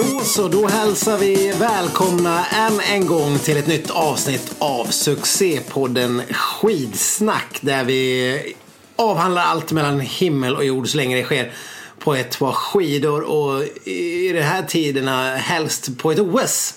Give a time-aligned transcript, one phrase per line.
[0.00, 0.48] Då så.
[0.48, 7.58] Då hälsar vi välkomna än en gång till ett nytt avsnitt av succépodden Skidsnack.
[7.60, 8.54] Där vi
[8.96, 11.52] avhandlar allt mellan himmel och jord så länge det sker
[11.98, 16.74] på ett par skidor och i de här tiderna helst på ett OS.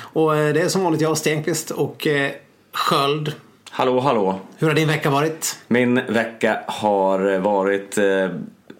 [0.00, 2.30] Och eh, det är som vanligt jag, Stenqvist och eh,
[2.72, 3.32] Sköld.
[3.70, 4.40] Hallå, hallå.
[4.56, 5.58] Hur har din vecka varit?
[5.68, 8.04] Min vecka har varit eh,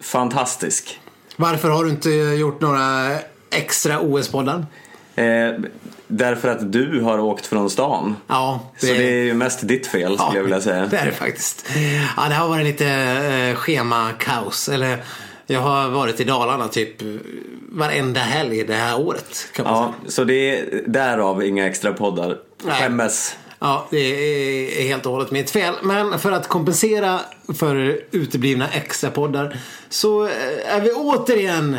[0.00, 1.00] fantastisk.
[1.36, 3.19] Varför har du inte gjort några
[3.50, 4.66] extra OS-poddar?
[5.16, 5.52] Eh,
[6.06, 8.16] därför att du har åkt från stan.
[8.27, 10.86] Ja, Så det är ju mest ditt fel skulle jag vilja säga.
[10.86, 11.66] Det är det faktiskt.
[12.16, 14.68] Ja, det har varit lite eh, schemakaos.
[14.68, 14.98] Eller
[15.46, 16.96] jag har varit i Dalarna typ
[17.72, 19.48] varenda helg det här året.
[19.52, 20.10] Kan man Ja, säga.
[20.10, 22.36] så det är därav inga extra poddar.
[22.66, 23.36] Skämmes.
[23.58, 25.74] ja, det är helt och hållet mitt fel.
[25.83, 27.20] Men för att kompensera
[27.58, 29.56] för uteblivna extrapoddar
[29.88, 30.30] så eh,
[30.77, 31.77] är vi återigen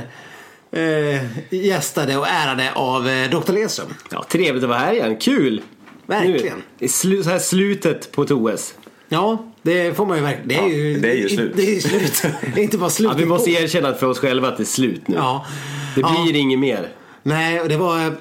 [0.71, 1.23] eh,
[1.55, 3.53] gästade och ärade av eh, Dr.
[3.53, 3.87] Leström.
[4.11, 5.17] Ja, trevligt att vara här igen.
[5.17, 5.61] Kul!
[6.05, 6.61] Verkligen.
[6.79, 8.73] Nu, slu, så här slutet på ett OS.
[9.09, 10.47] Ja, det får man ju verkligen.
[10.47, 11.51] Det är Ja, ju, det är ju slut.
[11.55, 12.21] Det är ju slut.
[12.55, 13.11] Det är inte bara Ja, slut.
[13.17, 15.15] vi måste erkänna för oss själva att det är slut nu.
[15.15, 15.45] Ja.
[15.95, 16.21] Det Ja.
[16.23, 16.89] blir inget mer.
[17.23, 18.13] Nej, och det var,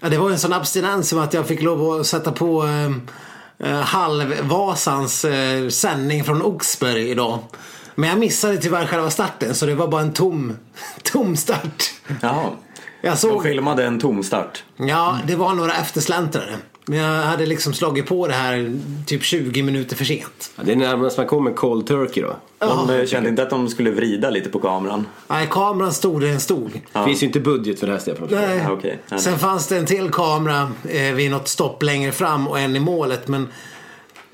[0.00, 3.70] ja, det var en sån abstinens som att jag fick lov att sätta på eh,
[3.70, 7.38] eh, Halvvasans eh, sändning från Oxberg idag.
[7.94, 10.56] Men jag missade tyvärr själva starten så det var bara en tom,
[11.02, 11.84] tom start.
[12.22, 12.50] Jaha.
[13.00, 14.64] Jag De såg, filmade en tomstart.
[14.76, 16.56] ja, det var några eftersläntrare.
[16.86, 20.52] Men jag hade liksom slagit på det här typ 20 minuter för sent.
[20.56, 22.36] Ja, det är närmast man kommer cold turkey då.
[22.58, 25.06] De eh, kände inte att de skulle vrida lite på kameran.
[25.28, 26.80] Nej, kameran stod där den stod.
[26.92, 28.28] Det finns ju inte budget för det här Stefan.
[28.30, 28.66] Nej.
[28.82, 28.90] Ja.
[29.08, 32.76] Ja, Sen fanns det en till kamera eh, vid något stopp längre fram och en
[32.76, 33.28] i målet.
[33.28, 33.48] Men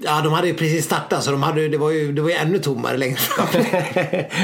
[0.03, 2.35] ja, de hade ju precis startat så de hade, det, var ju, det var ju
[2.35, 3.47] ännu tommare längre fram.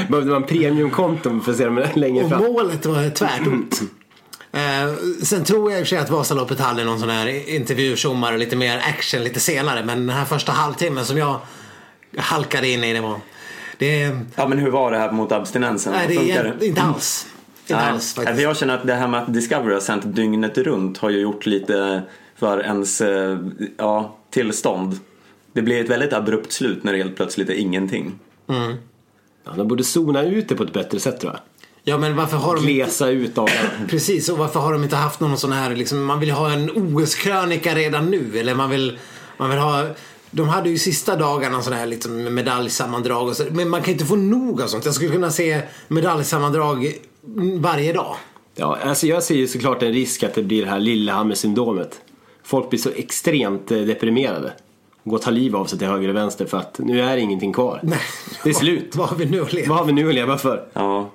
[0.09, 2.43] Behövde man premiumkonton för att se dem längre och fram?
[2.43, 3.81] målet var tvärtomt.
[4.53, 8.39] Eh, sen tror jag i och för sig att Vasaloppet hade någon sån här intervjusommar
[8.39, 9.85] lite mer action lite senare.
[9.85, 11.41] Men den här första halvtimmen som jag
[12.17, 13.21] halkade in i det var...
[13.79, 15.93] Det, Ja, men hur var det här mot abstinensen?
[15.93, 17.27] nej, det är inte alls.
[17.63, 18.41] Inte Nej, alls faktiskt.
[18.41, 21.47] jag känner att det här med att Discovery har sänt dygnet runt har ju gjort
[21.47, 22.03] lite
[22.37, 23.39] för ens eh,
[23.77, 24.99] ja, tillstånd.
[25.57, 28.19] Det blir ett väldigt abrupt slut när det helt plötsligt är ingenting.
[29.45, 31.41] Ja, de borde zona ut det på ett bättre sätt tror jag.
[31.85, 32.73] Ja men varför har de inte...
[32.73, 33.71] Glesa ut dagarna.
[33.89, 36.71] Precis, och varför har de inte haft någon sån här, liksom, man vill ha en
[36.71, 38.39] OS-krönika redan nu.
[38.39, 38.99] Eller man vill,
[39.37, 39.87] man vill ha,
[40.31, 44.05] de hade ju sista dagarna sån här liksom, medaljsammandrag och så, Men man kan inte
[44.05, 44.85] få nog av sånt.
[44.85, 46.93] Jag skulle kunna se medaljsammandrag
[47.59, 48.17] varje dag.
[48.55, 52.01] Ja, alltså jag ser ju såklart en risk att det blir det här Lillehammer-syndromet.
[52.43, 54.53] Folk blir så extremt eh, deprimerade.
[55.07, 57.53] Går och tar liv av sig till höger och vänster för att nu är ingenting
[57.53, 57.81] kvar.
[57.83, 57.99] Nej.
[58.45, 58.97] Det är slut.
[58.97, 59.69] Vad har vi nu att leva?
[59.69, 60.67] Vad har vi nu att leva för?
[60.73, 61.11] Ja.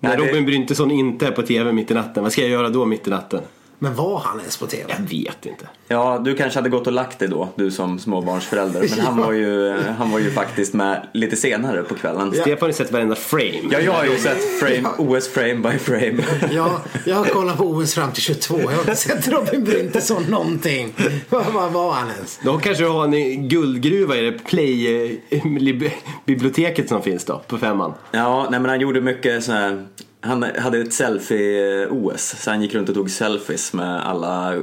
[0.00, 2.50] När Nej, det- Robin Bryntesson inte är på TV mitt i natten, vad ska jag
[2.50, 3.40] göra då mitt i natten?
[3.78, 4.94] Men var han ens på TV?
[4.98, 5.68] Jag vet inte.
[5.88, 8.86] Ja, du kanske hade gått och lagt dig då, du som småbarnsförälder.
[8.96, 12.32] Men han var ju, han var ju faktiskt med lite senare på kvällen.
[12.34, 13.60] Ja, Stefan har ju sett varenda frame.
[13.70, 16.22] jag har ju sett frame, OS frame by frame.
[16.52, 18.60] Ja, jag har kollat på OS fram till 22.
[18.60, 20.94] Jag har inte sett Robin Bryntesson någonting.
[21.28, 22.40] Vad vad var han ens?
[22.42, 27.94] Då kanske du har en guldgruva i det Play-biblioteket som finns då, på femman.
[28.10, 29.86] Ja, nej men han gjorde mycket så här.
[30.28, 34.62] Han hade ett selfie-OS, så han gick runt och tog selfies med alla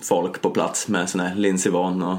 [0.00, 2.16] folk på plats med såna här Lindsey Vonn och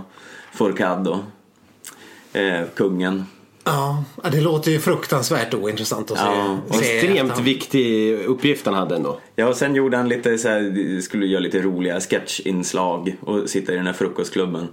[0.53, 3.25] Fourcade och eh, kungen.
[3.63, 6.23] Ja, det låter ju fruktansvärt ointressant att se.
[6.23, 9.19] Ja, Och se extremt han- viktig uppgift han hade ändå.
[9.35, 13.73] Ja, och sen gjorde han lite så här, skulle göra lite roliga sketchinslag och sitta
[13.73, 14.67] i den här frukostklubben.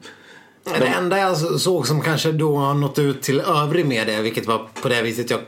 [0.78, 4.68] Det enda jag såg som kanske då har nått ut till övrig media, vilket var
[4.82, 5.40] på det viset jag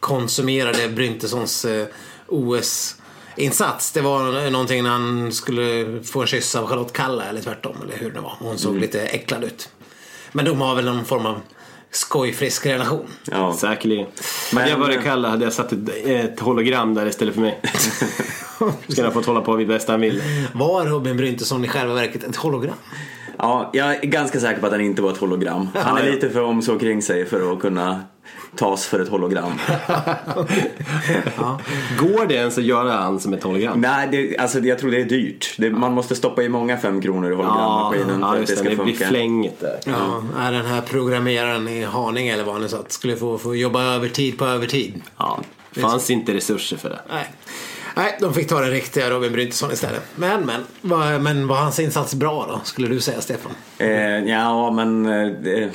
[0.00, 1.86] konsumerade Bryntessons eh,
[2.26, 3.92] OS-insats.
[3.92, 7.96] Det var någonting när han skulle få en kyss av Charlotte Kalla eller tvärtom, eller
[7.96, 8.32] hur det var.
[8.38, 9.68] Hon såg lite äcklad ut.
[10.32, 11.40] Men de har väl någon form av
[11.90, 13.06] skojfrisk relation.
[13.30, 13.56] Ja.
[13.56, 14.06] Säkerligen.
[14.52, 17.60] Men- Hade jag varit Kalle hade jag satt ett, ett hologram där istället för mig.
[18.88, 20.22] Skulle ha fått hålla på vid bästa han vill.
[20.54, 22.74] Var Robin Bryntesson i själva verket ett hologram?
[23.42, 25.68] Ja, jag är ganska säker på att han inte var ett hologram.
[25.74, 26.12] Han är Ja, ja.
[26.14, 28.00] lite för om så kring sig för att kunna
[28.56, 29.52] tas för ett hologram.
[31.98, 33.80] Går det ens att göra han som ett hologram?
[33.80, 35.54] Nej, det, alltså, jag tror det är dyrt.
[35.58, 38.54] Det, man måste stoppa i många fem kronor i hologrammaskinen ja, för att just det
[38.54, 38.60] det.
[38.60, 39.08] ska Det blir funka.
[39.08, 39.78] flängigt där.
[39.86, 43.56] Ja, är den här programmeraren i Haninge eller vad han nu satt skulle få, få
[43.56, 45.02] jobba övertid på övertid.
[45.16, 45.40] Ja,
[45.80, 47.00] fanns inte resurser för det.
[47.10, 47.26] Nej.
[47.96, 50.02] Nej, de fick ta den riktiga Robin Bryntesson istället.
[50.16, 50.64] Men, men.
[50.80, 53.52] Var, men var hans insats bra då, skulle du säga Stefan?
[53.78, 53.88] Eh,
[54.18, 55.68] ja, men eh,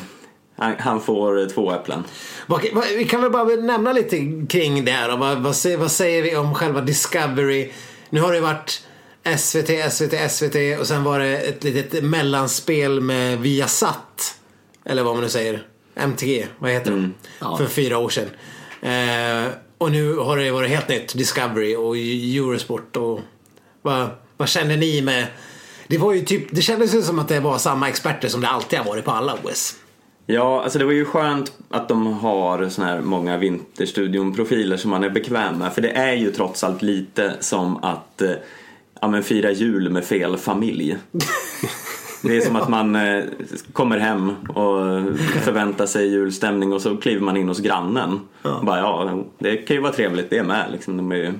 [0.57, 2.03] han, han får två äpplen.
[2.97, 4.17] Vi kan väl bara nämna lite
[4.49, 5.17] kring det här.
[5.17, 7.71] Vad, vad, säger, vad säger vi om själva Discovery
[8.09, 8.81] Nu har det varit
[9.37, 14.35] SVT, SVT, SVT och sen var det ett litet mellanspel med Viasat.
[14.85, 15.67] Eller vad man nu säger.
[15.95, 17.13] MTG, vad heter de?
[17.39, 17.57] Ja.
[17.57, 18.29] För fyra år sedan.
[18.81, 21.17] Eh, och nu har det varit helt nytt.
[21.17, 23.19] Discovery och Eurosport och
[23.81, 25.27] vad, vad känner ni med?
[25.87, 28.47] Det var ju typ, det kändes ju som att det var samma experter som det
[28.47, 29.75] alltid har varit på alla OS.
[30.25, 35.03] Ja, alltså det var ju skönt att de har såna här många Vinterstudion-profiler som man
[35.03, 35.73] är bekväm med.
[35.73, 38.31] För det är ju trots allt lite som att eh,
[39.01, 40.97] ja, men fira jul med fel familj.
[42.27, 43.23] Det är som att man eh,
[43.73, 44.81] kommer hem och
[45.43, 48.19] förväntar sig julstämning och så kliver man in hos grannen.
[48.41, 50.71] Och bara, ja, det kan ju vara trevligt det med.
[50.71, 50.97] Liksom.
[50.97, 51.33] De är ju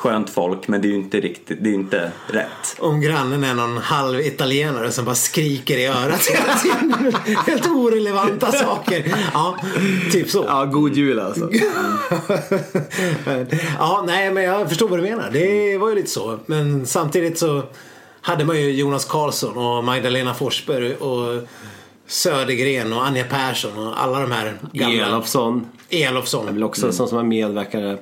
[0.00, 2.76] skönt folk men det är ju inte riktigt, det är inte rätt.
[2.78, 7.14] Om grannen är någon halv italienare som bara skriker i örat hela tiden.
[7.46, 9.14] Helt orelevanta saker.
[9.32, 9.56] Ja,
[10.12, 10.44] typ så.
[10.48, 11.50] Ja, god jul alltså.
[13.78, 15.30] Ja, nej men jag förstår vad du menar.
[15.32, 16.38] Det var ju lite så.
[16.46, 17.62] Men samtidigt så
[18.22, 21.42] hade man ju Jonas Karlsson och Magdalena Forsberg och
[22.06, 25.06] Södergren och Anja Persson och alla de här gamla.
[25.06, 25.66] Elofsson.
[25.90, 26.48] Elofsson.
[26.48, 27.98] är väl också en sån som har medverkare.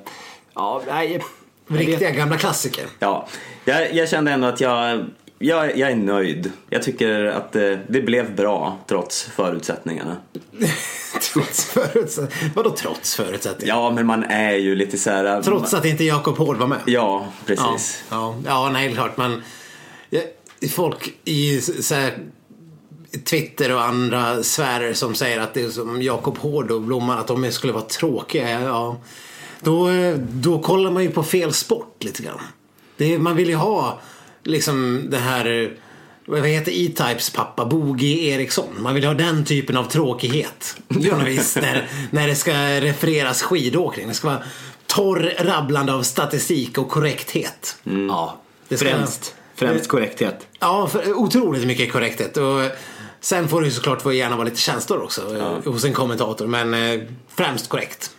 [0.55, 1.21] Ja, nej.
[1.67, 2.85] Riktiga gamla klassiker.
[2.99, 3.27] Ja,
[3.65, 5.05] jag, jag kände ändå att jag,
[5.39, 6.51] jag, jag är nöjd.
[6.69, 10.17] Jag tycker att det, det blev bra trots förutsättningarna.
[11.33, 12.51] trots förutsättningar.
[12.55, 13.75] Vadå trots förutsättningar?
[13.75, 15.41] Ja, men man är ju lite så här...
[15.41, 16.79] Trots att inte Jakob Hård var med?
[16.85, 18.03] Ja, Ja, precis.
[18.09, 19.17] ja, ja nej, det är klart.
[19.17, 19.37] Man, ja,
[20.71, 22.17] folk i så här,
[23.29, 27.27] Twitter och andra sfärer som säger att det är som Jakob Hård och Blomman, att
[27.27, 28.61] de skulle vara tråkiga.
[28.61, 28.97] Ja,
[29.61, 29.89] då,
[30.19, 32.39] då kollar man ju på fel sport lite grann.
[32.97, 33.99] Det, man vill ju ha
[34.43, 35.77] liksom det här
[36.25, 37.65] vad heter E-Types pappa?
[37.65, 38.67] Bogi Eriksson.
[38.79, 40.77] Man vill ha den typen av tråkighet.
[40.87, 42.51] På något vis, när, när det ska
[42.81, 44.07] refereras skidåkning.
[44.07, 44.43] Det ska vara
[44.87, 47.77] torr rabblande av statistik och korrekthet.
[47.83, 49.35] Ja, Det ska- främst.
[49.59, 50.47] Främst korrekthet.
[50.59, 52.37] Ja, för, otroligt mycket korrekthet.
[52.37, 52.61] Och
[53.19, 56.47] sen får det ju såklart gärna vara lite känslor också eh, hos en kommentator.
[56.47, 58.11] Men eh, främst korrekt.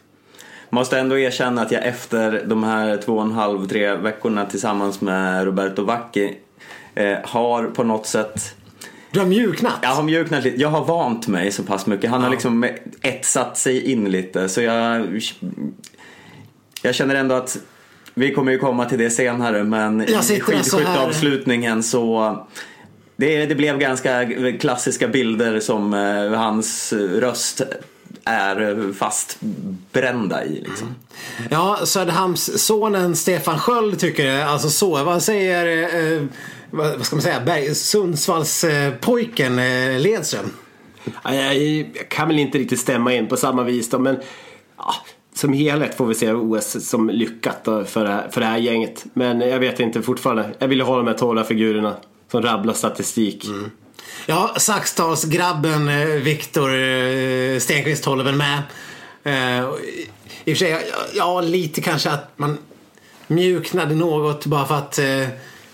[0.70, 5.00] Måste ändå erkänna att jag efter de här två och en halv, tre veckorna tillsammans
[5.00, 6.38] med Roberto Vacchi
[6.94, 8.54] eh, har på något sätt
[9.10, 9.78] Du har mjuknat.
[9.82, 10.60] Jag har mjuknat lite.
[10.60, 12.10] Jag har vant mig så pass mycket.
[12.10, 12.68] Han har liksom
[13.02, 14.48] etsat sig in lite.
[14.48, 15.20] Så jag,
[16.82, 17.58] jag känner ändå att
[18.20, 22.36] vi kommer ju komma till det senare men Jag i alltså skidskytteavslutningen så
[23.16, 24.26] det, det blev ganska
[24.60, 27.62] klassiska bilder som eh, hans röst
[28.24, 30.64] är fastbrända i.
[30.66, 30.94] Liksom.
[31.50, 35.04] Ja, Söderhamnssonen Stefan Sköld tycker alltså så.
[35.04, 36.22] Vad säger, eh,
[36.70, 40.50] vad vad ska man säga, Berg, Sundsvallspojken eh, Ledström?
[41.22, 44.16] Ja, Jag, jag kan väl inte riktigt stämma in på samma vis då, men
[45.40, 49.04] som helhet får vi se OS som lyckat för, det här, för det här gänget.
[49.12, 50.50] Men jag vet inte fortfarande.
[50.58, 51.96] Jag ville ha de här tåliga figurerna
[52.30, 53.44] som rabblar statistik.
[53.44, 53.70] Mm.
[54.26, 58.62] Ja, Saxtalsgrabben eh, Viktor eh, Stenqvist håller väl med.
[59.24, 59.72] Eh, I-
[60.44, 60.76] och för sig,
[61.14, 62.58] ja, lite kanske att man
[63.26, 64.98] mjuknade något bara för att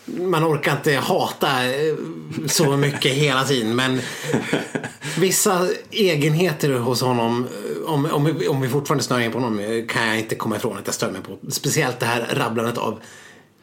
[0.06, 1.94] man orkar inte hata eh,
[2.46, 3.76] så mycket hela tiden.
[3.76, 4.00] Men
[5.18, 7.46] vissa egenheter hos honom,
[7.84, 10.34] eh, om, om, vi- om vi fortfarande snör in på honom, eh, kan jag inte
[10.34, 11.50] komma ifrån att jag stör mig på.
[11.50, 13.00] Speciellt det här rabblandet av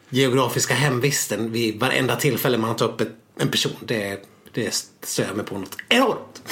[0.08, 3.72] geografiska hemvisten vid varenda tillfälle man tar upp ett, en person.
[3.80, 4.18] Det,
[4.52, 6.42] det stör jag mig på något enormt.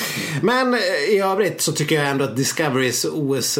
[0.42, 0.80] Men eh,
[1.14, 3.58] i övrigt så tycker jag ändå att Discoverys OS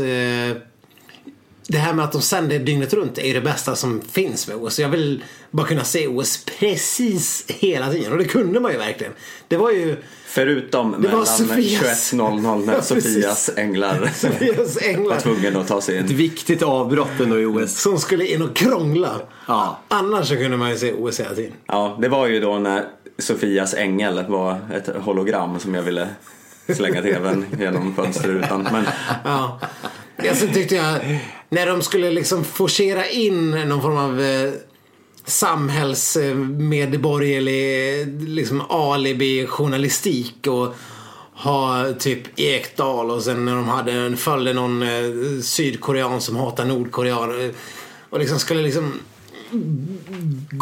[1.66, 4.78] det här med att de sänder dygnet runt är det bästa som finns med OS.
[4.78, 9.12] Jag vill bara kunna se OS precis hela tiden och det kunde man ju verkligen.
[9.49, 12.83] Det var ju Förutom var mellan Sofias- 21.00 när Ja.
[12.83, 16.16] Sofias änglar Sofias var änglar tvungen att ta sig Ett in.
[16.16, 17.81] viktigt avbrott ändå i OS.
[17.83, 19.21] som skulle in och krångla.
[19.49, 19.78] Ja.
[19.88, 21.52] Annars så kunde man ju se OS hela tiden.
[21.66, 22.85] Ja, det var ju då när
[23.19, 26.09] Sofias ängel var ett hologram som jag ville
[26.76, 28.69] slänga tvn genom fönsterrutan.
[28.73, 28.85] Men
[29.25, 29.61] Ja.
[30.25, 34.52] Jag så tyckte jag när de skulle liksom forcera in någon form av eh,
[35.25, 40.75] samhällsmedborgerlig eh, liksom alibi-journalistik och
[41.35, 44.88] ha typ Ekdal och sen när de hade, följde någon eh,
[45.43, 47.52] sydkorean som hatar Nordkoreaner
[48.11, 49.00] och liksom skulle liksom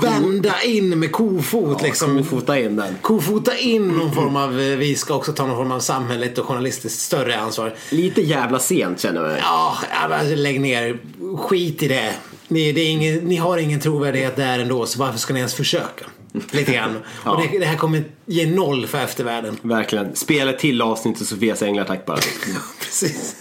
[0.02, 2.18] vända in med kofot liksom.
[2.18, 2.94] Kofota in den.
[3.02, 6.47] Kofota in någon form av, eh, vi ska också ta någon form av samhälleligt och
[6.47, 7.75] journalistiskt större ansvar.
[7.90, 9.38] Lite jävla sent känner jag.
[9.38, 10.99] Ja, ja, men lägg ner.
[11.37, 12.14] Skit i det.
[12.49, 16.06] Ni, det ingen, ni har ingen trovärdighet där ändå, så varför ska ni ens försöka?
[16.50, 16.99] Lite grann.
[17.25, 17.30] Ja.
[17.30, 19.56] Och det, det här kommer ge noll för eftervärlden.
[19.62, 20.16] Verkligen.
[20.16, 22.18] Spela till avsnitt till Sofias änglar tack bara.
[22.80, 23.37] Precis.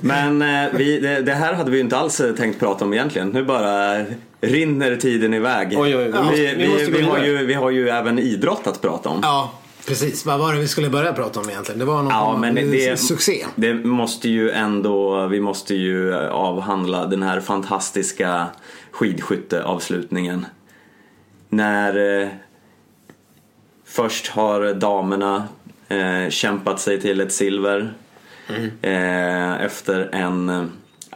[0.00, 2.92] Men eh, vi, det, det här hade vi ju inte alls eh, tänkt prata om
[2.92, 3.28] egentligen.
[3.28, 4.04] Nu bara
[4.40, 5.68] rinner tiden iväg.
[5.78, 6.54] Oj, oj, oj.
[6.56, 9.20] Vi, Vi vi, har ju, vi har ju även idrott att prata om.
[9.22, 9.52] Ja,
[9.86, 10.26] precis.
[10.26, 11.78] Vad var det vi skulle börja prata om egentligen?
[11.78, 13.46] Det var någon Ja, men det, succé.
[13.56, 18.46] det måste ju ändå, vi måste ju avhandla den här fantastiska
[18.90, 20.46] skidskytteavslutningen.
[21.48, 22.28] När eh,
[23.86, 25.48] först har damerna
[25.88, 27.92] eh, kämpat sig till ett silver
[28.82, 30.64] eh, efter en, eh,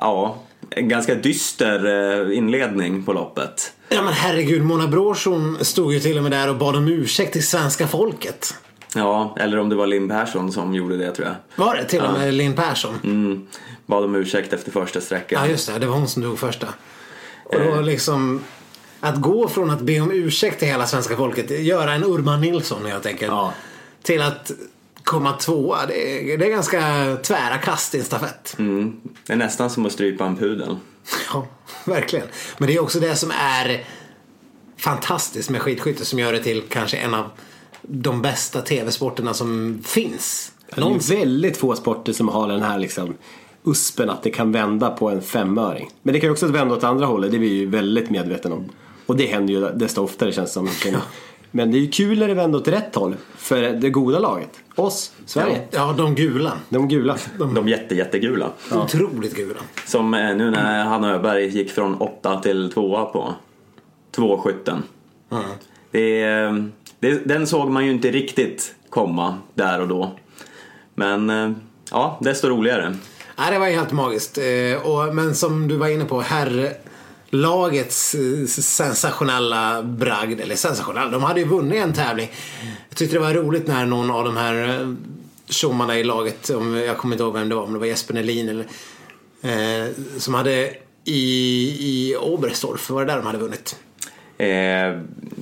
[0.01, 0.37] ja,
[0.71, 1.85] en ganska dyster
[2.31, 3.73] eh, inledning på loppet.
[3.89, 7.33] Ja men herregud, Mona Brorsson stod ju till och med där och bad om ursäkt
[7.33, 8.55] till svenska folket.
[8.95, 11.65] Ja, eller om det var Linn Persson som gjorde det tror jag.
[11.65, 12.95] Var det till och med Linn Persson?
[13.05, 13.47] Mm,
[13.87, 15.43] bad om ursäkt efter första sträckan.
[15.43, 16.67] Ja just det, det var hon som dog första.
[17.45, 18.41] Och då liksom
[19.01, 22.87] att gå från att be om ursäkt till hela svenska folket, göra en Urban Nilsson
[22.87, 23.33] helt enkelt.
[23.33, 23.53] Ja.
[24.03, 24.51] Till att
[25.05, 28.57] komma tvåa, det är, det är ganska tvära kast i en stafett.
[28.59, 30.77] Mm, det är nästan som att strypa en pudel.
[31.33, 31.47] Ja,
[31.85, 32.27] verkligen.
[32.59, 33.85] Men det är också det som är
[34.77, 37.31] fantastiskt med skidskytte som gör det till kanske en av
[37.83, 40.53] de bästa tv-sporterna som finns.
[40.75, 43.15] Det är väldigt få sporter som har den här liksom
[43.65, 45.91] uspen att det kan vända på en femöring.
[46.03, 48.55] Men det kan ju också vända åt andra hållet, det är vi ju väldigt medvetna
[48.55, 48.69] om.
[49.07, 50.69] Och det händer ju desto oftare känns det som.
[51.57, 53.17] Men det är ju kul när det vänder åt rätt håll.
[53.37, 54.51] För det goda laget.
[54.75, 55.61] Oss, Sverige.
[55.71, 56.53] Ja, de gula.
[56.69, 57.17] De gula.
[57.55, 58.51] De jätte, jättegula.
[58.73, 59.61] Otroligt gula.
[59.87, 63.35] Som eh, nu när Hanna Öberg gick från åtta till tvåa på
[64.11, 64.83] tvåskytten.
[65.91, 66.53] Det, eh,
[66.99, 70.13] det, den såg man ju inte riktigt komma där och då.
[70.95, 71.51] Men eh,
[71.91, 72.97] ja, desto roligare.
[73.39, 74.39] Nej, det var helt magiskt.
[74.85, 76.79] Och, men som du var inne på, herrlagets
[78.15, 80.41] eh, sensationella bragd.
[80.41, 82.31] Eller sensationella, de hade ju vunnit en tävling.
[82.89, 84.95] Jag tyckte det var roligt när någon av de här eh,
[85.49, 88.15] tjommarna i laget, om, jag kommer inte ihåg vem det var, om det var Jesper
[88.15, 88.67] Nelin eller
[89.43, 90.75] eh, som hade
[91.05, 93.77] i, i Oberstdorf, var det där de hade vunnit?
[94.39, 94.49] Eh,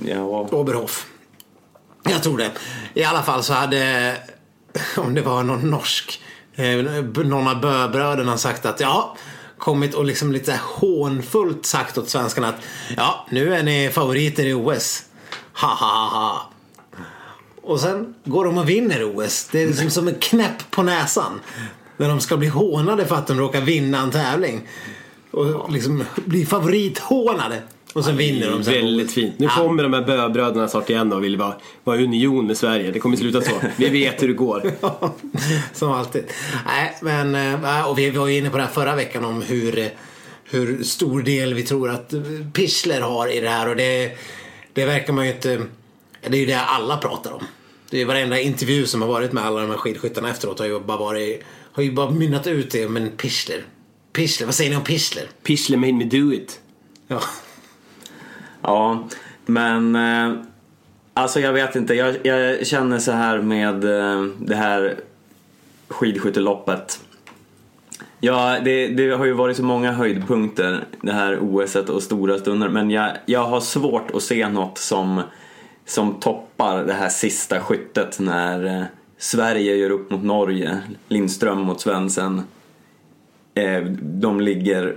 [0.05, 1.07] ja, Oberhof.
[2.03, 2.51] Jag tror det.
[2.93, 4.15] I alla fall så hade,
[4.97, 6.21] om det var någon norsk,
[6.55, 6.77] eh,
[7.25, 9.17] någon av böbröderna sagt att ja,
[9.63, 12.61] kommit och liksom lite hånfullt sagt åt svenskarna att
[12.97, 15.03] ja, nu är ni favoriter i OS.
[15.53, 16.49] Ha ha ha ha.
[17.61, 19.49] Och sen går de och vinner OS.
[19.51, 21.39] Det är liksom som en knäpp på näsan.
[21.97, 24.67] När de ska bli hånade för att de råkar vinna en tävling.
[25.31, 27.61] Och liksom bli favorithånade.
[27.93, 29.13] Och sen vinner de sen Väldigt OS.
[29.13, 29.39] fint.
[29.39, 32.91] Nu kommer de här böbröderna snart igen och vill vara, vara i union med Sverige.
[32.91, 33.51] Det kommer sluta så.
[33.77, 34.71] Vi vet hur det går.
[35.73, 36.23] Som alltid.
[36.65, 39.89] Nej, men eh, och vi var ju inne på det här förra veckan om hur,
[40.43, 42.13] hur stor del vi tror att
[42.53, 44.17] Pichler har i det här och det,
[44.73, 45.61] det verkar man ju inte...
[46.27, 47.43] Det är ju det alla pratar om.
[47.89, 50.79] Det är varenda intervju som har varit med alla de här skidskyttarna efteråt har ju
[50.79, 53.63] bara varit har ju bara mynnat ut det men Pichler.
[54.13, 55.29] Pichler, vad säger ni om Pichler?
[55.43, 56.59] Pichler made me do it.
[57.07, 57.21] Ja
[58.63, 59.07] ja
[59.45, 60.33] men eh,
[61.13, 61.93] alltså jag vet inte.
[61.93, 64.95] Jag, jag känner så här med eh, det här
[65.87, 66.99] skidskytteloppet.
[68.19, 72.69] Ja, det, det har ju varit så många höjdpunkter det här OSet och stora stunder
[72.69, 75.21] men jag, jag har svårt att se något som,
[75.85, 78.83] som toppar det här sista skyttet när eh,
[79.17, 82.41] Sverige gör upp mot Norge, Lindström mot Svensen.
[83.53, 84.95] Eh, de ligger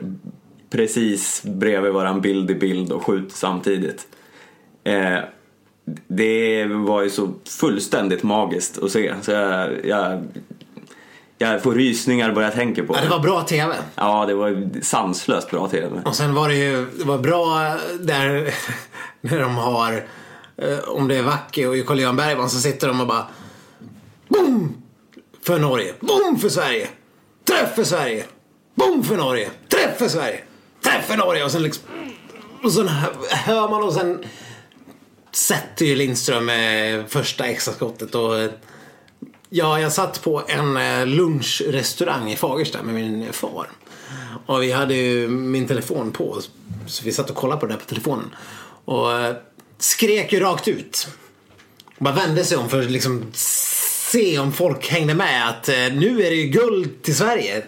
[0.71, 4.07] precis bredvid varann bild i bild och skjuter samtidigt.
[4.85, 5.19] Eh,
[6.09, 10.25] det var ju så fullständigt magiskt att se så jag, jag,
[11.39, 13.75] jag får rysningar bara jag tänker på ja, det var bra TV.
[13.95, 16.03] Ja, det var sanslöst bra TV.
[16.05, 18.55] Och sen var det ju det var bra där
[19.21, 19.93] när de har
[20.57, 23.27] eh, om det är Vacke och Carl-Johan Bergman så sitter de och bara
[24.29, 24.83] Boom!
[25.43, 25.93] För Norge.
[26.01, 26.89] Boom för Sverige.
[27.45, 28.25] Träff för Sverige.
[28.75, 29.51] Boom för Norge.
[29.69, 30.41] Träff för Sverige.
[31.07, 31.45] För Norge.
[31.45, 31.83] Och sen liksom
[32.63, 32.89] och sen
[33.29, 34.25] hör man och sen
[35.33, 38.51] sätter ju Lindström eh, första extraskottet och eh,
[39.49, 43.67] Ja, jag satt på en eh, lunchrestaurang i Fagersta med min far.
[44.47, 46.41] Och vi hade ju min telefon på.
[46.87, 48.35] Så vi satt och kollade på det där på telefonen.
[48.85, 49.09] Och
[49.79, 51.09] skrek ju rakt ut.
[51.99, 55.49] Och bara vände sig om för att liksom se om folk hängde med.
[55.49, 57.67] Att nu är det ju guld till Sverige.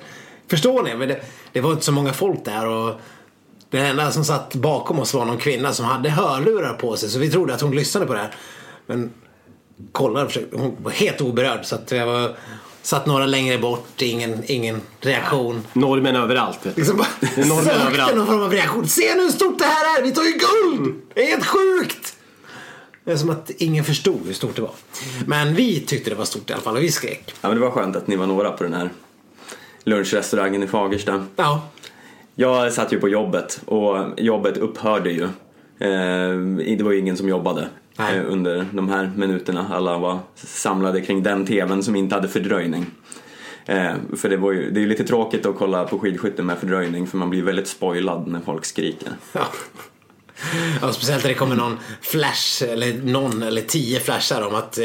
[0.49, 0.97] Förstår ni?
[0.97, 1.21] Men det,
[1.59, 2.67] det var inte så många folk där.
[2.67, 2.95] Och
[3.71, 7.09] det enda som satt bakom oss var någon kvinna som hade hörlurar på sig.
[7.09, 8.35] Så vi trodde att hon lyssnade på det här.
[8.87, 9.11] Men
[9.93, 10.41] kollade.
[10.53, 11.65] Hon var helt oberörd.
[11.65, 12.37] Så att jag var,
[12.83, 14.03] satt några längre bort.
[14.03, 15.67] Ingen, ingen reaktion.
[15.73, 16.59] Norrmän överallt.
[16.77, 18.17] Liksom bara Det är norrmän sökte överallt.
[18.17, 18.89] någon form av reaktion.
[18.89, 20.03] Se nu hur stort det här är!
[20.03, 20.95] Vi tar ju guld!
[21.15, 22.15] Det är helt sjukt!
[23.05, 24.71] Det är som att ingen förstod hur stort det var.
[25.27, 27.35] Men vi tyckte det var stort i alla fall och vi skrek.
[27.41, 28.91] Ja, men det var skönt att ni var några på den här
[29.89, 31.25] lunchrestaurangen i Fagersta.
[31.37, 31.69] Ja.
[32.35, 35.25] Jag satt ju på jobbet och jobbet upphörde ju.
[35.79, 37.69] Eh, det var ju ingen som jobbade
[37.99, 38.17] Nej.
[38.17, 39.67] eh, under de här minuterna.
[39.71, 42.87] Alla var samlade kring den tvn som inte hade fördröjning.
[43.67, 46.59] Eh, för det, var ju, det är ju lite tråkigt att kolla på skidskytte med
[46.59, 49.09] fördröjning för man blir väldigt spoilad när folk skriker.
[49.33, 49.47] Ja.
[50.83, 54.85] Ja, speciellt när det kommer någon flash eller någon eller tio flashar om att eh,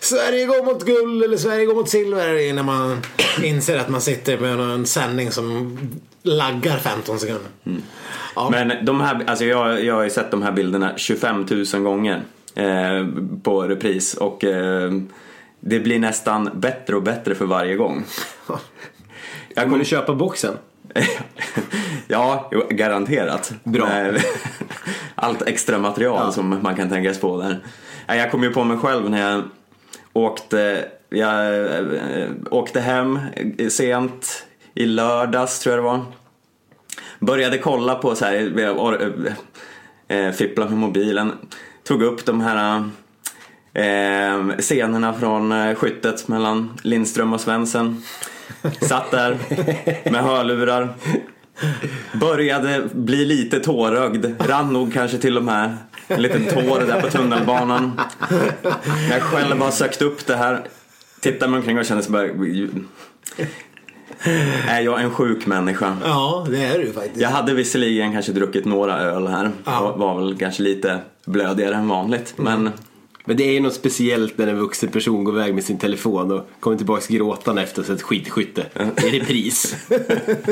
[0.00, 3.02] Sverige går mot guld eller Sverige går mot silver när man
[3.42, 5.78] inser att man sitter med en sändning som
[6.22, 7.50] laggar 15 sekunder.
[8.34, 8.48] Ja.
[8.50, 12.22] Men de här, alltså jag, jag har ju sett de här bilderna 25 000 gånger
[12.54, 13.06] eh,
[13.42, 14.92] på repris och eh,
[15.60, 18.04] det blir nästan bättre och bättre för varje gång.
[19.54, 20.54] Jag Kommer du köpa boxen?
[22.08, 23.52] ja, garanterat.
[23.64, 23.88] Bra.
[25.24, 26.32] Allt extra material Ja.
[26.32, 27.60] som man kan tänkas på där.
[28.06, 29.42] Jag kom ju på mig själv när jag
[30.12, 33.18] åkte, jag eh, åkte hem
[33.68, 36.00] sent i lördags tror jag det var.
[37.20, 39.32] Började kolla på så här, jag or-
[40.08, 41.32] eh, fippla med mobilen.
[41.84, 42.76] Tog upp de här
[43.74, 48.02] eh, scenerna från eh, skyttet mellan Lindström och Svensson.
[48.80, 49.38] Satt där
[50.10, 50.88] med hörlurar.
[52.12, 54.26] Började bli lite tårögd.
[54.38, 55.76] Rann nog kanske till och med
[56.08, 58.00] en liten tår där på tunnelbanan.
[59.10, 60.60] Jag själv har sökt upp det här.
[61.20, 62.28] Tittade mig omkring och kände så bara...
[64.68, 65.96] Är jag en sjuk människa?
[66.04, 67.16] ja, det är du faktiskt.
[67.16, 69.94] Jag hade visserligen kanske druckit några öl här Ja.
[69.96, 72.34] var väl kanske lite blödigare än vanligt.
[72.36, 72.70] Men
[73.24, 76.32] Men det är ju något speciellt när en vuxen person går iväg med sin telefon
[76.32, 79.76] och kommer tillbaks gråtande efter att ha sett skidskytte i repris.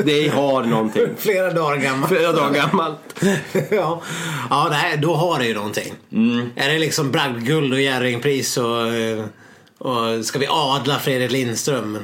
[0.05, 1.07] Det har någonting.
[1.17, 2.09] Flera dagar gammal.
[2.09, 2.99] Flera dagar gammalt.
[3.71, 4.01] ja,
[4.49, 5.93] ja nej, då har det ju någonting.
[6.11, 6.49] Mm.
[6.55, 9.25] Är det liksom bragdguld och Jerringpris och, eh,
[9.77, 11.97] och ska vi adla Fredrik Lindström?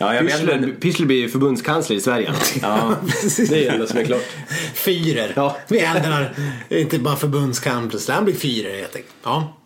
[0.00, 0.80] Ja, jag vet Pyssler, inte.
[0.80, 2.32] Pyssler blir ju förbundskansler i Sverige.
[2.62, 2.96] Ja,
[3.36, 4.26] Det är ju ändå som är klart.
[4.74, 5.32] Fyrer.
[5.36, 5.56] Ja.
[5.68, 6.34] Vi ändrar
[6.68, 9.14] inte bara förbundskansler, han blir fyrer helt enkelt.
[9.22, 9.56] Ja.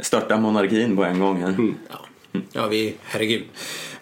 [0.00, 1.54] störta monarkin på en gång här.
[1.90, 2.06] Ja,
[2.52, 3.44] ja vi, herregud.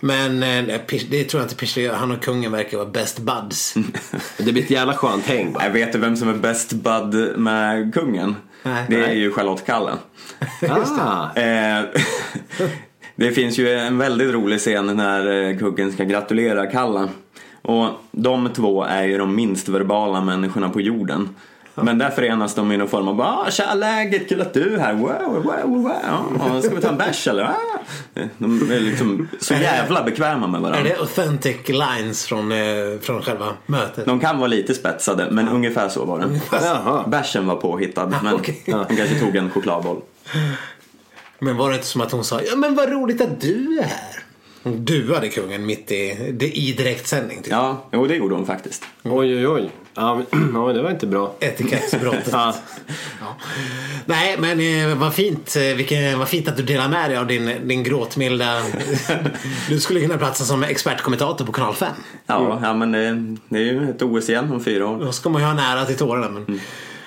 [0.00, 1.94] Men eh, det tror jag inte Pyssler gör.
[1.94, 3.74] Han och kungen verkar vara best buds.
[4.38, 5.64] Det blir ett jävla skönt häng bara.
[5.64, 8.36] Jag vet du vem som är best bud med kungen?
[8.62, 8.84] Nej.
[8.88, 9.98] det är ju Charlotte Kalla.
[10.68, 11.84] Ah, Eh,
[13.16, 17.08] det finns ju en väldigt rolig scen när eh, kungen ska gratulera Kalla.
[17.62, 21.28] Och de två är ju de minst verbala människorna på jorden.
[21.74, 24.74] Men där förenas de i någon form av bara ah, “Tja läget, kul att du
[24.74, 26.38] är här, wow, wow, wow, wow.
[26.38, 27.78] Ja, ska vi ta en bärs eller?” ah.
[28.38, 30.90] De är liksom så jävla bekväma med Är varandra.
[30.90, 32.58] det authentic lines från, eh,
[33.00, 34.06] från själva mötet?
[34.06, 37.10] De kan vara lite spetsade, men ungefär så var det.
[37.10, 38.62] Bärsen var påhittad, men okej.
[38.66, 40.00] hon kanske tog en chokladboll.
[41.42, 43.82] Men var det inte som att hon sa ja men vad roligt att du är
[43.82, 44.22] här?
[44.62, 47.42] Hon duade kungen mitt i, det, i direktsändning.
[47.42, 47.50] Typ.
[47.52, 48.84] Ja, jo det gjorde hon faktiskt.
[49.02, 49.70] Oj, oj, oj.
[49.94, 51.34] Ja, men, det var inte bra.
[51.40, 52.28] Etikettsbrottet.
[52.32, 52.54] Ja.
[53.20, 53.36] Ja.
[54.06, 55.56] Nej men eh, vad fint.
[55.56, 58.62] eh, Vilken, vad fint att du delar med dig av din, din gråtmilda...
[59.68, 61.88] du skulle kunna platsa som expertkommentator på kanal 5.
[62.26, 65.04] Ja, ja men det, det är ju ett OS igen om fyra år.
[65.04, 66.28] Då ska man ju ha nära till tårarna.
[66.28, 66.60] Men,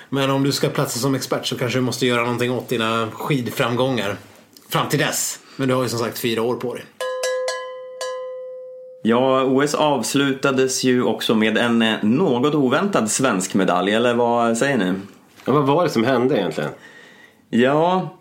[0.08, 3.08] men om du ska platsa som expert så kanske du måste göra någonting åt dina
[3.12, 4.16] skidframgångar.
[4.68, 5.38] Fram till dess.
[5.56, 6.84] Men du har ju som sagt fyra år på dig.
[9.02, 14.78] Ja, OS avslutades ju också med en eh, något oväntad svensk medalj, eller vad säger
[14.78, 14.92] ni?
[15.44, 16.70] Ja, vad var det som hände egentligen?
[17.50, 18.16] Ja,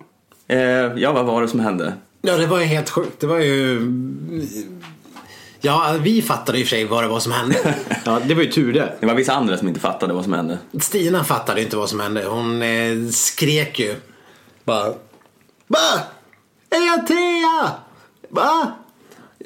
[0.47, 0.59] eh,
[0.95, 1.93] ja vad var det som hände?
[2.21, 3.19] Ja, det var ju helt sjukt.
[3.19, 3.81] Det var ju...
[5.65, 7.75] Ja, vi fattade i och för sig vad det var som hände.
[8.05, 8.97] Ja, det var ju tur det.
[8.99, 10.59] Det var vissa andra som inte fattade vad som hände.
[10.79, 12.25] Stina fattade inte vad som hände.
[12.25, 13.95] Hon eh, skrek ju.
[14.63, 14.93] Bara...
[15.67, 16.01] Va?
[16.69, 17.71] Är jag trea?
[18.29, 18.71] Va?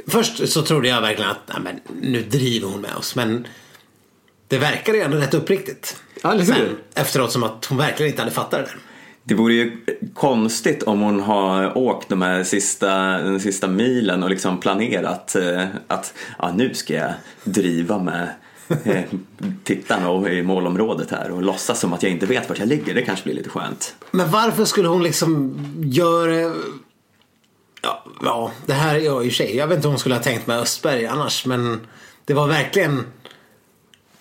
[0.08, 3.16] Först så trodde jag verkligen att nej, men, nu driver hon med oss.
[3.16, 3.48] Men
[4.48, 6.02] det verkade ändå rätt uppriktigt.
[6.22, 6.46] Ja?
[6.46, 8.78] Sen, efteråt som att hon verkligen inte hade fattat det där.
[9.30, 9.78] Det vore ju
[10.14, 15.66] konstigt om hon har åkt de här sista, den sista milen och liksom planerat eh,
[15.88, 17.14] att ja, nu ska jag
[17.44, 18.30] driva med
[18.84, 19.02] eh,
[19.64, 22.94] tittarna i målområdet här och låtsas som att jag inte vet vart jag ligger.
[22.94, 23.96] Det kanske blir lite skönt.
[24.12, 26.54] Men varför skulle hon liksom göra...
[27.82, 29.56] Ja, ja det här är jag i och för sig.
[29.56, 31.46] Jag vet inte om hon skulle ha tänkt med Östberg annars.
[31.46, 31.80] Men
[32.26, 33.04] det var verkligen...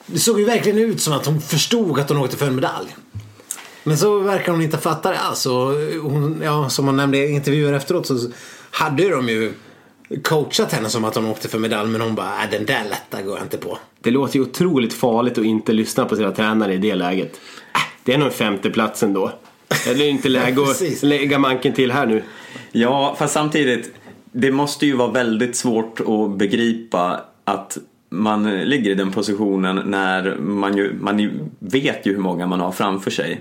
[0.07, 2.95] Det såg ju verkligen ut som att hon förstod att hon åkte för en medalj.
[3.89, 5.47] Men så verkar hon inte fatta det alls.
[5.47, 5.73] Och
[6.03, 8.19] hon, ja, som hon nämnde i intervjuer efteråt så
[8.71, 9.53] hade ju de ju
[10.23, 11.91] coachat henne som att hon åkte för medalj.
[11.91, 13.79] Men hon bara, äh, den där lätta går jag inte på.
[14.01, 17.41] Det låter ju otroligt farligt att inte lyssna på sina tränare i det läget.
[17.75, 19.33] Äh, det är nog femteplatsen då.
[19.85, 22.23] Det är inte läge att lägga manken till här nu.
[22.73, 23.93] Ja, fast samtidigt,
[24.33, 27.79] det måste ju vara väldigt svårt att begripa att
[28.11, 32.61] man ligger i den positionen när man ju, man ju vet ju hur många man
[32.61, 33.41] har framför sig.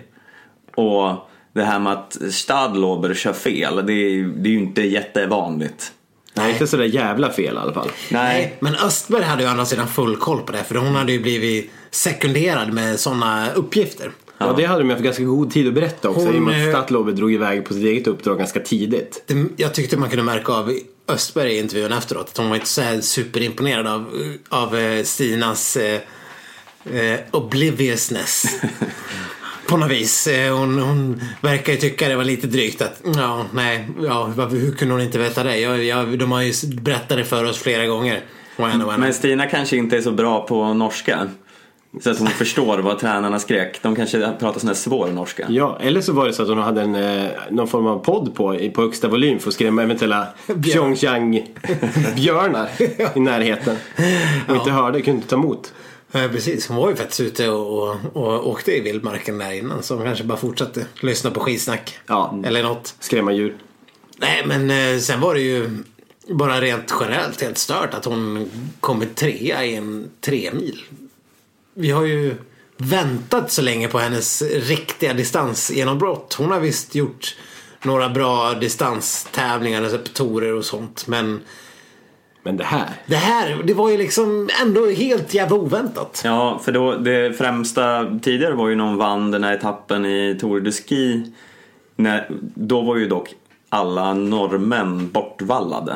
[0.77, 5.91] Och det här med att Stadlober kör fel, det är, det är ju inte jättevanligt.
[6.33, 7.91] Nej, inte sådär jävla fel i alla fall.
[8.09, 10.63] Nej, men Östberg hade ju å andra sidan full koll på det.
[10.63, 14.11] För hon hade ju blivit sekunderad med sådana uppgifter.
[14.37, 16.61] Ja, det hade de haft ganska god tid att berätta också Hon, i och med
[16.61, 19.23] eh, att Statlober drog iväg på sitt eget uppdrag ganska tidigt.
[19.27, 22.67] Det, jag tyckte man kunde märka av Östberg i intervjun efteråt att hon var inte
[22.67, 24.05] så här superimponerad av,
[24.49, 26.01] av eh, Stinas eh,
[26.93, 28.45] eh, obliviousness.
[29.67, 30.27] På något vis.
[30.27, 34.71] Eh, Hon, hon verkar ju tycka det var lite drygt att ja, nej, ja, hur
[34.71, 35.59] kunde hon inte veta det?
[35.59, 38.21] Jag, jag, de har ju berättat det för oss flera gånger.
[38.57, 38.79] Och en.
[38.99, 41.27] Men Stina kanske inte är så bra på norska.
[42.01, 43.79] Så att hon förstår vad tränarna skrek.
[43.81, 45.45] De kanske pratar sån här svår norska.
[45.49, 48.35] Ja, eller så var det så att hon hade en, eh, någon form av podd
[48.35, 50.95] på, på högsta volym för att skrämma eventuella Björn.
[50.95, 52.69] Pyeongchang-björnar
[53.17, 53.75] i närheten.
[54.47, 55.73] Och inte hörde, kunde inte ta emot.
[56.11, 56.67] Ja, precis.
[56.67, 59.83] Hon var ju faktiskt ute och, och, och åkte i vildmarken där innan.
[59.83, 61.99] Så hon kanske bara fortsatte lyssna på skitsnack.
[62.07, 62.41] Ja.
[62.45, 62.95] Eller något.
[62.99, 63.57] Skrämma djur.
[64.17, 65.69] Nej, men eh, sen var det ju
[66.29, 70.83] bara rent generellt helt stört att hon kommer trea i en tremil.
[71.73, 72.35] Vi har ju
[72.77, 76.33] väntat så länge på hennes riktiga distansgenombrott.
[76.33, 77.35] Hon har visst gjort
[77.83, 81.07] några bra distanstävlingar, alltså på torer och sånt.
[81.07, 81.41] Men
[82.47, 82.89] Men det här.
[83.05, 86.21] det här, det var ju liksom ändå helt jävla oväntat.
[86.25, 90.37] Ja, för då, det främsta tidigare var ju när hon vann den här etappen i
[90.41, 91.31] Tour de Ski.
[91.95, 93.33] När, då var ju dock
[93.69, 95.95] alla norrmän bortvallade.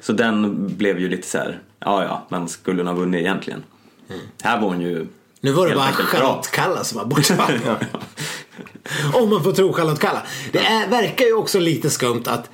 [0.00, 3.62] Så den blev ju lite så här, ja ja, men skulle hon ha vunnit egentligen?
[4.42, 5.06] Här var hon ju
[5.40, 5.92] Nu var det bara.
[5.92, 7.48] Charlotte Kalla som var borta.
[9.22, 10.22] Om man får tro Charlotte Kalla.
[10.52, 12.50] Det är, verkar ju också lite skumt att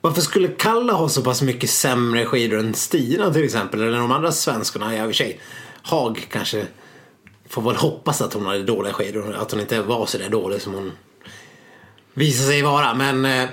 [0.00, 3.82] varför skulle Kalla ha så pass mycket sämre skidor än Stina till exempel?
[3.82, 4.96] Eller de andra svenskorna?
[4.96, 5.40] Ja, i och för sig.
[5.82, 6.66] Haag kanske
[7.48, 9.34] får väl hoppas att hon hade dåliga skidor.
[9.34, 10.92] Att hon inte var så där dålig som hon
[12.14, 12.94] visar sig vara.
[12.94, 13.48] Men eh,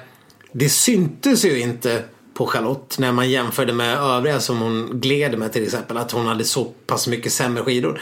[0.51, 2.03] det syntes ju inte
[2.34, 5.97] på Charlotte när man jämförde med övriga som hon gled med till exempel.
[5.97, 8.01] Att hon hade så pass mycket sämre skidor.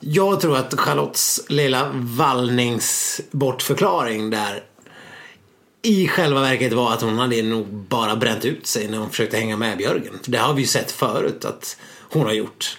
[0.00, 4.62] Jag tror att Charlottes lilla vallningsbortförklaring där
[5.86, 9.36] i själva verket var att hon hade nog bara bränt ut sig när hon försökte
[9.36, 10.14] hänga med Björgen.
[10.22, 11.76] För det har vi ju sett förut att
[12.10, 12.78] hon har gjort.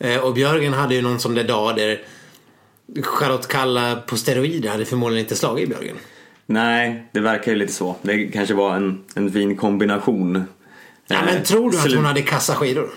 [0.00, 2.00] Eh, Och Björgen hade ju någon sån där dag där
[3.02, 5.96] Charlotte Kalla på steroider hade förmodligen inte slagit Björgen.
[6.46, 7.96] Nej, det verkar ju lite så.
[8.02, 10.44] Det kanske var en, en fin kombination.
[11.06, 12.90] Ja, Eh, men tror du att slut- hon hade kassa skidor?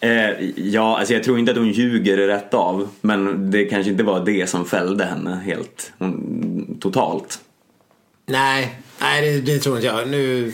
[0.00, 2.88] Eh, ja, alltså jag tror inte att hon ljuger rätt av.
[3.00, 7.40] Men det kanske inte var det som fällde henne helt hon, totalt.
[8.28, 10.08] Nej, nej det, det tror inte jag.
[10.08, 10.52] Nu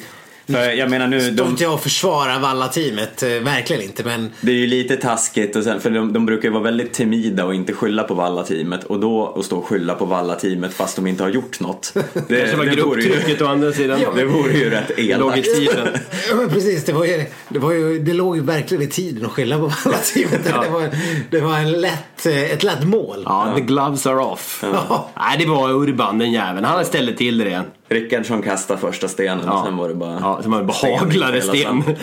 [0.53, 3.23] för jag menar nu, står inte jag och försvarar Valla-teamet.
[3.23, 4.05] eh, Verkligen inte.
[4.05, 6.93] Men det är ju lite taskigt och sen, för de, de brukar ju vara väldigt
[6.93, 10.97] timida och inte skylla på Valla-teamet och då att stå och skylla på Valla-teamet fast
[10.97, 11.93] de inte har gjort något.
[12.29, 14.01] Det, Kanske var det, vore ju, grupptrycket å andra sidan.
[14.17, 15.57] det vore ju rätt Låg i elakt.
[15.57, 15.89] tiden.
[16.31, 19.27] Ja, men precis, det, var ju, det, var ju, det låg ju verkligen i tiden
[19.27, 20.45] att skylla på Valla-teamet.
[20.63, 20.91] Det, var,
[21.31, 23.23] det var en lätt, eh, ett lätt mål.
[23.27, 24.65] Ja, the gloves are off.
[24.73, 25.11] Ja.
[25.17, 26.65] Nej, det var Urban den jäveln.
[26.65, 27.65] Han ställde till det igen.
[27.93, 30.19] Rickardsson kastade första stenen och sen var det bara...
[30.21, 31.83] Ja, sen var det bara sten haglade sten.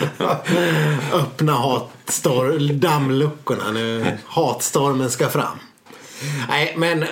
[1.12, 4.04] Öppna hatstorm, dammluckorna nu.
[4.26, 5.58] Hatstormen ska fram.
[6.48, 7.08] Nej, men eh,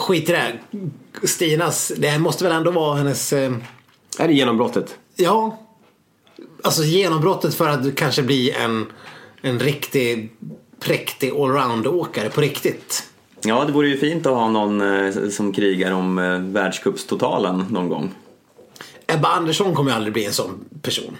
[0.00, 0.52] skit i det.
[1.26, 3.32] Stinas, det måste väl ändå vara hennes...
[3.32, 3.52] eh,
[4.18, 4.94] Är det genombrottet?
[5.16, 5.58] Ja.
[6.64, 8.86] Alltså genombrottet för att kanske bli en,
[9.42, 10.32] en riktig
[10.80, 13.08] präktig allround-åkare på riktigt.
[13.44, 16.16] Ja, det vore ju fint att ha någon eh, som krigar om
[16.52, 18.10] världscupstotalen någon gång.
[19.22, 21.16] Ebba Andersson kommer ju aldrig bli en sån person.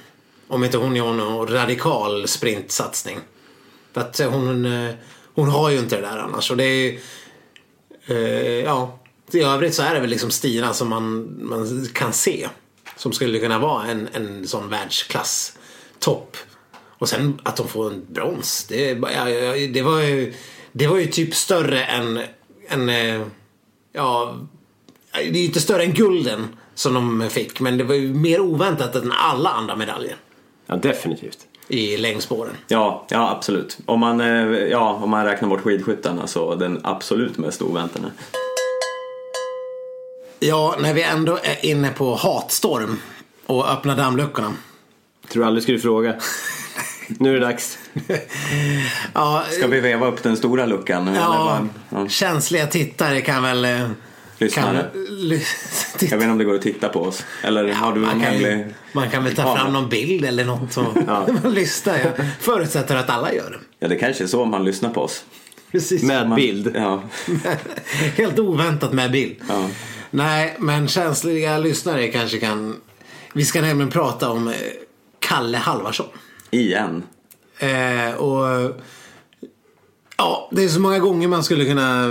[0.49, 3.19] Om inte hon gör någon radikal sprintsatsning.
[3.93, 4.95] För att eh, hon, eh,
[5.35, 6.51] hon har ju inte det där annars.
[6.51, 7.01] Och det är ju,
[8.07, 8.99] eh, ja,
[9.33, 12.49] i övrigt så är det väl liksom Stina som man, man kan se.
[12.97, 15.59] Som skulle kunna vara en, en sån världsklass
[15.99, 16.37] topp.
[16.75, 18.65] Och sen att de får en brons.
[18.69, 19.25] Det, ja,
[19.73, 20.35] det, var, ju,
[20.73, 22.21] det var ju typ större än,
[22.69, 23.23] än eh,
[23.93, 24.37] ja,
[25.13, 27.61] det är ju inte större än gulden som de fick.
[27.61, 30.17] Men det var ju mer oväntat än alla andra medaljer
[30.67, 31.39] Ja, definitivt.
[31.69, 32.55] i längdspåren.
[32.69, 33.79] Ja, ja absolut.
[33.87, 34.27] Om man, eh,
[34.59, 38.11] ja, om man räknar bort skidskyttarna så den absolut mest oväntade.
[40.39, 42.99] Ja, när vi ändå är inne på hatstorm
[43.47, 44.53] och öppna dammluckorna.
[45.29, 46.15] Tror aldrig skulle fråga.
[47.09, 47.79] Nu är det dags.
[49.15, 51.09] Ja, Ska vi veva upp den stora luckan?
[51.09, 52.09] Eller ja, ja.
[52.09, 53.91] känsliga tittare kan väl eh,
[54.45, 54.91] lyssnare.
[55.09, 55.41] ly-
[56.01, 57.25] Jag vet inte om det går att titta på oss.
[57.43, 58.67] Eller har du kan, hemlig...
[58.93, 60.97] man kan väl ta fram någon bild eller något och
[61.43, 61.99] man lyssnar.
[61.99, 63.59] Jag förutsätter att alla gör det.
[63.79, 65.25] Ja, det kanske är så man lyssnar på oss.
[65.73, 66.03] Precis.
[66.03, 66.37] Med Man...
[66.37, 66.73] bild.
[66.75, 67.03] Ja.
[68.17, 69.37] Helt oväntat med bild.
[69.49, 69.69] Ja.
[70.11, 72.77] Nej, men känsliga lyssnare kanske kan...
[73.33, 74.55] Vi ska nämligen prata om eh,
[75.19, 76.07] Kalle Halvarsson.
[76.51, 77.03] Igen.
[77.59, 78.73] Eh, och
[80.17, 82.09] ja, det är så många gånger man skulle kunna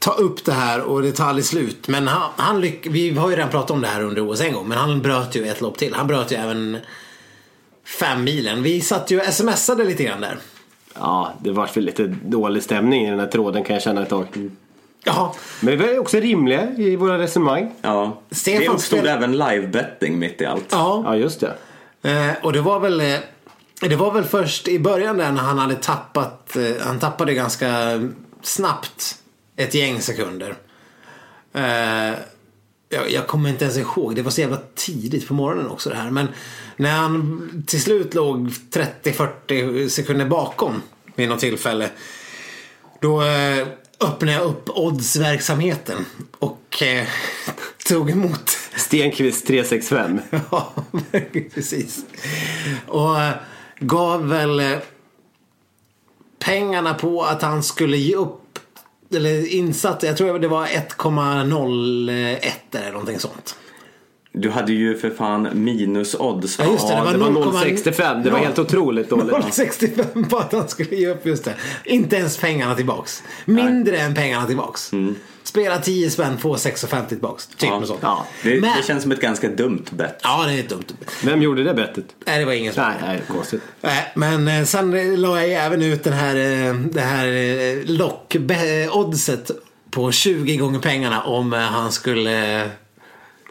[0.00, 1.88] ta upp det här och det tar aldrig slut.
[1.88, 4.52] Men han, han lyck, vi har ju redan pratat om det här under OS en
[4.52, 4.68] gång.
[4.68, 5.94] Men han bröt ju ett lopp till.
[5.94, 6.78] Han bröt ju även
[8.00, 8.62] fem milen.
[8.62, 10.38] Vi satt ju och smsade lite grann där.
[10.94, 14.08] Ja, det var väl lite dålig stämning i den här tråden kan jag känna ett
[14.08, 14.50] tag.
[15.04, 17.72] Jaha, Men vi är också rimliga i våra resonemang.
[17.82, 18.20] Ja.
[18.30, 20.66] Stefan det uppstod spel- även live-betting mitt i allt.
[20.70, 21.02] ja.
[21.06, 21.54] Ja, just det.
[22.10, 23.16] Eh, och det var väl eh,
[23.80, 27.68] Det var väl först i början där när han hade tappat eh, Han tappade ganska
[28.42, 29.16] snabbt
[29.56, 30.56] Ett gäng sekunder
[31.52, 32.18] eh,
[32.88, 35.96] jag, jag kommer inte ens ihåg Det var så jävla tidigt på morgonen också det
[35.96, 36.28] här Men
[36.76, 40.82] när han till slut låg 30-40 sekunder bakom
[41.14, 41.90] Vid något tillfälle
[43.00, 43.66] Då eh,
[44.00, 46.06] öppnade jag upp oddsverksamheten
[46.38, 47.06] Och eh,
[47.88, 50.20] tog emot Stenqvist 365.
[50.50, 50.72] Ja,
[51.54, 52.04] precis.
[52.86, 53.34] Och eh,
[53.78, 54.78] gav väl eh,
[56.38, 58.39] pengarna på att han skulle ge upp.
[59.14, 63.56] Eller insats, jag tror det var 1,01 eller någonting sånt.
[64.32, 66.58] Du hade ju för fan minus odds.
[66.58, 67.74] Ja, just det, det var det var 0,65.
[67.92, 68.22] 0,65.
[68.24, 69.34] Det var helt otroligt dåligt.
[69.34, 71.54] 0,65 på att han skulle ge upp just det.
[71.84, 73.22] Inte ens pengarna tillbaks.
[73.44, 74.90] Mindre än pengarna tillbaks.
[75.42, 77.46] Spela 10 spänn, få 6,50 tillbaks.
[77.46, 77.78] Typ Ja.
[77.78, 77.98] något sånt.
[78.02, 80.20] Ja, Det, Men, det känns som ett ganska dumt bett.
[80.22, 80.84] ja, det är dumt.
[81.24, 82.04] Vem gjorde det bettet?
[82.26, 83.62] Nej, det var ingen som Nej, nej, konstigt.
[83.80, 87.26] Nej, men eh, sen eh, la jag även ut den här, eh, det här
[87.86, 89.50] lock-oddset
[89.90, 92.70] på 20 gånger pengarna om han skulle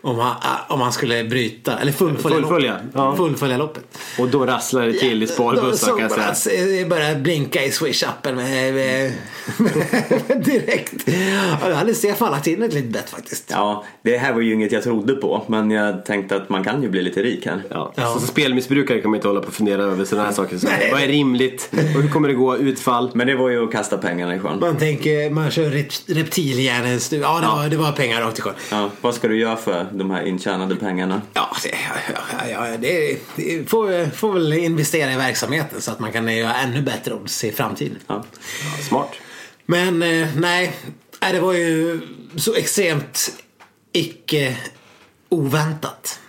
[0.01, 2.89] om han, ah, om han skulle bryta, eller fullfölja, Fullfölja, loppet.
[2.93, 3.15] ja.
[3.15, 3.83] fullfölja loppet.
[4.19, 6.65] Och då rasslar det till i sparbussar kan jag säga.
[6.65, 9.11] Det började blinka i swish-appen med, med,
[9.57, 10.93] med, direkt.
[11.61, 13.45] Ja, Då hade Stefan lagt in ett litet bett faktiskt.
[13.51, 15.43] Ja, det här var ju inget jag trodde på.
[15.47, 17.61] Men jag tänkte att man kan ju bli lite rik här.
[17.69, 17.93] Ja.
[17.95, 18.13] Ja.
[18.13, 20.57] Så som spelmissbrukare kan man inte hålla på och fundera över sådana här saker.
[20.57, 21.69] Så vad är rimligt?
[21.71, 22.57] Och hur kommer det gå?
[22.57, 23.11] Utfall?
[23.13, 24.59] Men det var ju att kasta pengarna i sjön.
[24.59, 27.11] Man tänker, man kör rep- reptilhjärnens...
[27.13, 28.53] Ja, det, Var, det var pengar rakt i sjön.
[28.71, 31.21] Ja, vad ska du göra för de här intjänade pengarna?
[31.33, 31.75] Ja, det,
[32.33, 36.55] ja, ja, det, det får, får väl investera i verksamheten så att man kan göra
[36.55, 37.97] ännu bättre odds i framtiden.
[38.07, 38.23] Ja.
[38.63, 39.11] Ja, smart.
[39.65, 40.71] Men eh, nej,
[41.19, 42.01] det var ju
[42.35, 43.31] så extremt
[43.91, 44.57] icke
[45.29, 46.19] oväntat.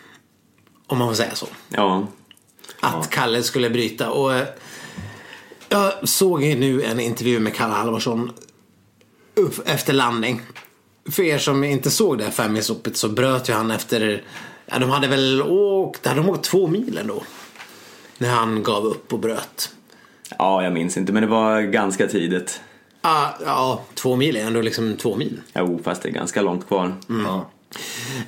[0.87, 1.46] Om man får säga så.
[1.68, 2.07] ja.
[2.83, 4.11] Att Kalle skulle bryta.
[4.11, 4.46] Och eh,
[5.68, 8.33] jag såg nu en intervju med Kalle Halvarsson
[9.64, 10.40] efter landning.
[11.12, 14.23] För er som inte såg det här femmilsloppet så bröt ju han efter,
[14.66, 17.23] ja de hade väl åkt, hade de åkt två mil ändå?
[18.18, 19.73] När han gav upp och bröt.
[20.38, 21.12] Ja, jag minns inte.
[21.12, 22.61] Men det var ganska tidigt.
[23.03, 25.40] Ja, ja två mil är ändå liksom två mil.
[25.55, 26.94] Jo, fast det är ganska långt kvar.
[27.09, 27.51] Ja.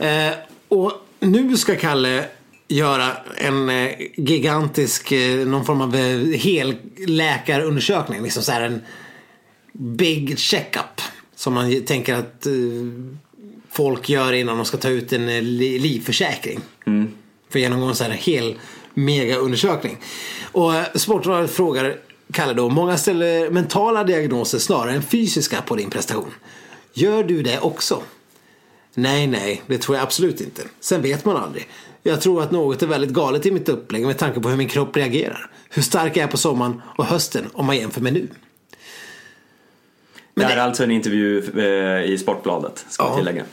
[0.06, 0.34] Eh,
[0.68, 2.24] och nu ska Kalle
[2.68, 8.22] göra en eh, gigantisk, eh, någon form av eh, helläkarundersökning.
[8.22, 8.82] Liksom så här en
[9.72, 11.00] big checkup.
[11.42, 12.52] Som man tänker att eh,
[13.70, 16.60] folk gör innan de ska ta ut en eh, li- livförsäkring.
[17.50, 18.58] För att genomgå en sån här hel
[18.94, 19.96] megaundersökning.
[20.52, 21.96] Och eh, Sportbladet frågar
[22.32, 26.30] Kalle då, många ställer mentala diagnoser snarare än fysiska på din prestation.
[26.92, 28.02] Gör du det också?
[28.94, 30.62] Nej, nej, det tror jag absolut inte.
[30.80, 31.68] Sen vet man aldrig.
[32.02, 34.68] Jag tror att något är väldigt galet i mitt upplägg med tanke på hur min
[34.68, 35.50] kropp reagerar.
[35.70, 38.28] Hur stark jag är på sommaren och hösten om man jämför med nu.
[40.34, 43.16] Det Men här är det, alltså en intervju eh, i Sportbladet, ska Ja.
[43.16, 43.44] tillägga.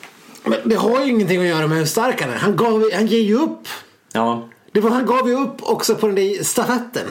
[0.43, 2.35] men det har ju ingenting att göra med hur stark han är.
[2.37, 3.67] Han, gav, han ger ju upp.
[4.13, 7.07] Ja, Det var, han gav ju upp också på den där stafetten.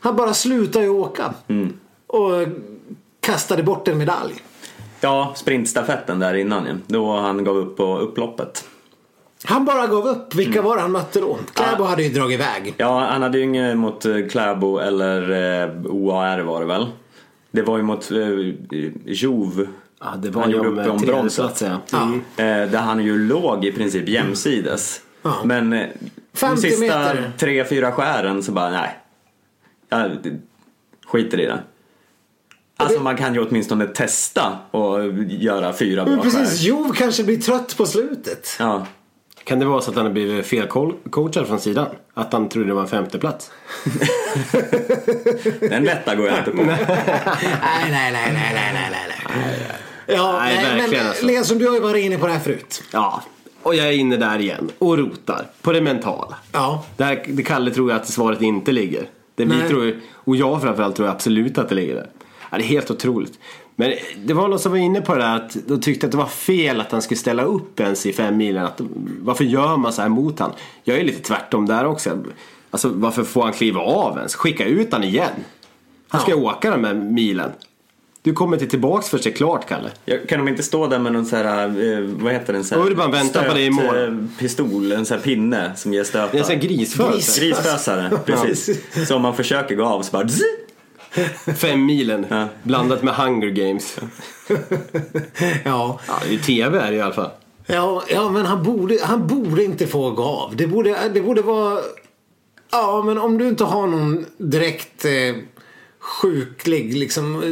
[0.00, 1.34] Han bara slutade ju åka.
[2.06, 2.30] Och
[3.20, 4.34] kastade bort en medalj.
[5.00, 6.78] ja sprintstafetten där innan ju.
[6.86, 8.64] Då han gav upp på upploppet.
[9.44, 10.34] Han bara gav upp.
[10.34, 11.38] Vilka var det han mötte då?
[11.54, 12.74] Kläbo hade ju dragit iväg.
[12.76, 15.30] Ja, han hade ju inget mot Kläbo eller
[15.62, 16.86] eh, OAR var det väl.
[17.50, 18.18] Det var ju mot eh,
[19.04, 19.66] Jove.
[20.00, 21.60] Ja, det var han ju gjorde om upp om tredje bronset.
[21.90, 22.02] ja.
[22.02, 22.14] Mm.
[22.36, 25.00] Eh, där han ju låg i princip jämsides.
[25.22, 25.40] Ja.
[25.44, 25.86] Men eh,
[26.32, 27.32] de 50 sista meter.
[27.38, 28.98] tre, fyra skären så bara nej.
[29.88, 30.10] Jag
[31.06, 31.60] skiter i det.
[32.76, 36.68] Alltså man kan ju åtminstone testa och göra fyra bra Men precis, skär.
[36.68, 38.56] Jov kanske blir trött på slutet.
[38.58, 38.86] Ja.
[39.48, 41.86] Kan det vara så att han har blivit felcoachad från sidan?
[42.14, 43.50] Att han trodde det var en femte plats?
[45.60, 46.56] Den lätta går jag inte på.
[46.62, 46.76] nej,
[47.90, 49.56] nej, nej, nej, nej, nej, nej, nej.
[50.06, 51.26] Ja, Nej, nej, verkligen men alltså.
[51.26, 52.82] Leson, du har ju varit inne på det här förut.
[52.92, 53.22] Ja,
[53.62, 56.36] och jag är inne där igen och rotar på det mentala.
[56.52, 56.84] Ja.
[56.96, 59.08] Där, det Kalle tror jag att svaret inte ligger.
[59.34, 59.68] Det vi Nej.
[59.68, 62.10] tror, och jag framförallt tror absolut att det ligger där.
[62.50, 63.38] Ja, det är helt otroligt.
[63.80, 63.92] Men
[64.24, 66.26] det var någon som var inne på det där att de tyckte att det var
[66.26, 68.64] fel att han skulle ställa upp ens i fem milen.
[68.64, 68.80] Att,
[69.22, 70.52] varför gör man så här mot han?
[70.84, 72.18] Jag är lite tvärtom där också.
[72.70, 74.34] Alltså varför får han kliva av ens?
[74.34, 75.30] Skicka ut han igen.
[76.08, 76.36] Han ska Ja.
[76.36, 77.50] åka den här milen.
[78.22, 79.90] Du kommer inte tillbaks först det är klart Kalle.
[80.04, 82.64] Ja, Kan de inte stå där med någon så här, eh, vad heter den?
[82.64, 83.84] Så här, Urban väntar på dig i mål.
[84.04, 86.38] eh, pistol, en sån här pinne som ger stötar.
[86.38, 87.12] En sån här grisfödsel.
[87.14, 87.38] Gris.
[87.38, 88.80] Grisfösare, precis.
[89.08, 90.42] Så om man försöker gå av så bara zzz.
[91.56, 92.48] Fem milen Ja.
[92.62, 93.98] blandat med Hunger Games.
[93.98, 94.06] Ja.
[95.64, 97.30] Ja, är TV är det i alla fall.
[97.66, 100.56] Ja, ja men han borde, han borde inte få gå av.
[100.56, 101.80] Det borde, det borde vara...
[102.70, 105.36] Ja, men om du inte har någon direkt eh,
[106.00, 107.42] sjuklig liksom,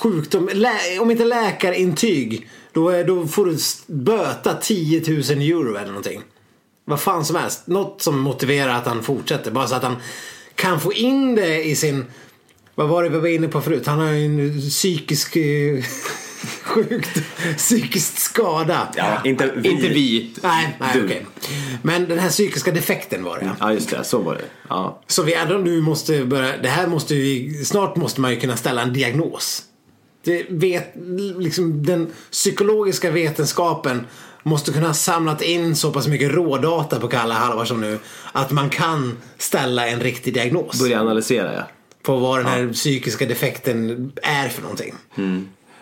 [0.00, 0.50] sjukdom.
[0.52, 2.48] Lä, om inte läkarintyg.
[2.72, 3.56] Då, är, då får du
[3.94, 6.22] böta 10 000 euro eller någonting.
[6.84, 7.66] Vad fan som helst.
[7.66, 9.50] Något som motiverar att han fortsätter.
[9.50, 9.96] Bara så att han
[10.54, 12.04] kan få in det i sin...
[12.74, 13.86] Vad var det vi var inne på förut?
[13.86, 15.36] Han har ju en psykisk...
[15.36, 15.84] eh,
[16.62, 17.22] Sjukt
[17.56, 18.88] psykisk skada.
[18.96, 19.68] Ja, inte vi.
[19.68, 20.30] Inte vi.
[20.42, 21.04] Nej, nej Du.
[21.04, 21.26] okej.
[21.82, 23.50] Men den här psykiska defekten var det.
[23.60, 24.44] Ja just det, så var det.
[24.68, 25.00] Ja.
[25.06, 28.56] Så vi ändå nu måste börja, det här måste vi, snart måste man ju kunna
[28.56, 29.62] ställa en diagnos.
[30.24, 30.92] Det vet,
[31.38, 34.06] liksom den psykologiska vetenskapen
[34.42, 37.98] måste kunna ha samlat in så pass mycket rådata på Kalle Halvarsson nu
[38.32, 41.62] att man kan ställa en riktig diagnos Börja analysera ja.
[42.02, 44.94] På vad den här psykiska defekten är för någonting.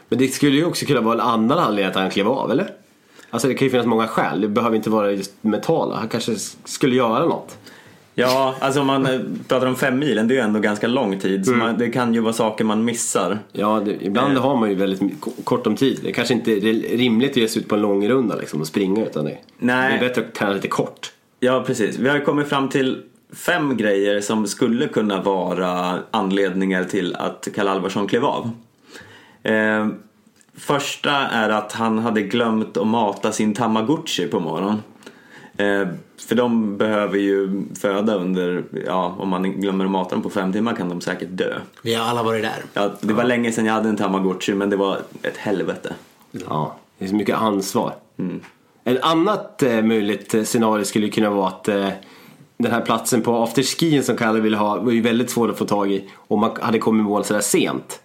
[0.08, 2.70] Men det skulle ju också kunna vara en annan anledning att han klev av eller?
[3.30, 4.40] Alltså det kan ju finnas många skäl.
[4.40, 5.96] Det behöver inte vara just mentala.
[5.96, 7.56] Han kanske skulle göra något.
[8.14, 11.18] Ja, alltså om man eh, pratar om fem milen, det är ju ändå ganska lång
[11.20, 11.32] tid.
[11.34, 11.44] Mm.
[11.44, 13.38] Så man, det kan ju vara saker man missar.
[13.52, 14.42] Ja, det, ibland Eh.
[14.42, 15.00] har man ju väldigt
[15.44, 16.00] kort om tid.
[16.04, 18.66] Det kanske inte är rimligt att ge sig ut på en lång runda liksom och
[18.66, 19.90] springa utan det, Nej.
[19.98, 21.12] det är bättre att träna lite kort.
[21.40, 21.98] Ja, precis.
[21.98, 27.70] Vi har kommit fram till fem grejer som skulle kunna vara anledningar till att Kalle
[27.70, 28.50] Alvarsson klev av.
[29.42, 29.88] Eh,
[30.54, 34.82] första är att han hade glömt att mata sin tamagotchi på morgonen.
[35.56, 35.88] Eh,
[36.28, 40.52] för de behöver ju föda under, ja om man glömmer att mata dem på fem
[40.52, 41.58] timmar kan de säkert dö.
[41.82, 42.64] Vi har alla varit där.
[42.72, 45.94] Ja, det var länge sedan jag hade en tamagotchi men det var ett helvete.
[46.30, 47.94] Ja, det är så mycket ansvar.
[48.84, 51.88] Ett annat eh, möjligt eh, scenario skulle kunna vara att eh,
[52.62, 55.64] den här platsen på afterskien som Kalle ville ha var ju väldigt svår att få
[55.64, 58.00] tag i om man hade kommit i mål sådär sent.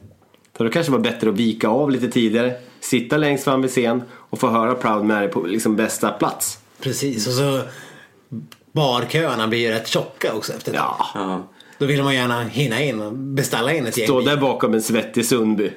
[0.58, 3.72] För då kanske det var bättre att vika av lite tidigare, sitta längst fram vid
[3.72, 6.60] scen och få höra Proud Mary på liksom bästa plats.
[6.82, 7.62] Precis, och så
[8.72, 10.80] barköerna blir ju rätt tjocka också efter ett.
[11.14, 11.48] Ja.
[11.78, 14.82] Då vill man gärna hinna in och beställa in ett gäng stå där bakom en
[14.82, 15.72] svettig Sundby.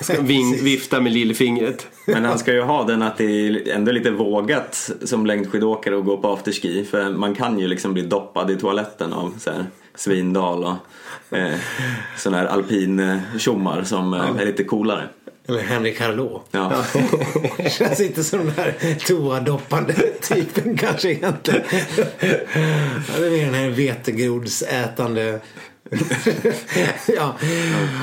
[0.00, 1.86] Ska ving, vifta med lillfingret.
[2.06, 6.04] Men han ska ju ha den att det är ändå lite vågat som längdskidåkare att
[6.04, 9.66] gå på afterski för man kan ju liksom bli doppad i toaletten av så här
[9.94, 11.54] Svindal och eh,
[12.16, 13.66] sån här alpin eh, som
[14.14, 15.08] eh, är lite coolare.
[15.48, 16.46] Eller Henrik Harlot.
[16.50, 16.84] Ja.
[17.70, 21.62] Känns inte som den här toadoppande typen kanske egentligen.
[21.70, 25.40] Ja, det är mer den här vetegrodsätande.
[27.16, 27.34] ja.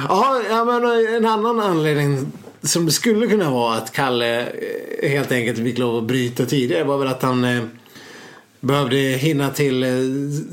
[0.10, 5.32] Ja, ja, men en annan anledning som det skulle kunna vara att Kalle eh, helt
[5.32, 7.64] enkelt fick lov att bryta tidigare var väl att han eh,
[8.60, 9.90] behövde hinna till eh,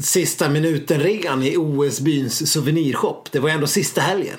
[0.01, 3.29] sista minuten-rean i OS-byns souvenirshop.
[3.33, 4.39] Det var ändå sista helgen.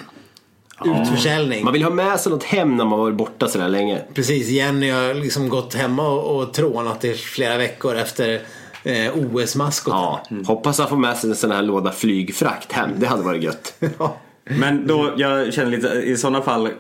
[0.86, 1.64] Utförsäljning.
[1.64, 4.02] Man vill ha med sig något hem när man varit borta sådär länge.
[4.14, 8.42] Precis, Jenny har liksom gått hemma och, och trånat i flera veckor efter
[8.86, 10.00] eh, OS-maskoten.
[10.00, 12.90] Ja, hoppas han får med sig en sån här låda flygfrakt hem.
[12.98, 13.74] Det hade varit gött.
[14.00, 14.18] Ja.
[14.60, 16.72] Men då, jag känner lite, i sådana fall eh,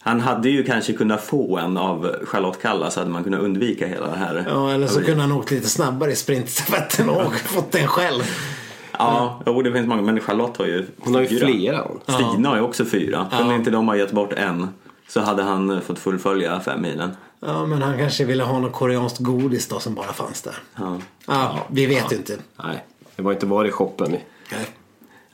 [0.00, 3.86] han hade ju kanske kunnat få en av Charlotte Kalla så hade man kunnat undvika
[3.86, 4.44] hela det här.
[4.48, 8.22] Ja, eller så kunde han åkt lite snabbare i sprintstafetten och fått den själv.
[8.98, 10.02] Ja, jo, det finns många.
[10.02, 11.46] Men Charlotte har ju Hon har ju fyra.
[11.46, 11.84] flera.
[12.06, 13.26] Stina har ju också fyra.
[13.38, 13.58] Kunde Ja.
[13.58, 14.68] inte de ha gett bort en
[15.08, 17.10] så hade han fått fullfölja fem milen.
[17.46, 20.54] Ja, men han kanske ville ha något koreanskt godis då som bara fanns där.
[20.76, 20.98] Ja.
[21.26, 22.36] Ja, vi vet ju inte.
[22.64, 22.84] Nej,
[23.16, 24.10] det var inte var i shoppen.
[24.10, 24.66] Nej.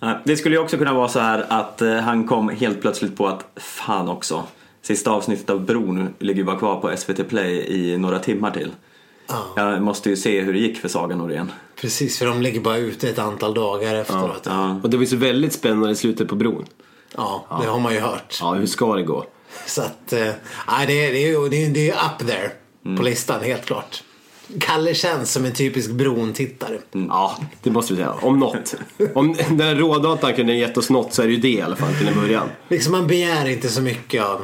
[0.00, 3.16] Ja, Det skulle ju också kunna vara så här att eh, han kom helt plötsligt
[3.16, 4.44] på att fan också.
[4.82, 8.70] Sista avsnittet av Bron ligger ju bara kvar på SVT Play i några timmar till.
[9.26, 9.44] Ja.
[9.56, 11.52] Jag måste ju se hur det gick för Saga Norén.
[11.80, 14.42] Precis, för de ligger bara ute ett antal dagar efteråt.
[14.44, 14.80] Ja, Ja.
[14.82, 16.66] Och det var ju så väldigt spännande i slutet på bron.
[17.60, 18.38] det har man ju hört.
[18.40, 19.24] Ja, hur ska det gå?
[19.66, 20.30] Så att, eh,
[20.68, 22.50] nej, det, är, det, är, ju- det, är, det är up there
[22.96, 24.02] på listan helt klart.
[24.60, 26.78] Kalle känns som en typisk bron-tittare.
[26.92, 28.12] Ja, det måste vi säga.
[28.22, 28.74] Om något.
[29.14, 31.94] Om den rådatan kunde gett oss något så är det ju det i alla fall
[31.94, 32.48] till en början.
[32.68, 34.40] Liksom man begär inte så mycket av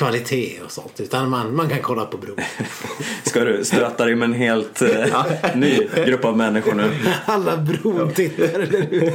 [0.00, 1.00] kvalitet och sånt.
[1.00, 2.36] Utan man, man kan kolla på bron.
[3.22, 5.20] Ska du stöta dig med en helt eh,
[5.54, 6.90] ny grupp av människor nu?
[7.26, 8.66] Alla brontittare.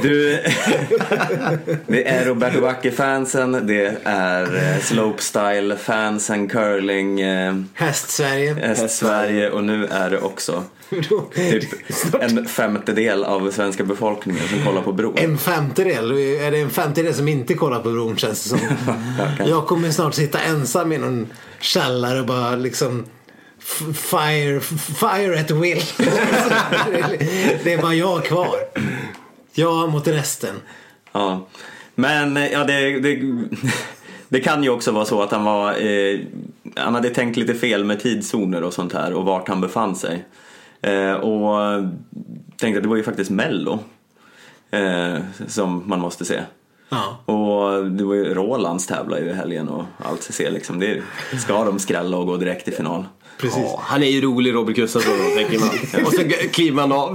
[0.02, 0.42] Du,
[1.86, 8.54] det är Roberto Backe-fansen, det är eh, slopestyle-fansen, curling, eh, Häst-Sverige.
[8.54, 10.64] häst-Sverige och nu är det också
[11.34, 15.14] typ en femtedel av svenska befolkningen som kollar på bron.
[15.16, 16.10] En femtedel.
[16.12, 18.58] Är det en femtedel som inte kollar på bron känns det som.
[19.46, 21.26] Jag kommer snart sitta ensam i någon
[21.60, 23.04] källare och bara liksom
[23.94, 24.60] Fire,
[25.00, 25.82] fire at will.
[27.64, 28.56] det är bara jag kvar.
[29.52, 30.54] Jag mot resten.
[31.12, 31.46] Ja.
[31.94, 33.20] Men eh, ja, det, det,
[34.28, 36.18] det kan ju också vara så att han var eh,
[36.76, 40.24] Han hade tänkt lite fel med tidszoner och sånt här och vart han befann sig.
[40.82, 41.82] Eh, och
[42.56, 43.78] tänkte att det var ju faktiskt Mello
[44.70, 46.40] eh, som man måste se.
[46.88, 47.32] Ja.
[47.34, 50.80] Och det var ju Rolands tävlar ju i helgen och allt se liksom.
[50.80, 51.02] Det
[51.40, 53.04] ska de skrälla och gå direkt till final.
[53.38, 53.62] Precis.
[53.62, 56.04] Ja, han är ju rolig Robert Gustafsson då, tänker man.
[56.06, 56.22] Och så
[56.52, 57.12] kliver man av.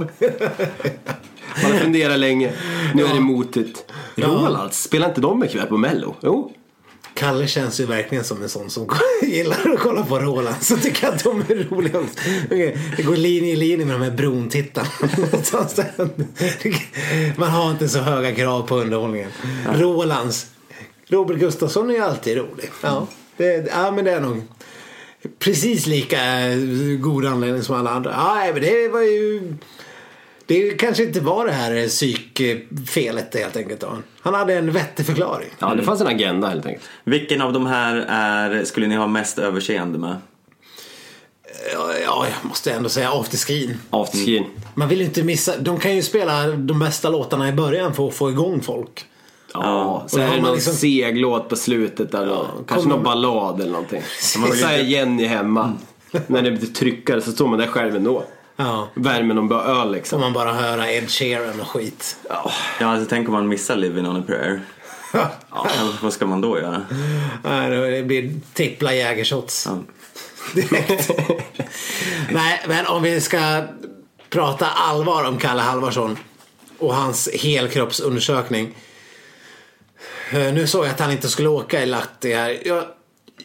[1.62, 2.52] Man har funderat länge.
[2.94, 3.92] Nu är det motigt.
[4.14, 6.14] Rolands, spelar inte de ikväll på Mello?
[6.20, 6.52] Jo.
[7.14, 8.88] Kalle känns ju verkligen som en sån som
[9.22, 10.56] gillar att kolla på Roland.
[10.60, 11.98] Så tycker att de är roliga.
[12.44, 14.88] Okej, Det går linje i linje med de här brontittarna.
[17.36, 19.30] Man har inte så höga krav på underhållningen.
[19.74, 20.46] Rolands.
[21.08, 22.70] Robert Gustafsson är ju alltid rolig.
[22.82, 23.06] Ja,
[23.36, 24.42] det, ja men det är nog
[25.38, 26.58] precis lika eh,
[27.00, 28.10] god anledning som alla andra.
[28.10, 29.54] Ja, men det var ju...
[30.52, 33.80] Det kanske inte var det här psykfelet helt enkelt.
[33.80, 33.98] Då.
[34.20, 35.48] Han hade en vettig förklaring.
[35.58, 36.84] Ja, det fanns en agenda helt enkelt.
[37.04, 40.16] Vilken av de här är, skulle ni ha mest överseende med?
[41.72, 43.78] Ja, ja, jag måste ändå säga afterskin.
[43.90, 44.44] Afterskin.
[44.74, 45.56] Man vill ju inte missa.
[45.58, 49.04] De kan ju spela de bästa låtarna i början för att få igång folk.
[49.54, 52.26] Ja, så är har det man någon liksom- seglåt på slutet där.
[52.26, 52.46] då.
[52.68, 54.02] Kanske någon ballad eller någonting.
[54.20, 55.72] Så är Jenny hemma.
[56.26, 58.24] När det blir tryckare så står man där själv ändå.
[58.62, 58.88] Ja.
[58.94, 60.20] Värmer någon bra öl Får liksom.
[60.20, 62.16] man bara höra Ed Sheeran och skit.
[62.28, 62.52] Ja.
[62.80, 64.60] Ja, alltså tänk om man missar Living on a prayer.
[65.50, 65.66] Ja,
[66.02, 66.86] vad ska man då göra?
[67.44, 69.68] Nej, Det blir trippla jägershots.
[69.70, 69.78] Ja.
[70.54, 71.10] Direkt.
[72.30, 73.62] Nej, men om vi ska
[74.30, 76.18] prata allvar om Kalle Halvarsson
[76.78, 78.74] och hans helkroppsundersökning.
[80.30, 82.58] Eh, Nu såg jag att han inte skulle åka i Lahti här.
[82.64, 82.84] Jag,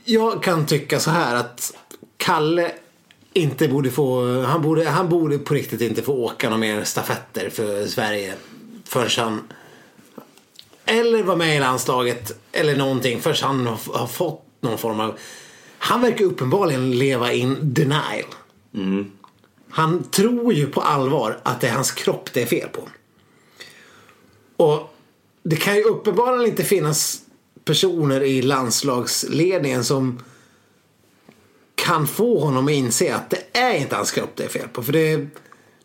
[0.06, 1.74] jag kan tycka så här att
[2.18, 2.72] Kalle
[3.38, 7.50] inte borde få, han borde, han borde på riktigt inte få åka några mer stafetter
[7.50, 8.34] för Sverige
[8.84, 9.42] förrän han
[10.86, 15.18] eller vara med i landslaget eller någonting förrän han har, har fått någon form av
[15.78, 18.26] han verkar uppenbarligen leva in denial.
[19.70, 22.82] Han tror ju på allvar att det är hans kropp det är fel på.
[24.64, 24.94] Och
[25.44, 27.22] det kan ju uppenbarligen inte finnas
[27.66, 30.20] personer i landslagsledningen som
[31.88, 34.84] kan få honom att inse att det är inte hans kropp det är fel på.
[34.84, 35.28] För det,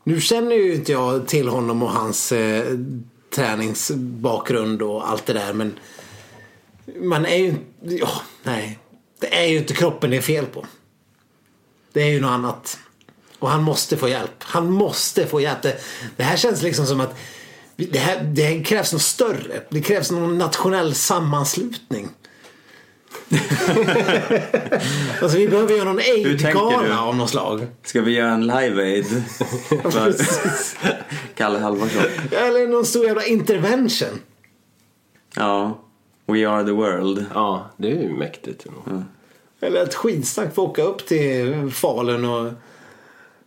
[0.04, 2.78] nu känner ju inte jag till honom och hans eh,
[3.34, 5.52] träningsbakgrund och allt det där.
[5.52, 5.78] Men
[7.00, 8.10] man är ju ja,
[8.42, 8.78] nej.
[9.20, 10.66] Det är ju inte kroppen det är fel på.
[11.92, 12.78] Det är ju något annat.
[13.38, 14.34] Och han måste få hjälp.
[14.38, 15.62] Han måste få hjälp.
[15.62, 15.80] Det,
[16.16, 17.16] det här känns liksom som att
[17.76, 19.62] det, här, det här krävs något större.
[19.70, 22.08] Det krävs någon nationell sammanslutning.
[25.22, 27.66] alltså vi behöver göra någon aid-gala av något slag.
[27.84, 29.04] Ska vi göra en live-aid
[31.34, 32.02] Kalle Halvarsson?
[32.30, 34.20] Eller någon stor jävla intervention.
[35.36, 35.78] Ja,
[36.26, 37.26] We are the world.
[37.34, 38.66] Ja, det är ju mäktigt.
[39.60, 42.52] Eller ett skitsnack få åka upp till Falun och...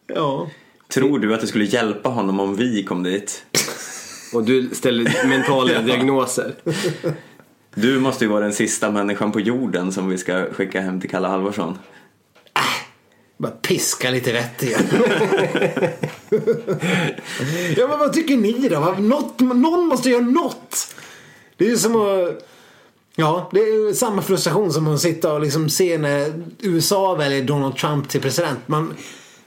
[0.07, 0.49] Ja.
[0.93, 3.45] Tror du att det skulle hjälpa honom om vi kom dit?
[4.33, 6.55] Och du ställer mentala diagnoser.
[7.75, 11.09] Du måste ju vara den sista människan på jorden som vi ska skicka hem till
[11.09, 11.77] Kalle Halvarsson.
[13.37, 14.81] Bara piska lite vett igen.
[17.77, 18.79] ja men vad tycker ni då?
[18.79, 20.95] Vad- Något, någon måste göra något.
[21.57, 22.47] Det är ju som att...
[23.15, 27.43] Ja, det är ju samma frustration som att sitta och liksom se när USA väljer
[27.43, 28.59] Donald Trump till president.
[28.65, 28.93] Man,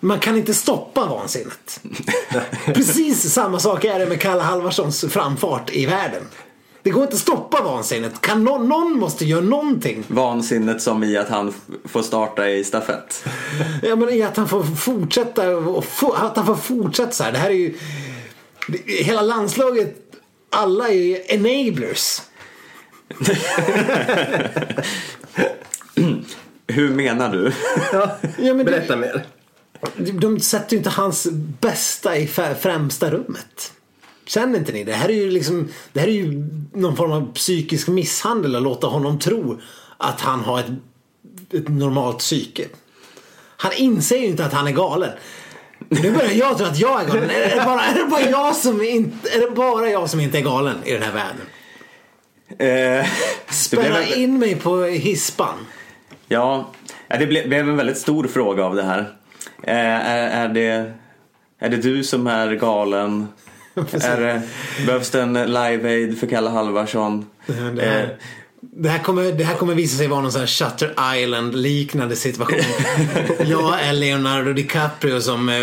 [0.00, 1.80] man kan inte stoppa vansinnet.
[2.66, 6.22] Precis samma sak är det med Kalle Halvarssons framfart i världen.
[6.82, 8.20] Det går inte att stoppa vansinnet.
[8.20, 10.04] Kan någon, någon måste göra någonting.
[10.08, 11.54] Vansinnet som i att han
[11.84, 13.24] får starta i stafett.
[13.82, 15.84] Ja men i att han får fortsätta och
[16.16, 17.32] att han får fortsätta så här.
[17.32, 17.74] Det här är ju
[18.68, 19.96] det, hela landslaget.
[20.50, 22.22] Alla är enablers.
[26.66, 27.52] Hur menar du?
[27.92, 28.18] Ja,
[28.54, 29.26] men Berätta mer.
[29.96, 31.26] De, sätter ju inte hans
[31.60, 32.26] bästa i
[32.60, 33.72] främsta rummet.
[34.28, 34.92] Känner inte ni det?
[34.92, 38.86] här är ju liksom Det här är ju någon form av psykisk misshandel att låta
[38.86, 39.60] honom tro
[39.96, 40.66] att han har ett
[41.52, 42.64] ett normalt psyke.
[43.56, 45.10] Han inser ju inte att han är galen.
[45.88, 47.30] Nu börjar jag tro att jag är galen.
[47.30, 50.38] Är det bara, är det bara, jag, som inte, är det bara jag som inte
[50.38, 51.46] är galen i den här världen?
[53.00, 53.06] Eh,
[53.50, 55.54] Spärra blev- in mig på hispan.
[56.28, 56.70] Ja,
[57.08, 58.98] det ble- blev en väldigt stor fråga av det här.
[59.62, 59.76] Eh,
[60.10, 60.92] är, är, det,
[61.58, 63.26] är det du som är galen?
[64.02, 64.42] är det,
[64.86, 67.26] behövs det en Live Aid för Kalle Halvarsson?
[67.46, 68.16] Det här,
[68.60, 72.16] det, här kommer, det här kommer visa sig vara någon sån här Shutter Island liknande
[72.16, 72.84] situation.
[73.46, 75.54] jag är Leonardo DiCaprio som eh,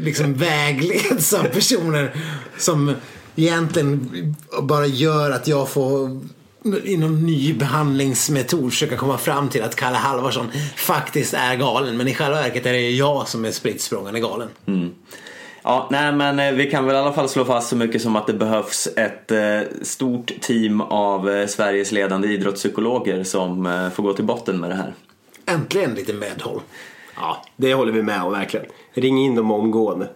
[0.00, 2.14] liksom vägleds av personer
[2.58, 2.94] som
[3.36, 4.10] egentligen
[4.62, 6.20] bara gör att jag får
[6.84, 11.96] i någon ny behandlingsmetod försöka komma fram till att Kalle Halvarsson faktiskt är galen.
[11.96, 13.82] Men i själva verket är det jag som är spritt
[14.20, 14.48] galen.
[15.66, 18.16] Ja, nej men eh, vi kan väl i alla fall slå fast så mycket som
[18.16, 24.12] att det behövs ett eh, stort team av eh, Sveriges ledande idrottspsykologer som får gå
[24.12, 24.94] till botten med det här.
[25.46, 26.60] Äntligen lite medhåll.
[27.16, 28.66] Ja, det håller vi med om verkligen.
[28.94, 30.08] Ring in dem omgående.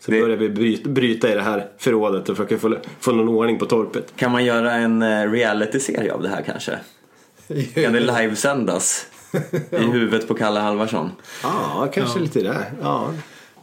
[0.00, 3.28] Så Det- börjar vi bryta, bryta i det här förrådet och försöka få, få någon
[3.28, 4.12] ordning på torpet.
[4.16, 6.78] Kan man göra en reality-serie av det här kanske?
[7.74, 9.06] Kan det livesändas?
[9.70, 11.10] I huvudet på Kalle Halvarsson?
[11.42, 12.72] Ja, kanske lite där.
[12.82, 13.08] Ja.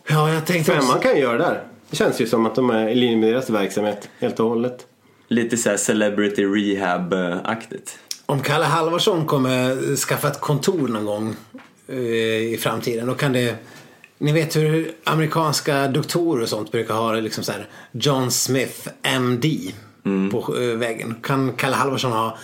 [0.10, 0.88] Ja, jag tänkte också...
[0.88, 1.64] Femman kan ju göra det där.
[1.90, 4.86] Det känns ju som att de är i linje med deras verksamhet helt och hållet.
[5.28, 7.98] Lite såhär celebrity rehab-aktigt.
[8.26, 11.36] Om Kalle Halvarsson kommer skaffa ett kontor någon gång
[11.88, 11.98] eh,
[12.54, 13.56] i framtiden då kan det
[14.18, 18.90] ni vet hur amerikanska doktorer och sånt brukar ha det liksom så här John Smith
[19.04, 19.46] MD
[20.32, 21.16] på eh, väggen.
[21.24, 22.38] Kan Kalle Halvarsson ha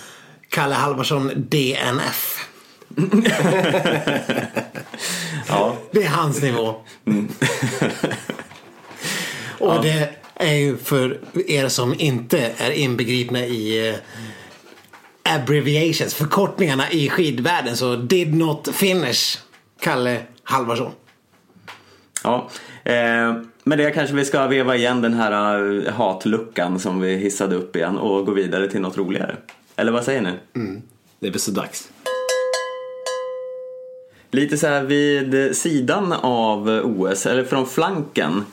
[0.49, 2.49] Kalle Halvarsson DNF?
[5.47, 5.75] Ja.
[5.91, 6.75] Det är hans nivå.
[9.59, 13.95] och det är ju för er som inte är inbegripna i eh,
[15.35, 19.37] abbreviations, förkortningarna i skidvärlden så did not finish
[19.81, 20.91] Kalle Halvarsson.
[22.23, 22.49] ja.
[22.83, 25.31] Eh, med det kanske vi ska veva igen den här
[25.87, 29.35] eh, hatluckan som vi hissade upp igen och gå vidare till något roligare.
[29.75, 30.31] Eller vad säger ni?
[31.19, 31.89] Det är väl så dags.
[34.35, 38.45] Lite så här vid sidan av OS, eller från flanken,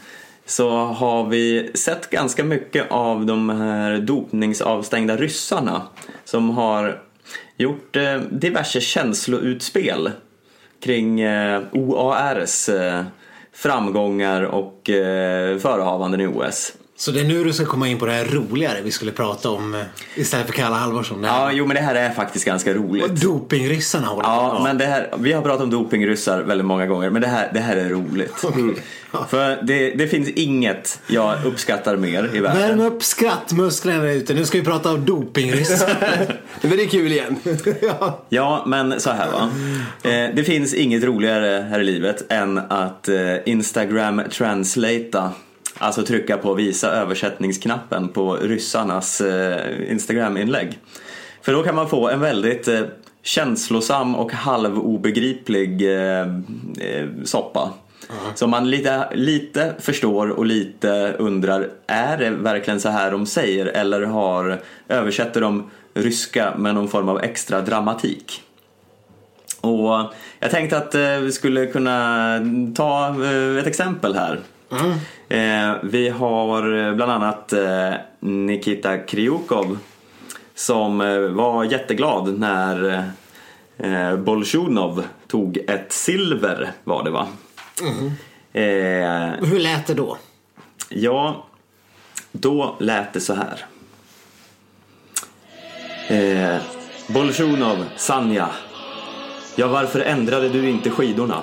[0.46, 5.82] så har vi sett ganska mycket av de här dopningsavstängda ryssarna
[6.24, 7.02] som har
[7.56, 10.10] gjort eh, diverse känsloutspel
[10.80, 13.04] kring eh, OARs eh,
[13.52, 14.80] framgångar och
[15.60, 16.72] förehavanden i OS.
[17.02, 19.50] Så det är nu du ska komma in på det här roligare vi skulle prata
[19.50, 19.80] om eh,
[20.14, 21.22] istället för Kalle Halvarsson.
[21.22, 23.02] Det Ja, jo men det här är faktiskt ganska roligt.
[23.02, 24.62] vad dopingryssarna håller på Ja, med.
[24.62, 27.60] men det här, vi har pratat om dopingryssar väldigt många gånger, men det här, det
[27.60, 28.34] här är roligt.
[29.28, 32.80] För det, det finns inget jag uppskattar mer i Värm världen.
[32.80, 34.34] upp skrattmusklerna ute.
[34.34, 35.96] Nu ska vi prata om dopingryssar.
[36.60, 37.36] Men det är kul igen.
[37.82, 38.24] ja.
[38.28, 39.50] Ja, men så här va.
[40.02, 45.30] Eh, det finns inget roligare här i livet än att eh, Instagram translata
[45.82, 50.78] Alltså trycka på visa översättningsknappen på ryssarnas eh, Instagram-inlägg.
[51.42, 52.80] För då kan man få en väldigt eh,
[53.22, 56.26] känslosam och halvobegriplig eh,
[57.24, 57.70] soppa.
[58.34, 63.66] Som man lite, lite förstår och lite undrar, är det verkligen så här de säger
[63.66, 68.42] eller har, översätter de ryska med någon form av extra dramatik?
[69.60, 72.38] Och jag tänkte att vi skulle kunna
[72.74, 73.14] ta
[73.60, 74.40] ett exempel här.
[75.28, 79.78] Eh, vi har eh, bland annat eh, Nikita Kryukov
[80.54, 80.98] som
[81.34, 83.04] var jätteglad när
[83.78, 87.26] eh, Bolsjunov tog ett silver var det va?
[88.52, 90.16] Eh, Hur lät det då?
[90.88, 91.46] Ja,
[92.32, 93.64] då lät det så här.
[96.08, 96.60] Eh,
[97.08, 98.48] Bolsjunov, Sanja.
[99.56, 101.42] Ja, varför ändrade du inte skidorna?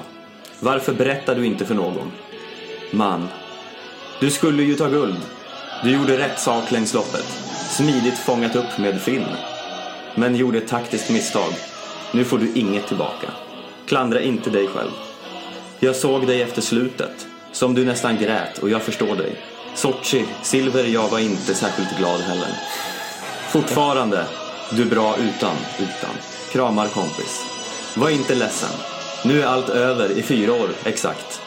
[0.60, 2.12] Varför berättade du inte för någon?
[2.92, 3.28] Man.
[4.20, 5.18] Du skulle ju ta guld.
[5.84, 7.26] Du gjorde rätt sak längs loppet.
[7.70, 9.26] Smidigt fångat upp med Finn.
[10.16, 11.54] Men gjorde ett taktiskt misstag.
[12.12, 13.28] Nu får du inget tillbaka.
[13.88, 14.92] Klandra inte dig själv.
[15.80, 17.28] Jag såg dig efter slutet.
[17.52, 19.36] Som du nästan grät och jag förstår dig.
[19.76, 22.50] Sochi, silver, jag var inte särskilt glad heller.
[23.50, 24.26] Fortfarande,
[24.72, 26.16] du bra utan, utan.
[26.52, 27.46] Kramar kompis.
[27.96, 28.80] Var inte ledsen.
[29.26, 31.42] Nu är allt över i fyra år, exakt.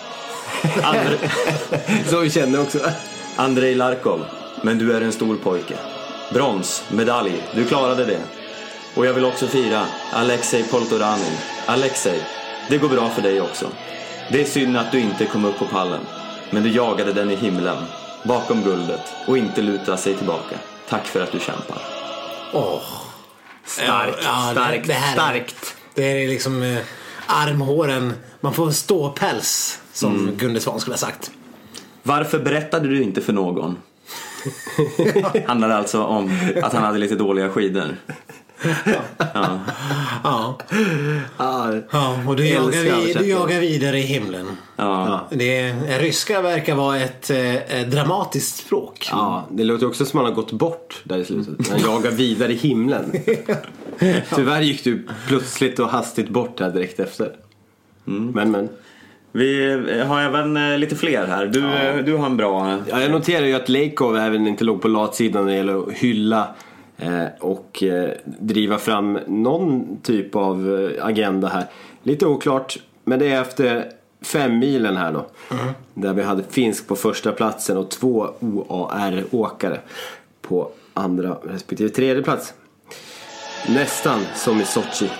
[0.82, 1.18] Andre,
[2.10, 2.78] Så vi känner också.
[3.36, 4.24] Andrei Larkov,
[4.62, 5.74] men du är en stor pojke.
[6.32, 8.20] Brons, medalj, du klarade det.
[8.94, 11.36] Och jag vill också fira Alexej Poltoranin.
[11.66, 12.22] Alexej,
[12.68, 13.66] det går bra för dig också.
[14.30, 16.00] Det är synd att du inte kom upp på pallen.
[16.50, 17.76] Men du jagade den i himlen,
[18.24, 20.56] bakom guldet och inte luta sig tillbaka.
[20.88, 21.78] Tack för att du kämpar.
[22.52, 22.82] Åh.
[23.66, 25.74] Starkt, Ja, ja, det- starkt, det här är- starkt.
[25.94, 26.78] Det är liksom eh,
[27.26, 28.14] armhåren.
[28.40, 30.36] Man får en ståpäls som Mm.
[30.36, 31.30] Gunde Svan skulle ha sagt.
[32.02, 33.76] Varför berättade du inte för någon?
[35.46, 37.96] Handlar det alltså om att han hade lite dåliga skidor?
[39.34, 39.58] Ja.
[40.24, 40.58] Ja,
[41.36, 44.46] Ah, ja och du jagar, vid, du jagar vidare i himlen.
[44.76, 45.28] Ja.
[45.30, 49.08] Det, eh, ryska verkar vara ett eh, dramatiskt språk.
[49.10, 51.68] ja, det låter också som att han har gått bort där i slutet.
[51.68, 53.12] Han jagar vidare i himlen.
[54.34, 57.36] Tyvärr gick du plötsligt och hastigt bort här direkt efter.
[58.04, 58.68] Men men.
[59.32, 59.74] Vi
[60.08, 61.46] har även eh, lite fler här.
[61.46, 62.78] Du, eh, du har en bra...
[62.88, 65.92] Ja, jag noterar ju att Leikov även inte låg på latsidan när det gäller att
[65.92, 66.54] hylla
[66.98, 67.82] eh, och
[68.24, 71.64] driva fram någon typ av agenda här.
[72.02, 75.26] Lite oklart, men det är efter fem milen här då.
[75.94, 79.80] Där vi hade finsk på första platsen och två OAR-åkare
[80.42, 82.54] på andra respektive tredje plats.
[83.68, 85.10] Nästan som i Sochi.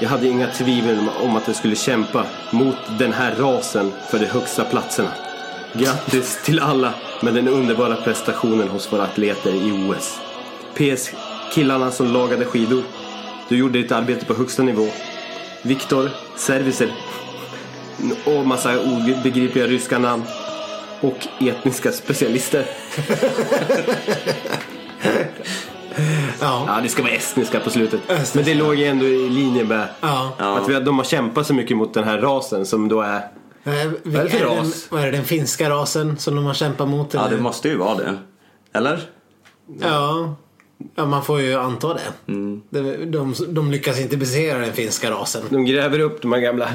[0.00, 4.26] Jag hade inga tvivel om att jag skulle kämpa mot den här rasen för de
[4.26, 5.12] högsta platserna.
[5.72, 10.20] Grattis till alla med den underbara prestationen hos våra atleter i OS.
[10.74, 11.10] PS
[11.52, 12.82] killarna som lagade skidor.
[13.48, 14.88] Du gjorde ditt arbete på högsta nivå.
[15.62, 16.92] Viktor, servicer
[18.24, 20.22] och massa obegripliga ryska namn.
[21.00, 22.66] Och etniska specialister.
[26.40, 26.64] Ja.
[26.66, 28.00] Ja, det ska vara estniska på slutet.
[28.10, 28.38] Estniska.
[28.38, 30.32] Men det låg ju ändå i linje med Ja.
[30.38, 33.16] att vi, de har kämpat så mycket mot den här rasen som då är...
[33.16, 33.22] Eh,
[34.02, 34.86] Vad är det för är den, ras?
[34.90, 37.14] vad är det, den finska rasen som de har kämpat mot?
[37.14, 37.36] Ja, eller?
[37.36, 38.18] det måste ju vara det.
[38.74, 39.00] Eller?
[39.80, 40.34] Ja.
[40.94, 42.32] ja, man får ju anta det.
[42.32, 42.62] Mm.
[42.70, 42.80] De,
[43.10, 45.42] de, de lyckas inte besegra den finska rasen.
[45.50, 46.68] De gräver upp de här gamla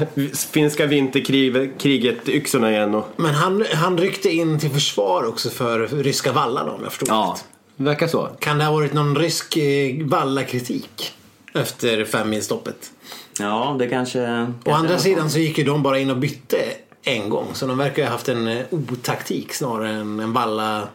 [0.52, 3.08] finska vinterkriget-yxorna igen och...
[3.16, 7.08] Men han, han ryckte in till försvar också för ryska vallar då, om jag förstod
[7.08, 7.44] Ja, rätt.
[7.78, 8.28] Det verkar så.
[8.38, 11.12] Kan det ha varit någon rysk eh, vallakritik
[11.54, 12.92] efter femmilsstoppet?
[13.38, 14.52] Ja, det kanske...
[14.64, 16.56] Å andra sidan så gick ju de bara in och bytte
[17.02, 17.46] en gång.
[17.52, 20.88] Så de verkar ju ha haft en eh, otaktik snarare än en valla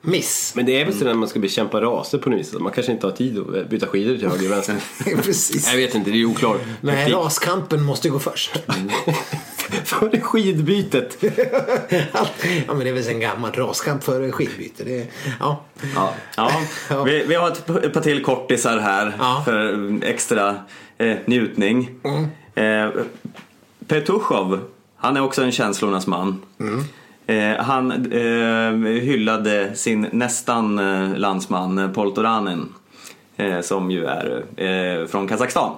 [0.00, 0.52] miss.
[0.56, 2.52] Men det är väl så när man ska bekämpa raser på något vis.
[2.52, 4.76] Man kanske inte har tid att byta skidor till höger och vänster.
[5.22, 5.70] Precis.
[5.70, 7.14] Jag vet inte, det är oklar Nej, taktik.
[7.14, 8.58] raskampen måste gå först.
[9.84, 11.16] Före skidbytet.
[12.12, 14.84] ja, men det är väl en gammal raskamp före skidbyte.
[14.84, 15.06] Det,
[15.40, 15.64] ja.
[15.94, 16.12] Ja.
[16.90, 19.42] Ja, vi, vi har ett, par till kortisar här Ja.
[19.44, 20.56] för extra
[20.98, 21.90] eh, njutning.
[22.54, 22.88] Eh,
[23.86, 24.60] Petushov,
[24.96, 26.42] han är också en känslornas man.
[27.26, 32.74] Eh, han eh, hyllade sin nästan eh, landsman eh, Poltoranen
[33.36, 35.72] eh, som ju är eh, från Kazakstan.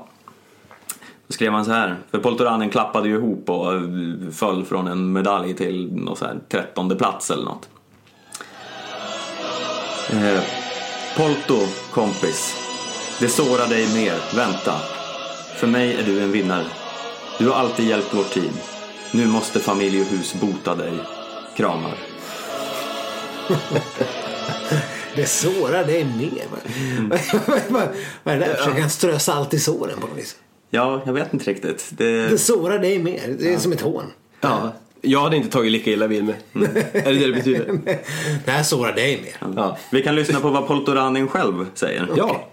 [1.30, 3.72] Då skrev han så här, för Poltoranen klappade ju ihop och
[4.32, 7.68] föll från en medalj till någon så här trettonde plats eller något.
[10.10, 10.42] Eh,
[11.16, 11.58] Polto,
[11.92, 12.56] kompis.
[13.20, 14.36] Det sårar dig mer.
[14.36, 14.74] Vänta.
[15.56, 16.66] För mig är du en vinnare.
[17.38, 18.52] Du har alltid hjälpt vår tid.
[19.12, 20.98] Nu måste familj och hus bota dig.
[21.56, 21.94] Kramar.
[25.14, 26.44] Det sårar dig mer.
[26.50, 26.60] Vad
[28.22, 28.54] vad är det där?
[28.54, 30.36] Försöker han strö salt i såren på något vis?
[30.70, 31.90] Ja, jag vet inte riktigt.
[31.90, 32.28] Det...
[32.28, 33.36] Det sårar dig mer.
[33.38, 34.04] Det är som ett hån.
[34.40, 34.72] Ja.
[35.02, 36.34] Jag hade inte tagit lika illa vid mig.
[36.92, 37.78] Är det det det betyder?
[38.44, 39.52] Det här sårar dig mer.
[39.56, 39.76] Ja.
[39.92, 42.08] Vi kan lyssna på vad Poltoranin själv säger.
[42.16, 42.48] Ja.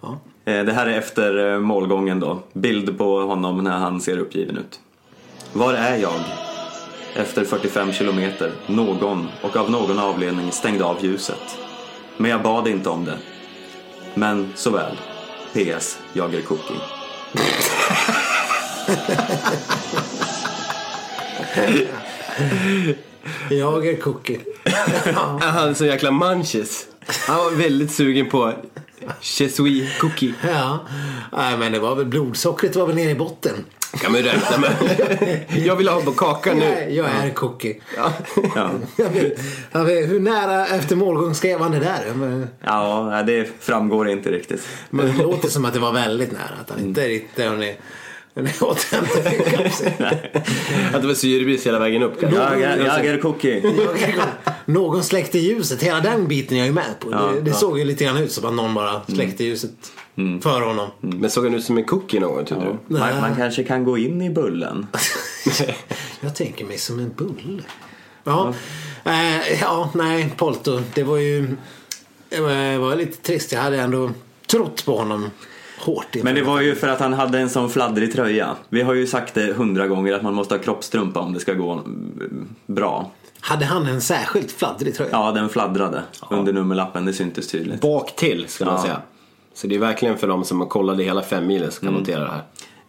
[0.00, 0.18] Ja.
[0.44, 2.42] Eh, Det här är efter eh, målgången då.
[2.52, 4.80] Bild på honom när han ser uppgiven ut.
[5.52, 6.12] Var är jag?
[7.16, 11.58] Efter 45 kilometer, någon och av någon avledning stängde av ljuset.
[12.16, 13.18] Men jag bad inte om det.
[14.14, 14.96] Men så väl.
[15.52, 15.98] PS.
[16.12, 16.76] Jag är cookie.
[23.50, 24.40] Jag är cookie.
[25.04, 25.38] Ja.
[25.42, 26.86] Han hade så jäkla munches.
[27.26, 28.52] Han var väldigt sugen på
[29.20, 30.34] Chesui cookie.
[30.42, 30.78] ja.
[31.32, 33.64] Nej, men det var väl blodsockret var väl nere i botten.
[33.98, 35.40] Kan man ju räkna med.
[35.48, 36.94] Jag vill ha på kakan Nej, nu.
[36.94, 37.80] jag är cookie.
[37.96, 38.12] Ja.
[38.54, 39.40] Ja, Jag vet,
[39.72, 42.14] jag vet, hur nära efter målgång skrev han det där?
[42.14, 44.68] Men, ja det framgår inte riktigt.
[44.90, 46.60] men det låter som att det var väldigt nära.
[46.60, 47.44] Att han inte riktigt
[48.60, 49.96] återhämta sig.
[50.94, 52.20] Att det var syrebrist hela vägen upp.
[52.20, 52.38] kanske.
[52.40, 53.62] Jag, är- jag är cookie.
[54.64, 55.82] Någon släckte ljuset.
[55.82, 57.08] Hela den biten är jag ju med på.
[57.12, 59.70] Ja, det det såg ju lite grann ut som att någon bara släckte ljuset
[60.42, 60.90] för honom.
[61.00, 62.94] Men såg han ut som en cookie någon gång tyckte du?
[62.98, 64.86] Man, man kanske kan gå in i bullen.
[66.20, 67.62] Jag tänker mig som en bulle.
[68.24, 68.54] Ja,
[69.04, 70.82] eh, ja nej, Polto.
[70.94, 71.56] Det var ju
[72.28, 73.52] det var, det var lite trist.
[73.52, 74.10] Jag hade ändå
[74.46, 75.30] trott på honom
[75.80, 76.16] hårt.
[76.22, 78.56] Men det var ju för att han hade en sån fladdrig tröja.
[78.68, 81.54] Vi har ju sagt det hundra gånger att man måste ha kroppstrumpa om det ska
[81.54, 83.10] gå mm, bra.
[83.40, 85.10] Hade han en särskilt fladdrig tröja?
[85.12, 87.04] Ja, den fladdrade under nummerlappen.
[87.04, 87.80] Det syntes tydligt.
[87.80, 88.82] Bak till skulle man Ja.
[88.82, 89.00] säga.
[89.54, 92.30] Så det är verkligen för de som kollade hela fem milen som kan notera det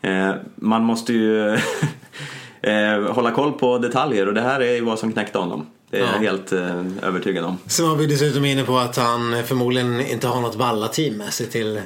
[0.01, 0.29] här.
[0.29, 1.47] Eh, man måste ju
[2.61, 5.65] eh, hålla koll på detaljer och det här är ju vad som knäckte honom.
[5.89, 6.19] Det är jag Ja.
[6.19, 7.57] helt eh, övertygad om.
[7.67, 11.45] Sen var vi dessutom inne på att han förmodligen inte har något vallateam med sig
[11.47, 11.81] till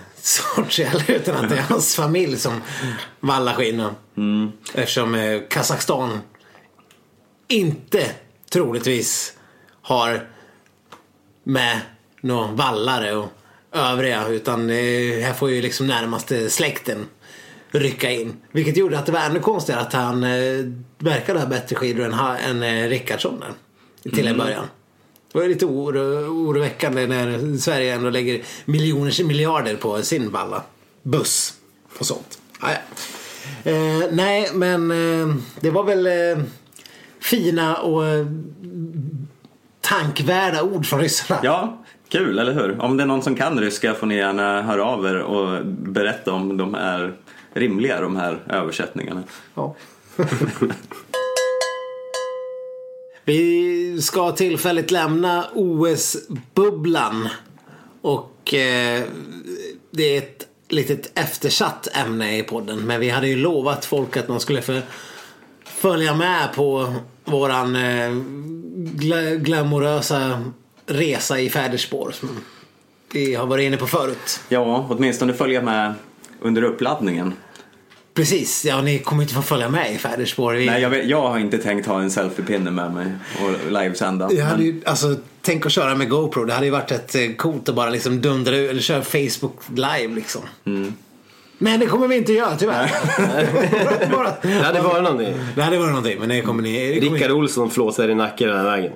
[0.78, 2.62] Heller, utan att det är hans familj som
[3.20, 3.96] vallar skidorna.
[4.74, 6.20] Eftersom eh, Kazakstan
[7.48, 8.12] inte
[8.50, 9.34] troligtvis
[9.82, 10.28] har
[11.44, 11.82] med
[12.22, 13.32] några vallare och
[13.72, 14.76] övriga utan eh,
[15.24, 17.06] här får ju liksom närmaste släkten
[17.72, 18.38] rycka in.
[18.52, 20.66] Vilket gjorde att det var ännu konstigare att han eh,
[20.98, 23.44] verkade ha bättre skidor än, eh, Rickardsson
[24.04, 24.66] till en början.
[25.36, 30.62] Det var lite oro, oroväckande när Sverige ändå lägger miljoners miljarder på sin valla.
[31.04, 31.54] Buss
[32.00, 32.40] och sånt.
[32.60, 33.72] Ah, ja.
[33.72, 36.44] eh, nej, men eh, det var väl eh,
[37.20, 38.26] fina och eh,
[39.82, 41.40] tankvärda ord från ryssarna.
[41.44, 42.82] Ja, kul, eller hur?
[42.82, 46.34] Om det är någon som kan ryska får ni gärna höra av er och berätta
[46.34, 47.14] om de är
[47.54, 49.24] rimliga, de här översättningarna.
[49.56, 49.76] Ja.
[53.26, 57.30] Vi ska tillfälligt lämna OS-bubblan.
[58.02, 59.04] Och eh,
[59.92, 62.80] det är ett litet eftersatt ämne i podden.
[62.80, 64.80] Men vi hade ju lovat folk att de skulle få
[65.64, 66.94] följa med på
[67.26, 68.12] våran eh,
[68.96, 70.42] gla- glamorösa
[70.86, 72.12] resa i fäderspår.
[72.12, 72.30] Som
[73.14, 74.40] vi har varit inne på förut.
[74.50, 75.94] Ja, åtminstone följa med
[76.42, 77.34] under uppladdningen.
[78.16, 80.54] Precis, ja ni kommer inte få följa med i fäderspår.
[80.54, 80.66] Vi...
[80.66, 83.06] Nej, jag, vet, jag har inte tänkt ha en selfiepinne med mig
[83.42, 84.30] och livesända.
[84.34, 86.46] Jag hade Men- ju, alltså, tänk att köra med GoPro.
[86.46, 89.60] Det hade ju varit ett eh, coolt att bara liksom dundra ut eller köra Facebook
[89.70, 90.42] live liksom.
[91.58, 92.92] Men det kommer vi inte göra tyvärr.
[94.12, 95.34] bara, Det hade varit någonting.
[95.56, 96.94] det hade varit någonting men det kommer ni...
[96.94, 98.92] Det kommer Rickard Olsson flåsar i nacken den här vägen.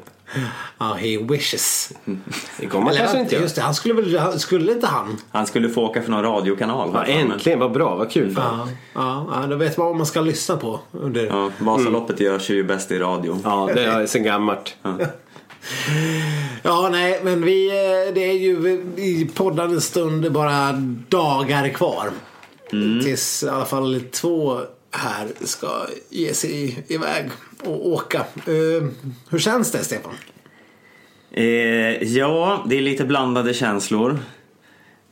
[0.78, 1.94] Ja, he wishes.
[2.60, 5.18] Det kommer man kanske inte just det, han skulle väl, skulle inte han?
[5.32, 6.90] Han skulle få åka för någon radiokanal.
[6.94, 8.34] Ja, äntligen, vad bra, vad kul.
[8.38, 10.80] Ja, ja, ja, då vet man vad man ska lyssna på.
[10.92, 11.26] Under...
[11.26, 13.40] Ja, Vasaloppet görs ju bäst i radio.
[13.44, 14.76] Ja, det är sen gammalt.
[16.64, 20.72] Ja, nej, men vi, eh, det är ju i poddande stund bara
[21.10, 22.12] dagar kvar.
[23.04, 24.62] Tills i alla fall två
[24.92, 27.30] här ska ge sig iväg
[27.64, 28.20] och åka.
[28.46, 28.88] Eh,
[29.30, 30.14] hur känns det, Stefan?
[31.32, 31.44] Eh,
[32.04, 34.20] ja, det är lite blandade känslor.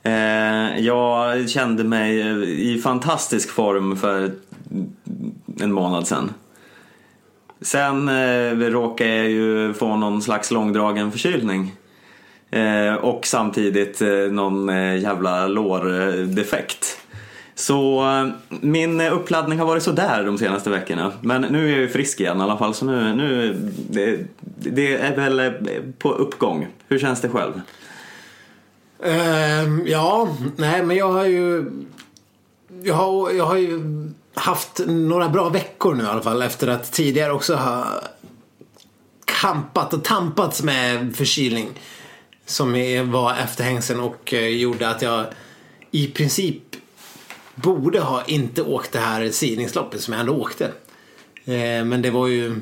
[0.04, 4.32] Eh, jag kände mig eh, i fantastisk form för
[5.62, 6.34] en månad sedan.
[7.62, 11.72] Sen eh, råkade jag ju få någon slags långdragen förkylning.
[12.52, 16.98] Eh, och samtidigt eh, någon eh, jävla lårdefekt.
[17.58, 18.28] Så eh,
[18.62, 21.12] min eh, uppladdning har varit sådär de senaste veckorna.
[21.22, 23.54] Men nu är jag ju frisk igen i alla fall så nu, nu
[23.90, 24.20] det,
[24.58, 25.52] det är väl eh,
[25.98, 26.68] på uppgång.
[26.88, 27.62] Hur känns det själv?
[29.06, 31.72] Uh, ja, nej men jag har ju
[32.84, 33.82] jag har, jag har ju
[34.34, 37.86] haft några bra veckor nu i alla fall efter att tidigare också ha
[39.26, 41.68] kampat och tampats med förkylning.
[42.46, 42.72] Som
[43.12, 45.26] var efterhängsen och gjorde att jag
[45.92, 46.67] i princip
[47.64, 50.66] borde ha inte åkt det här sidningsloppet som jag ändå åkte.
[51.46, 52.62] Eh, men det var ju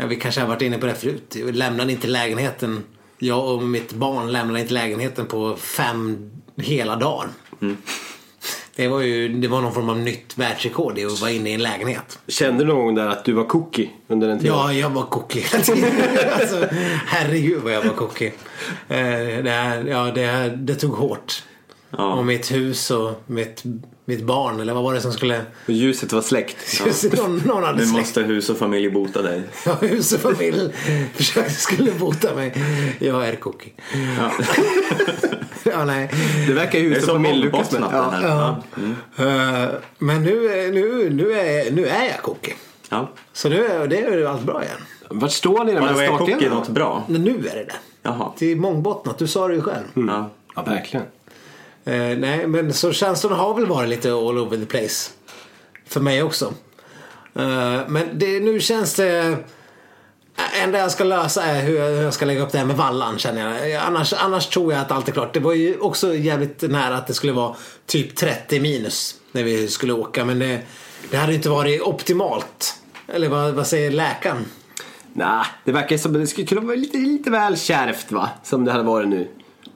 [0.00, 1.36] Ja, vi kanske har varit inne på det förut.
[1.44, 2.84] Vi lämnade inte lägenheten.
[3.18, 7.28] Jag och mitt barn lämnade inte lägenheten på fem hela dagar.
[8.76, 11.54] Det var ju det var någon form av nytt världsrekord i att vara inne i
[11.54, 12.18] en lägenhet.
[12.28, 14.56] Kände du någon gång där att du var cookie under den tiden?
[14.56, 15.92] Ja, jag var kockig hela tiden.
[16.40, 16.66] alltså,
[17.06, 18.32] herregud vad jag var kockig.
[18.88, 18.98] Eh,
[19.44, 21.42] det, här, ja, det, här, det tog hårt.
[21.90, 22.12] Ja.
[22.14, 23.62] Och mitt hus och mitt,
[24.04, 25.38] mitt barn, eller vad var det som skulle...
[25.66, 26.80] Och ljuset var släckt.
[26.86, 29.42] Just, någon, någon hade Nu måste hus och familj bota dig.
[29.66, 30.72] Ja, hus och familj
[31.14, 32.54] försökte skulle bota mig.
[32.98, 33.74] Jag är kockig.
[34.18, 34.44] Ja.
[35.62, 36.10] Ja, nej.
[36.46, 37.50] Det verkar ju är som den
[37.92, 38.14] Ja.
[38.22, 38.62] Ja.
[39.24, 39.68] Eh,
[39.98, 42.56] Men nu, är- nu, nu, är, nu är jag kockig.
[42.88, 43.10] Ja.
[43.32, 44.76] Så nu är, det är allt bra igen.
[45.10, 47.04] Vart står ni i de Var här det cookie något bra?
[47.08, 47.76] Men nu är det det.
[48.02, 48.32] Jaha.
[48.38, 49.84] Det är mångbottnat, du sa det ju själv.
[49.94, 50.30] Ja.
[50.56, 51.06] Ja, verkligen.
[51.88, 55.10] Eh, nej, men så känslorna har väl varit lite all over the place.
[55.86, 56.54] För mig också.
[57.34, 59.36] Eh, men det, nu känns det...
[60.62, 62.76] enda jag ska lösa är hur jag, hur jag ska lägga upp det här med
[62.76, 63.72] vallan känner jag.
[63.72, 65.34] Eh, annars, annars tror jag att allt är klart.
[65.34, 69.68] Det var ju också jävligt nära att det skulle vara typ 30 minus när vi
[69.68, 70.24] skulle åka.
[70.24, 70.60] Men det,
[71.10, 72.74] det hade inte varit optimalt.
[73.06, 74.44] Eller vad, vad säger läkaren?
[75.12, 78.30] Nej, det verkar som att det skulle kunna vara lite, lite väl kärvt va?
[78.42, 79.28] Som det hade varit nu.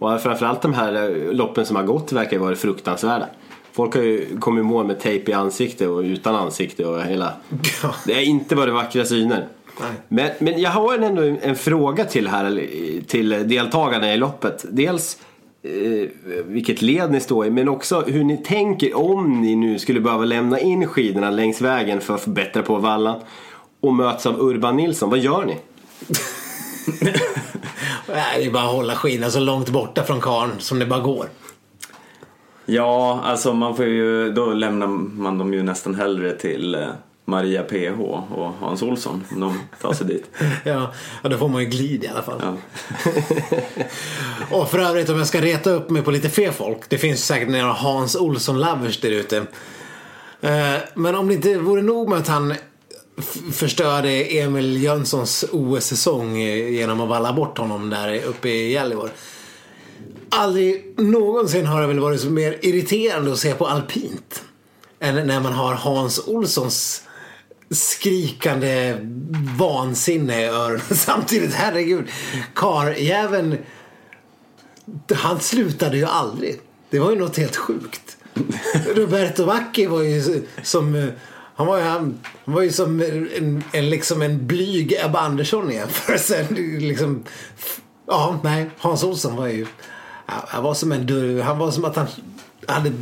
[0.03, 3.27] Och framförallt de här eh, loppen som har gått verkar ju varit fruktansvärda.
[3.73, 7.33] Folk har ju kommit i mål med tejp i ansikte och utan ansikte och hela...
[8.07, 9.49] Det är inte varit vackra syner.
[10.09, 12.67] Men, men jag har ändå en, en fråga till här,
[13.07, 14.65] till deltagarna i loppet.
[14.71, 15.19] Dels,
[15.63, 16.09] eh,
[16.45, 20.25] vilket led ni står i men också hur ni tänker om ni nu skulle behöva
[20.25, 23.21] lämna in skidorna längs vägen för att förbättra på vallan
[23.81, 25.11] och möts av Urban Nilsson.
[25.11, 25.57] Vad gör ni?
[28.09, 31.01] Nej, det är bara att hålla skidorna så långt borta från karn som det bara
[31.01, 31.27] går.
[32.67, 36.89] Ja, alltså man får ju, då lämnar man dem ju nästan hellre till eh,
[37.25, 38.01] Maria PH
[38.35, 40.31] och Hans Olsson om de tar sig dit.
[40.65, 42.41] Ja, ja, då får man ju glid i alla fall.
[42.43, 42.55] Ja.
[44.59, 46.79] Och för övrigt om jag ska reta upp mig på lite fler folk.
[46.89, 49.37] Det finns säkert några Hans Olsson-lovers där ute.
[50.41, 52.55] Eh, Men om det inte vore nog med att han
[53.53, 59.11] förstörde Emil Jönssons OS-säsong eh, genom att valla bort honom där uppe i Gällivare.
[60.31, 64.43] Aldrig någonsin har det väl varit så mer irriterande att se på alpint.
[65.01, 67.03] Än när man har Hans Olssons
[67.71, 68.97] skrikande
[69.59, 71.55] vansinne i öronen samtidigt.
[71.55, 72.05] Herregud.
[72.55, 73.59] Karljäveln
[75.15, 76.61] han slutade ju aldrig.
[76.91, 78.17] Det var ju något helt sjukt.
[78.95, 81.11] Roberto Vacchi var ju som
[81.63, 85.71] han var ju, han, han var ju som en, en, liksom en blyg Ebba Andersson
[85.71, 86.47] i jämförelse.
[86.81, 87.25] Liksom,
[88.07, 89.67] ja, nej, Hans Olsson var ju...
[90.27, 92.07] Han var som en dörr, Han var som att han
[92.67, 92.93] hade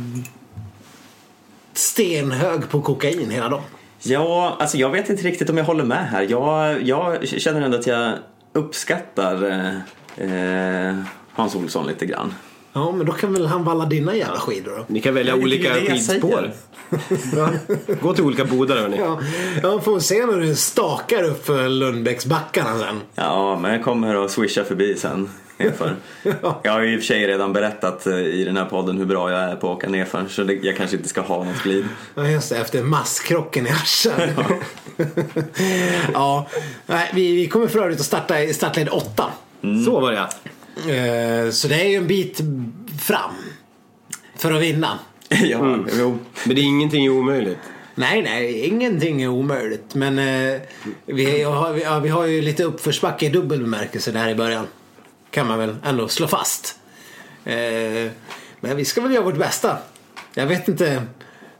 [1.73, 3.63] stenhög på kokain hela dagen.
[4.03, 6.27] Ja, alltså jag vet inte riktigt om jag håller med här.
[6.29, 8.17] Jag, jag känner ändå att jag
[8.53, 9.75] uppskattar eh,
[10.27, 10.95] eh
[11.33, 12.33] Hans Olsson lite grann.
[12.73, 14.85] Ja, men då kan väl han valla dina jävla skidor då?
[14.87, 16.51] Ni kan välja Ja, olika skidspår.
[18.01, 18.97] Gå till olika bodar hörni.
[18.97, 19.19] Ja,
[19.63, 23.01] jag får se när du stakar upp för Lundbäcksbackarna sen.
[23.15, 25.29] Ja, men jag kommer att swisha förbi sen.
[25.57, 25.95] Nerför.
[26.63, 29.05] Jag har ju i och för sig redan berättat eh, i den här podden hur
[29.05, 31.63] bra jag är på att åka nerför så det, jag kanske inte ska ha något
[31.63, 31.85] glid.
[32.15, 32.57] Ja, just det.
[32.57, 34.13] Efter masskrocken i Aschan.
[36.13, 36.47] ja,
[36.85, 39.25] nej, vi, vi kommer för övrigt att starta i startled 8.
[39.85, 40.29] Så var det ja.
[40.77, 42.41] Eh, Så det är ju en bit
[43.01, 43.31] fram.
[44.35, 44.99] För att vinna.
[45.29, 46.17] ja, jo.
[46.45, 47.57] Men det är ingenting omöjligt.
[47.95, 49.95] Nej, nej, ingenting är omöjligt.
[49.95, 50.61] Men eh,
[51.05, 54.67] vi, har, vi, ja, vi har ju lite uppförsbacke i dubbel bemärkelse där i början.
[55.31, 56.79] Kan man väl ändå slå fast.
[57.45, 58.11] Eh,
[58.59, 59.77] men vi ska väl göra vårt bästa.
[60.33, 61.03] Jag vet inte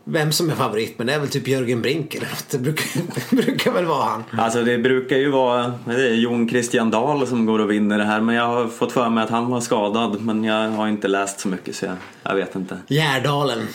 [0.04, 2.50] vem som är favorit, men det är väl typ Jörgen Brink eller något.
[2.50, 2.86] Det brukar,
[3.36, 4.24] brukar väl vara han.
[4.32, 8.04] Alltså det brukar ju vara det är Jon Christian Dahl som går och vinner det
[8.04, 11.08] här men jag har fått för mig att han var skadad men jag har inte
[11.08, 12.78] läst så mycket så jag, jag vet inte.
[12.88, 13.68] Gärdalen.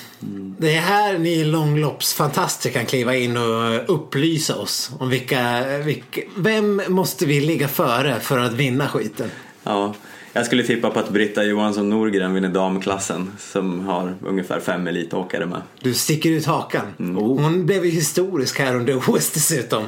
[0.59, 6.21] Det är här ni långloppsfantaster kan kliva in och upplysa oss om vilka, vilka...
[6.37, 9.31] Vem måste vi ligga före för att vinna skiten?
[9.63, 9.95] Ja,
[10.37, 15.47] jag skulle tippa på att Britta Johansson Norgren vinner damklassen som har ungefär fem elitåkare
[15.47, 15.63] med.
[15.81, 16.87] Du sticker ut hakan.
[17.17, 19.85] Hon blev ju historisk här under OS dessutom.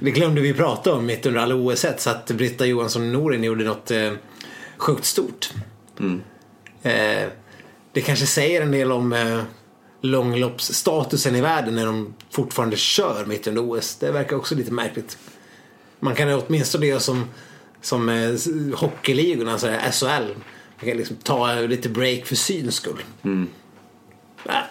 [0.00, 3.64] Det glömde vi prata om mitt under alla OS så att Britta Johansson Norin gjorde
[3.64, 4.12] något eh,
[4.76, 5.50] sjukt stort.
[6.82, 7.28] Eh,
[7.92, 9.42] det kanske säger en del om eh,
[10.00, 13.96] långloppsstatusen i världen när de fortfarande kör mitt under OS.
[13.96, 15.18] Det verkar också lite märkligt.
[16.00, 17.24] Man kan åtminstone göra som,
[17.86, 20.06] som eh, hockeyligorna, alltså SHL.
[20.78, 23.02] Man kan liksom ta lite break för syns skull.
[23.22, 24.62] Nej.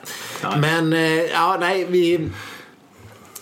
[0.57, 2.29] Men eh, ja, nej, vi,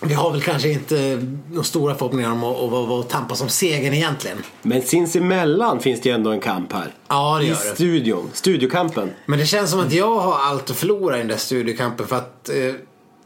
[0.00, 3.48] vi har väl kanske inte några stora förhoppningar om att, att, att, att tampas om
[3.48, 4.38] segern egentligen.
[4.62, 6.94] Men sinsemellan finns det ju ändå en kamp här.
[7.08, 7.74] Ja, det I gör det.
[7.74, 8.30] studion.
[8.32, 9.10] Studiokampen.
[9.26, 12.16] Men det känns som att jag har allt att förlora i den där studiekampen för
[12.16, 12.74] att eh,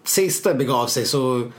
[0.05, 1.51] sista begav sig så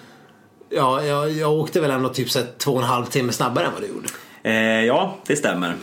[0.69, 3.65] Ja, jag, jag åkte väl ändå typ så här två och en halv timme snabbare
[3.65, 4.07] än vad du gjorde.
[4.43, 4.53] Eh,
[4.85, 5.75] ja, det stämmer.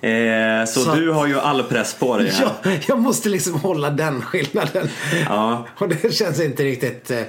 [0.00, 2.48] Eh, så, Så- du har ju all press på dig här.
[2.64, 4.88] Ja, jag måste liksom hålla den skillnaden.
[5.28, 5.66] Ja.
[5.78, 7.10] Och det känns inte riktigt...
[7.10, 7.20] eh,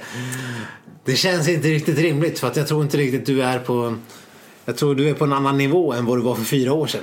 [1.04, 3.96] Det känns inte riktigt rimligt för att jag tror inte riktigt du är på...
[4.64, 6.86] Jag tror du är på en annan nivå än vad du var för fyra år
[6.86, 7.00] sedan.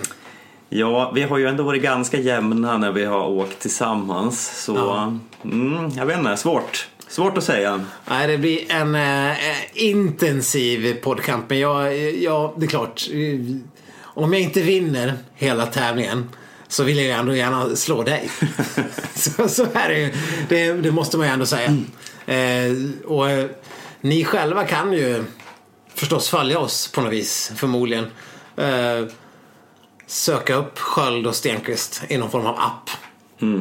[0.70, 4.64] Ja, vi har ju ändå varit ganska jämna när vi har åkt tillsammans.
[4.66, 5.18] Så, Ja.
[5.44, 6.88] mm, jag vet inte, svårt.
[7.12, 7.86] Svårt att säga.
[8.10, 9.38] Nej, det blir en eh,
[9.74, 11.50] intensiv poddkamp.
[11.50, 13.08] Men jag, jag, det är klart.
[13.12, 13.40] eh,
[14.04, 16.30] Om jag inte vinner hela tävlingen
[16.68, 18.30] så vill jag ändå gärna slå dig.
[19.16, 20.14] så, så är det ju.
[20.50, 21.78] Det, det måste man ju ändå säga.
[22.26, 22.72] Eh,
[23.06, 23.50] och eh,
[24.02, 25.24] ni själva kan ju
[25.96, 28.06] förstås följa oss på något vis, förmodligen.
[28.58, 29.06] Eh,
[30.08, 32.90] söka upp Sköld och Stenqvist i någon form av app.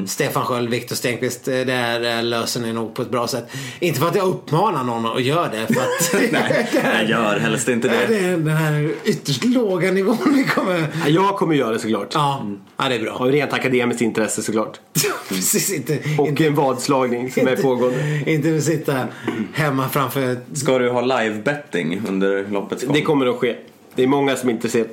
[0.06, 3.44] Stefan Sköld, Viktor Stenqvist, eh, det eh, löser ni nog på ett bra sätt.
[3.80, 5.66] Inte för att jag uppmanar någon att göra det.
[5.74, 8.18] För att Nej, jag gör helst inte det det.
[8.18, 10.78] är den här ytterst låga nivån vi kommer...
[10.78, 12.08] Ja, Jag kommer göra det såklart.
[12.14, 13.12] Ja, ja det är bra.
[13.12, 14.80] Av rent akademiskt intresse såklart.
[15.28, 18.22] Precis, inte, Och inte, en vadslagning som är pågående.
[18.26, 19.06] inte sitta
[19.52, 20.36] hemma framför...
[20.52, 22.92] Ska du ha live-betting under loppets gång?
[22.94, 23.56] Det kommer att ske.
[23.94, 24.90] Det är många som är intresserade.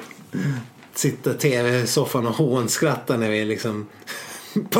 [0.94, 3.88] sitta i tv-soffan och hånskratta när vi liksom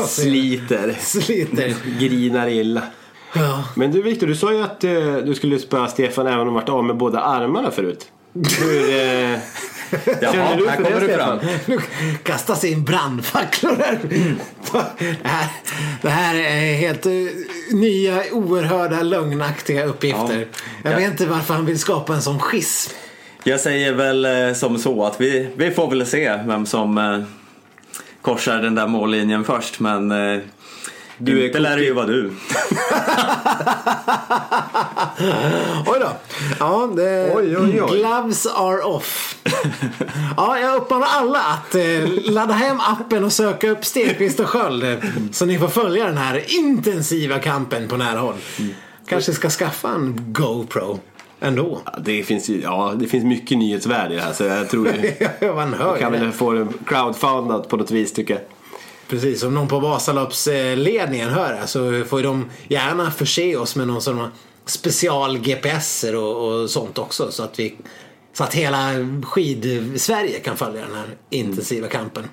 [0.06, 0.96] Sliter.
[1.00, 1.74] sliter.
[2.00, 2.82] Grinar illa.
[3.34, 3.64] Ja.
[3.76, 6.52] Men du Viktor, du sa ju att eh, du skulle spöa Stefan även om du
[6.52, 8.06] varit av med båda armarna förut.
[8.60, 8.96] Hur, eh,
[10.20, 11.38] Jaha, Känner du här för kommer det, det fram.
[11.66, 11.78] Nu
[12.22, 13.98] kastas in brandfacklor här.
[15.22, 15.48] Det här,
[16.02, 17.12] det här är helt eh,
[17.72, 20.38] nya oerhörda lögnaktiga uppgifter.
[20.38, 20.58] Ja.
[20.82, 20.96] Jag Ja.
[20.96, 22.92] vet inte varför han vill skapa en sån schism.
[23.44, 27.18] Jag säger väl eh, som så att vi, vi får väl se vem som eh,
[28.22, 30.40] korsar den där mållinjen först men eh,
[31.18, 32.32] Du är inte lär det ju vara du.
[35.86, 36.10] Oj då.
[36.58, 37.98] Ja, det, Oj, oj, oj.
[37.98, 39.36] Gloves are off.
[40.36, 44.84] Ja, jag uppmanar alla att eh, ladda hem appen och söka upp Stenqvist och Sköld.
[44.84, 44.98] eh,
[45.32, 48.36] Så ni får följa den här intensiva kampen på nära håll.
[49.08, 51.00] Kanske ska skaffa en GoPro
[51.40, 51.80] ändå.
[51.84, 54.88] ja, det, finns ju, ja, det finns mycket nyhetsvärde i det här så jag tror
[55.40, 58.42] Ja, Man hör kan ju väl få det crowdfundat på något vis tycker jag.
[59.08, 63.86] Precis, om någon på Vasaloppsledningen hör det så får ju de gärna förse oss med
[63.86, 64.28] någon sån
[64.66, 67.30] special-GPSer och, och sånt också.
[67.32, 67.76] Så att, vi,
[68.32, 68.90] så att hela
[69.22, 72.24] skid-Sverige kan följa den här intensiva kampen.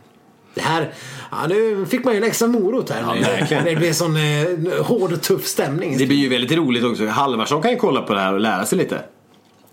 [0.56, 0.94] Det här,
[1.32, 3.04] ja nu fick man ju en extra morot här.
[3.52, 5.98] Ja, det blir sån eh, hård och tuff stämning.
[5.98, 7.06] Det blir ju väldigt roligt också.
[7.06, 9.00] Halvarsson kan ju kolla på det här och lära sig lite.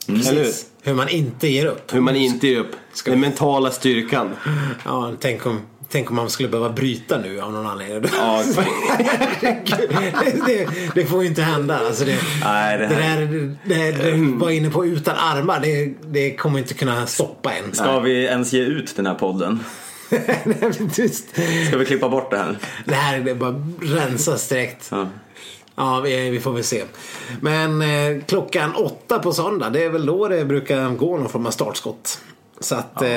[0.08, 0.34] Eller hur?
[0.42, 0.66] Precis.
[0.82, 1.94] Hur man inte ger upp.
[1.94, 2.72] Hur man inte ger upp.
[3.04, 4.30] Den mentala styrkan.
[4.84, 8.10] Ja, tänk om, tänk om man skulle behöva bryta nu av någon anledning.
[8.18, 8.42] Ja,
[9.40, 11.78] det, det, det får ju inte hända.
[11.78, 15.60] Alltså det, Nej, det det, här- där det, det var inne på utan armar.
[15.60, 17.74] Det, det kommer inte kunna stoppa en.
[17.74, 19.60] ska vi ens ge ut den här podden?
[21.68, 22.58] Ska vi klippa bort det här?
[22.84, 24.88] det här är bara rensas direkt.
[24.90, 25.08] Ja.
[25.74, 26.84] Ja, vi, vi får väl se.
[27.40, 31.46] Men eh, klockan åtta på söndag, det är väl då det brukar gå någon form
[31.46, 32.20] av startskott.
[32.60, 33.02] Så att...
[33.02, 33.08] Eh,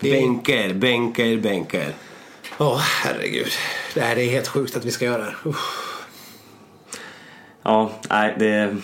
[0.00, 1.94] det, Bänka er, bänka er, bänka er.
[2.58, 3.52] Åh, herregud.
[3.94, 5.34] Det här är helt sjukt att vi ska göra det.
[5.44, 5.56] Uff.
[7.62, 8.76] ja, nej det...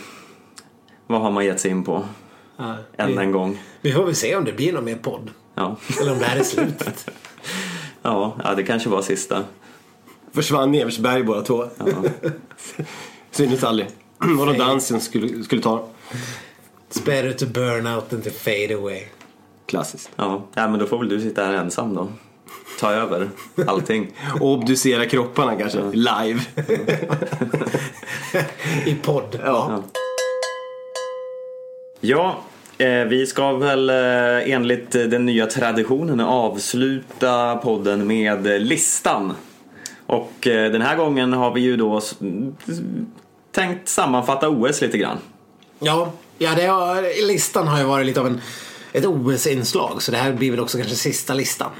[1.06, 2.04] Vad har man gett sig in på?
[2.56, 3.58] Ja, Än vi, en gång.
[3.80, 5.30] vi får väl se om det blir någon mer podd.
[5.62, 5.76] Ja.
[6.00, 7.10] Eller om det här är slutet.
[8.04, 9.44] Ja, ja, det kanske var sista.
[10.32, 11.64] Försvann i Eversberg båda två.
[13.30, 13.88] Syntes aldrig.
[14.18, 15.88] Var det dansen skulle, skulle ta.
[16.90, 19.02] It's better to burn out than to fade away.
[19.66, 20.10] Klassiskt.
[20.16, 22.08] Ja, ja men då får väl du sitta här ensam då.
[22.80, 23.30] Ta över
[23.66, 24.16] allting.
[24.40, 25.82] Och obducera kropparna kanske.
[25.92, 26.40] Live.
[28.86, 29.40] I podd.
[29.44, 29.82] Ja.
[32.00, 32.42] Ja,
[33.08, 39.34] vi ska väl eh, enligt eh, den nya traditionen avsluta podden med eh, listan.
[40.06, 42.00] Och eh, den här gången har vi ju då
[43.52, 45.18] tänkt sammanfatta OS lite grann.
[45.78, 48.40] Ja, ja det har, listan har ju varit lite av en,
[48.92, 50.02] ett OS-inslag.
[50.02, 51.70] Så det här blir väl också kanske sista listan.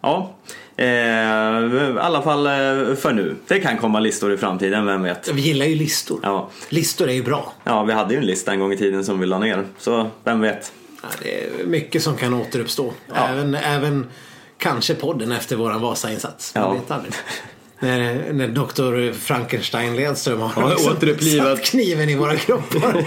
[0.00, 0.34] Ja,
[0.76, 3.36] eh, i alla fall eh, för nu.
[3.46, 5.28] Det kan komma listor i framtiden, vem vet?
[5.28, 6.20] Vi gillar ju listor.
[6.22, 7.52] Ja, Listor är ju bra.
[7.64, 9.64] ja vi hade ju en lista en gång i tiden som vi la ner.
[9.78, 10.72] Så vem vet?
[11.02, 12.92] Ja, det är mycket som kan återuppstå.
[13.14, 13.28] Ja.
[13.28, 14.06] Även, även
[14.58, 16.54] kanske podden efter våran Vasa-insats.
[16.54, 16.72] Man Ja.
[16.72, 17.14] vet aldrig.
[17.84, 21.58] När, när doktor Frankenstein Ledström har Ja, liksom återupplivat.
[21.58, 23.04] satt kniven i våra kroppar.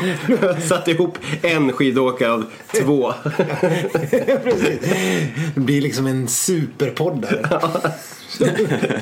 [0.67, 2.45] Satt ihop en skidåkare av
[2.81, 3.13] två.
[4.43, 4.79] Precis.
[5.55, 7.59] Det blir liksom en superpoddare.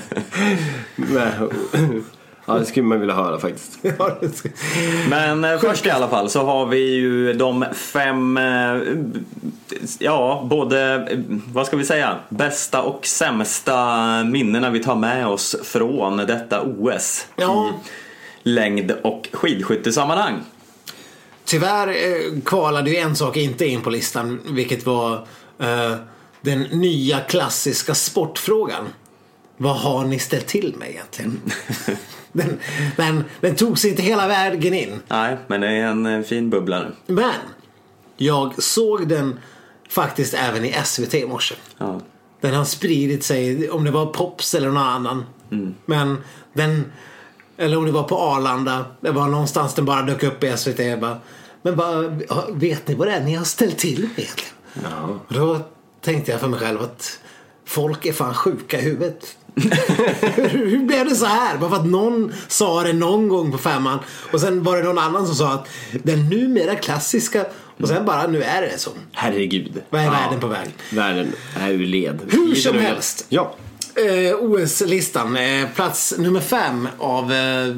[0.96, 1.32] Nej.
[2.46, 3.80] Ja, det skulle man vilja höra faktiskt.
[5.10, 8.82] Men eh, först i alla fall så har vi ju de fem, eh,
[10.00, 11.20] ja både, eh,
[11.54, 17.28] vad ska vi säga, bästa och sämsta minnena vi tar med oss från detta OS
[17.36, 17.70] Ja.
[18.44, 20.34] i längd och skidskyttesammanhang.
[21.46, 25.14] Tyvärr eh, kvalade ju en sak inte in på listan, vilket var
[25.60, 25.96] eh,
[26.42, 28.86] den nya klassiska sportfrågan.
[29.58, 31.42] Vad har ni ställt till med egentligen?
[32.36, 32.60] den,
[32.96, 35.00] den, den tog sig inte hela vägen in.
[35.08, 37.14] Nej, men det är en eh, fin bubbla nu.
[37.14, 37.34] Men
[38.18, 39.40] jag såg den
[39.90, 41.56] faktiskt även i SVT i morse.
[41.78, 42.02] Ja.
[42.42, 45.26] Den har spridit sig, om det var Pops eller någon annan.
[45.86, 46.24] Men
[46.54, 46.92] den,
[47.58, 48.86] eller om det var på Arlanda.
[49.00, 51.00] Det var någonstans den bara dök upp i SVT.
[51.02, 51.18] Bara,
[51.62, 54.54] men vad, vet ni vad det är ni har ställt till med egentligen?
[54.84, 55.20] Ja.
[55.30, 55.60] Då
[56.02, 57.20] tänkte jag för mig själv att
[57.66, 59.38] folk är fan sjuka i huvudet.
[59.56, 61.58] Hur, hur blev det så här?
[61.58, 64.00] Bara för att någon sa det någon gång på femman
[64.34, 65.68] och sen var det någon annan som sa att
[66.04, 67.46] den numera klassiska
[67.82, 68.90] och sen bara nu är det så.
[69.12, 69.82] Herregud.
[69.90, 70.12] Vad är Ja.
[70.12, 70.70] världen på väg?
[70.92, 72.20] Världen är ur led.
[72.30, 73.26] Hur som helst.
[73.30, 73.56] Ja.
[73.96, 75.38] Eh, OS-listan.
[75.38, 77.32] Eh, plats nummer fem av...
[77.34, 77.76] Eh,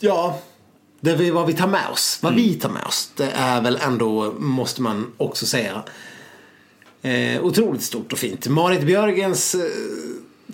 [0.00, 0.40] ja,
[1.00, 2.18] det vi, vad vi tar med oss.
[2.22, 3.10] Vad vi tar med oss.
[3.16, 5.82] Det är väl ändå, måste man också säga.
[7.02, 8.46] Eh, otroligt stort och fint.
[8.48, 9.60] Marit Björgens eh,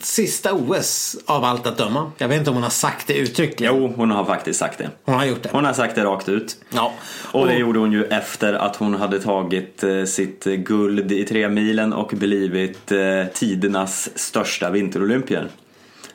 [0.05, 2.13] sista OS av allt att döma.
[2.19, 3.77] Jag vet inte om hon har sagt det uttryckligen.
[3.77, 4.91] Jo, hon har faktiskt sagt det.
[5.05, 5.49] Hon har gjort det.
[5.53, 6.57] Hon har sagt det rakt ut.
[6.71, 6.93] Ja.
[7.33, 11.49] Och det gjorde hon ju efter att hon hade tagit eh, sitt guld i tre
[11.49, 15.49] milen och blivit eh, tidernas största vinterolympier.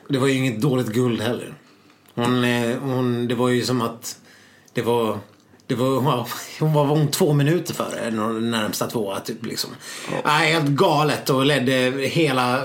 [0.08, 1.54] Det var ju inget dåligt guld heller.
[2.14, 4.18] Hon, eh, hon, det var ju som att
[4.72, 5.18] det var
[5.66, 6.28] det var, hon var,
[6.60, 8.10] hon var hon två minuter före
[8.40, 9.70] närmsta tvåa typ liksom.
[10.24, 10.30] Ja.
[10.30, 11.72] helt galet och ledde
[12.08, 12.62] hela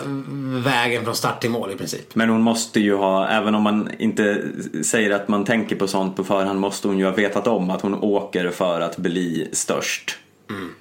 [0.64, 2.16] vägen från start till mål i princip.
[2.16, 4.44] Men hon måste ju ha, även om man inte
[4.84, 7.82] säger att man tänker på sånt på förhand, måste hon ju ha vetat om att
[7.82, 10.18] hon åker för att bli störst.
[10.50, 10.74] Mm.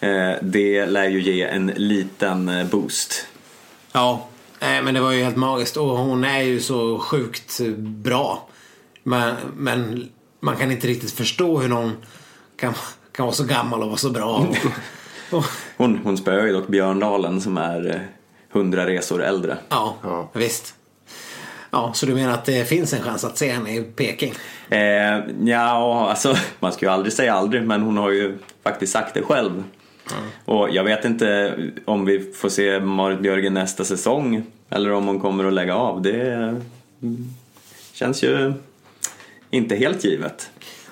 [0.00, 3.26] Eh, det lär ju ge en liten eh, boost.
[3.92, 4.26] Ja,
[4.60, 8.48] men det var ju helt magiskt och hon är ju så sjukt bra.
[9.02, 10.08] Men, men
[10.40, 11.96] man kan inte riktigt förstå hur någon
[12.56, 12.74] kan,
[13.12, 14.46] kan vara så gammal och vara så bra.
[15.76, 18.00] hon, hon spöar ju dock Björndalen som är eh,
[18.52, 19.58] hundra resor äldre.
[19.68, 20.74] Ja, ja, visst.
[21.70, 24.34] Ja, så du menar att det finns en chans att se henne i Peking?
[24.68, 29.14] Eh, ja, alltså man ska ju aldrig säga aldrig men hon har ju faktiskt sagt
[29.14, 29.52] det själv.
[29.52, 30.24] Mm.
[30.44, 35.20] Och jag vet inte om vi får se Marit Björgen nästa säsong eller om hon
[35.20, 36.02] kommer att lägga av.
[36.02, 36.32] Det
[37.02, 37.34] mm,
[37.92, 38.52] känns ju
[39.50, 40.50] inte helt givet.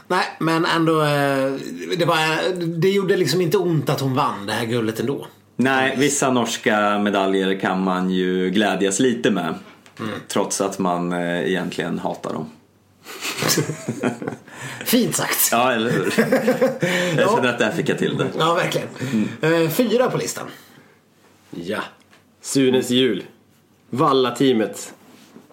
[0.08, 1.02] Nej, men ändå.
[1.02, 1.52] Eh,
[1.98, 5.26] det, var, det gjorde liksom inte ont att hon vann det här guldet ändå.
[5.56, 9.54] Nej, vissa norska medaljer kan man ju glädjas lite med.
[9.98, 10.10] Mm.
[10.28, 12.50] Trots att man eh, egentligen hatar dem.
[14.84, 15.48] Fint sagt.
[15.52, 16.14] Ja, eller hur?
[17.20, 18.30] Jag känner att där fick jag till det.
[18.38, 18.88] Ja, verkligen.
[19.12, 19.64] Mm.
[19.64, 20.46] Eh, fyra på listan.
[21.50, 21.80] Ja.
[22.40, 23.24] Sunes jul.
[23.90, 24.94] Valla-teamet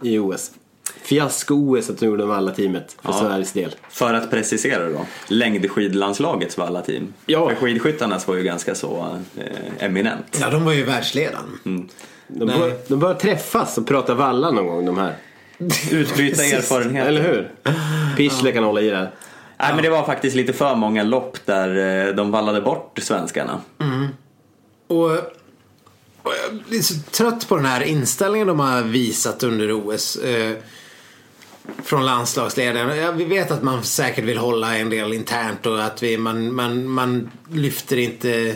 [0.01, 0.51] i OS.
[1.03, 3.19] Fiasko-OS att de gjorde Valla-teamet för ja.
[3.19, 3.75] Sveriges del.
[3.89, 7.13] För att precisera då, längdskidlandslagets Valla-team.
[7.25, 7.49] Ja.
[7.49, 10.37] För skidskyttarnas var ju ganska så eh, eminent.
[10.41, 11.51] Ja, de var ju världsledande.
[11.65, 11.89] Mm.
[12.27, 15.15] De, bör, de bör träffas och prata valla någon gång de här.
[15.91, 17.07] Utbyta erfarenheter.
[17.07, 17.51] Eller hur?
[18.17, 19.03] Pichler kan hålla i det här.
[19.03, 19.75] Nej ja.
[19.75, 23.61] men det var faktiskt lite för många lopp där eh, de vallade bort svenskarna.
[23.79, 24.07] Mm.
[24.87, 25.11] Och
[26.23, 30.17] jag är så trött på den här inställningen de har visat under OS.
[31.83, 32.97] Från landslagsledaren.
[32.97, 36.55] Ja, vi vet att man säkert vill hålla en del internt och att vi, man,
[36.55, 38.55] man, man lyfter inte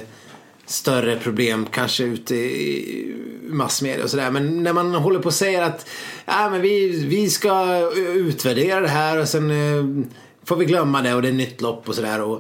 [0.66, 3.16] större problem kanske ute i
[3.47, 4.32] massmedia och sådär.
[4.32, 5.89] Men när man håller på och säger att
[6.26, 10.08] ja, men vi, vi ska utvärdera det här och sen eh,
[10.45, 12.39] får vi glömma det och det är nytt lopp och sådär.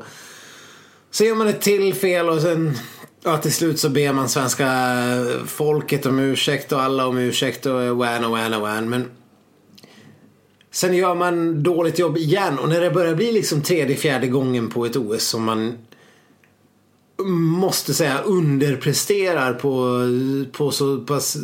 [1.11, 2.77] Så gör man ett till fel och sen
[3.23, 4.67] ja, till slut så ber man svenska
[5.47, 8.89] folket om ursäkt och alla om ursäkt och eh, wan och wan och wan.
[8.89, 9.09] Men
[10.75, 14.69] Sen gör man dåligt jobb igen och när det börjar bli liksom tredje, fjärde gången
[14.69, 15.77] på ett OS som man
[17.27, 19.99] måste säga underpresterar på,
[20.51, 21.37] på så pass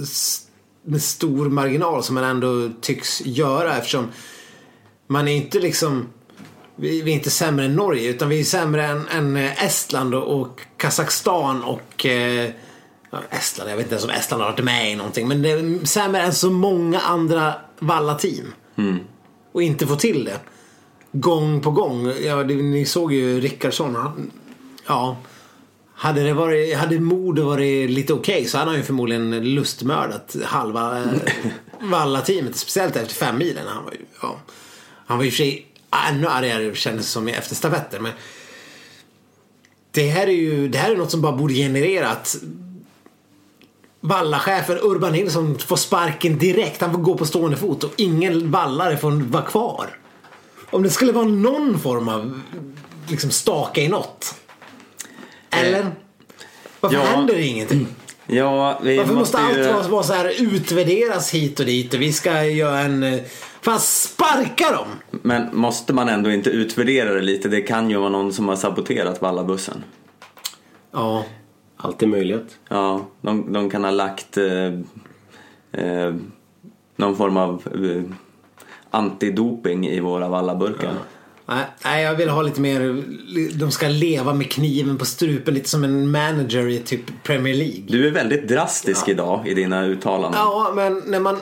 [0.83, 4.07] med stor marginal som man ändå tycks göra eftersom
[5.07, 6.07] man är inte liksom
[6.75, 10.15] vi, vi är inte sämre än Norge utan vi är sämre än, än eh, Estland
[10.15, 12.49] och, och Kazakstan och eh,
[13.29, 15.85] Estland, jag vet inte ens om Estland har varit med i någonting men det är
[15.85, 18.53] sämre än så många andra valla-team.
[18.75, 18.99] Mm
[19.51, 20.39] och inte få till det.
[21.11, 22.13] Gång på gång.
[22.23, 23.95] Ja, det, ni såg ju Rickardsson.
[23.95, 24.31] Han,
[24.87, 25.17] ja.
[25.93, 30.35] Hade, det varit, hade Modo varit lite okej okay, så hade han ju förmodligen lustmördat
[30.43, 31.05] halva eh,
[31.81, 32.55] Valla-teamet.
[32.55, 33.67] Speciellt efter fem milen.
[33.67, 34.39] Han var ju, ja.
[35.05, 35.67] Han var ju för sig
[36.09, 38.03] ännu argare kändes som efter stafetten.
[38.03, 38.11] Men
[39.91, 42.35] det här är ju det här är något som bara borde generera att
[44.01, 46.81] Vallachefen Urban Nilsson får sparken direkt.
[46.81, 49.97] Han får gå på stående fot och ingen vallare får vara kvar.
[50.69, 52.41] Om det skulle vara någon form av
[53.07, 54.35] liksom staka i något.
[55.49, 55.79] Eller?
[55.79, 55.85] Eh,
[56.79, 57.03] Varför ja.
[57.03, 57.87] händer det ingenting?
[58.27, 59.69] Ja, vi Varför måste, måste ju...
[59.69, 63.03] allt vara så här utvärderas hit och dit och vi ska göra en...
[63.03, 63.19] Eh,
[63.61, 64.87] fan, sparka dem!
[65.11, 67.49] Men måste man ändå inte utvärdera det lite?
[67.49, 69.83] Det kan ju vara någon som har saboterat vallabussen.
[70.91, 71.25] Ja.
[71.81, 72.59] Alltid möjlighet.
[72.69, 74.65] Ja, de, de kan ha lagt eh,
[75.71, 76.15] eh,
[76.95, 78.03] någon form av eh,
[78.91, 80.93] antidoping i våra vallaburkar.
[80.93, 80.99] Ja.
[81.83, 83.03] Nej, jag vill ha lite mer,
[83.59, 87.83] de ska leva med kniven på strupen lite som en manager i typ Premier League.
[87.87, 89.11] Du är väldigt drastisk ja.
[89.11, 90.39] idag i dina uttalanden.
[90.39, 91.37] Ja, men när man,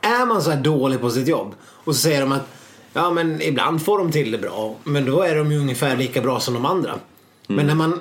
[0.00, 2.48] är man så här dålig på sitt jobb och så säger de att
[2.92, 6.20] ja men ibland får de till det bra men då är de ju ungefär lika
[6.20, 6.90] bra som de andra.
[6.90, 7.00] Mm.
[7.46, 8.00] Men när man,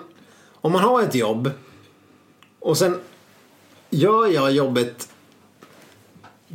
[0.61, 1.51] om man har ett jobb
[2.67, 2.99] och sen
[3.89, 5.09] gör jag jobbet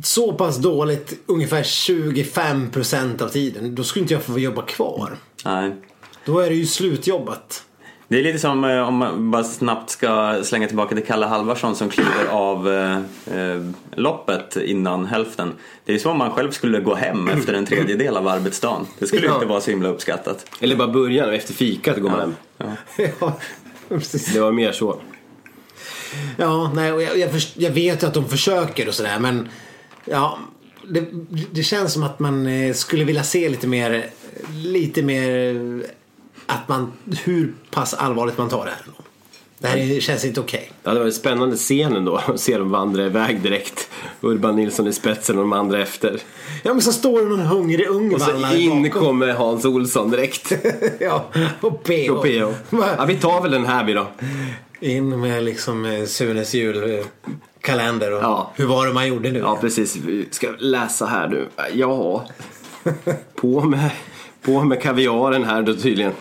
[0.03, 3.75] så pass dåligt ungefär 25% av tiden.
[3.75, 5.17] Då skulle inte jag få jobba kvar.
[5.45, 5.75] Nej.
[6.25, 7.63] Då är det ju slutjobbat.
[8.07, 11.75] Det är lite som eh, om man bara snabbt ska slänga tillbaka till Kalle Halvarsson
[11.75, 12.97] som kliver av eh,
[13.39, 13.61] eh,
[13.95, 15.53] loppet innan hälften.
[15.85, 18.85] Det är som om man själv skulle gå hem efter en tredjedel av arbetsdagen.
[18.99, 19.33] Det skulle ju Ja.
[19.35, 20.45] inte vara så himla uppskattat.
[20.59, 22.33] Eller bara början och efter fikat går man hem.
[23.19, 23.33] ja,
[23.89, 24.33] precis.
[24.33, 24.99] Det var mer så.
[26.37, 29.49] Ja, nej, och jag, jag, jag vet ju att de försöker och sådär men
[30.05, 30.37] ja,
[30.87, 31.05] det,
[31.51, 34.09] det känns som att man eh, skulle vilja se lite mer,
[34.53, 35.55] lite mer
[36.45, 36.91] att man,
[37.23, 38.79] hur pass allvarligt man tar det här.
[39.63, 40.71] Det här är, känns inte okej.
[40.83, 43.89] Ja, det var en spännande scen ändå att se dem vandra iväg direkt.
[44.21, 46.19] Urban Nilsson i spetsen och de andra efter.
[46.63, 50.53] Ja men så står det någon hungrig ung Och så in kommer Hans Olsson direkt.
[50.99, 51.25] ja,
[51.61, 52.13] och PO.
[52.13, 52.53] Och PO.
[52.97, 54.07] Ja, vi tar väl den här vi då.
[54.83, 58.51] In med liksom eh, Sunes julkalender och Ja.
[58.55, 59.39] hur var det man gjorde nu?
[59.39, 59.95] Ja, precis.
[59.95, 61.47] Vi ska läsa här nu.
[61.73, 62.25] Ja.
[63.35, 63.89] På med,
[64.41, 66.11] på med kaviaren här då tydligen.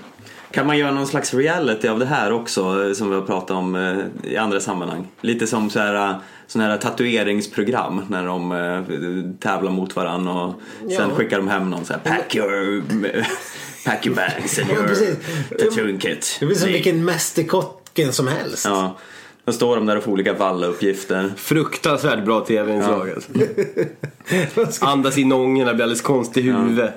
[0.51, 3.51] Kan man göra någon slags reality av det här också eh, som vi har pratat
[3.51, 5.07] om eh, i andra sammanhang?
[5.21, 6.15] Lite som så här,
[6.47, 11.15] såna här tatueringsprogram när de tävlar mot varandra och sen Ja.
[11.17, 12.83] skickar de hem någon så här pack your,
[13.85, 15.17] pack your bags and Ja, your precis.
[15.59, 16.37] tattooing kit.
[16.41, 17.05] Det blir som vilken
[17.95, 18.65] mästerkocken som helst.
[18.65, 18.97] Ja,
[19.45, 21.33] då står de där och får olika vallauppgifter.
[21.37, 23.11] Fruktansvärt bra tv-inslag.
[23.11, 23.31] alltså.
[24.87, 26.95] Andas in ångorna, blir alldeles konstig i huvudet.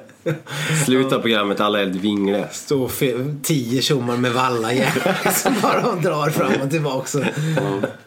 [0.86, 2.48] Slutar programmet, alla är helt vingliga.
[2.52, 7.08] Stå fe- tio tjommar med vallajärn som bara drar fram och tillbaka.
[7.08, 7.24] Så.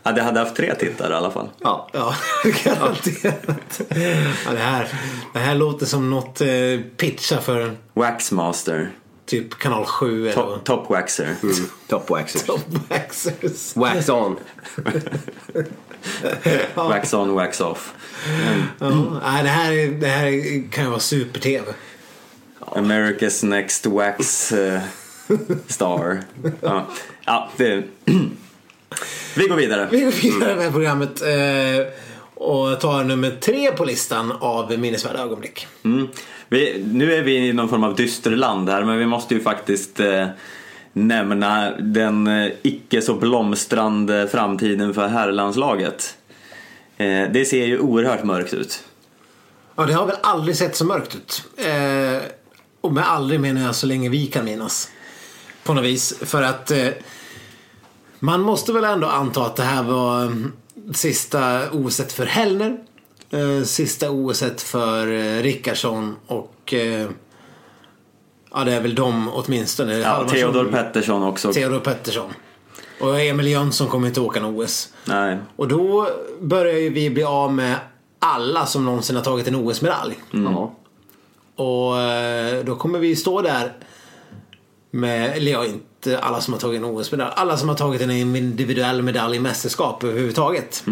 [0.02, 1.48] Ja, det hade haft tre tittare i alla fall.
[1.60, 1.88] Ja.
[1.92, 2.14] Ja,
[2.64, 3.80] garanterat.
[3.88, 4.88] Ja, det, här,
[5.32, 6.48] det här låter som något eh,
[6.96, 8.90] pitcha för Waxmaster.
[9.28, 11.34] Typ kanal 7 eller Top, top Waxer.
[11.88, 12.42] Top waxers.
[12.46, 12.60] Top
[12.90, 13.76] Waxers.
[13.76, 14.36] Wax on.
[16.76, 17.94] Wax on, wax off.
[18.80, 18.88] Ja,
[19.22, 21.64] nej, det, här, är- det här kan ju vara super-tv.
[22.60, 24.80] America's Next Wax eh,
[25.66, 26.22] Star.
[26.60, 26.86] Ja,
[27.26, 27.82] ja det...
[29.36, 29.88] Vi går vidare.
[29.90, 31.86] Vi går vidare med programmet eh,
[32.38, 35.66] och tar nummer tre på listan av minnesvärda ögonblick.
[35.84, 36.08] Mm.
[36.48, 40.00] Vi, nu är vi i någon form av dysterland här men vi måste ju faktiskt
[40.00, 40.26] eh,
[40.92, 46.16] nämna den eh, icke så blomstrande framtiden för herrlandslaget.
[46.96, 48.84] Eh, det ser ju oerhört mörkt ut.
[49.76, 51.44] Ja, det har väl aldrig sett så mörkt ut.
[51.56, 52.22] Eh,
[52.80, 54.90] och med aldrig menar jag så länge vi kan minnas.
[55.64, 56.14] På något vis.
[56.22, 56.88] För att eh,
[58.18, 60.52] man måste väl ändå anta att det här var mm,
[60.94, 62.78] sista OS för Hellner.
[63.30, 67.08] Eh, sista OS för eh, Rickardsson och eh,
[68.52, 69.98] ja, det är väl de åtminstone.
[69.98, 71.52] Ja, Theodor Pettersson också.
[71.52, 72.32] Theodor Pettersson.
[73.00, 74.92] Och Emil Jönsson kommer inte åka någon OS.
[75.04, 75.38] Nej.
[75.56, 76.08] Och då
[76.40, 77.76] börjar ju vi bli av med
[78.18, 80.18] alla som någonsin har tagit en OS-medalj.
[80.30, 80.74] Ja.
[81.64, 81.94] Och
[82.64, 83.72] då kommer vi stå där
[84.90, 87.32] med, eller ja, inte alla som har tagit en OS-medalj.
[87.36, 90.84] Alla som har tagit en individuell medalj i mästerskap överhuvudtaget.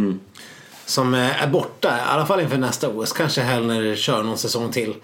[0.84, 3.12] Som eh, är borta, i alla fall inför nästa OS.
[3.12, 4.94] Kanske Hellner kör någon säsong till.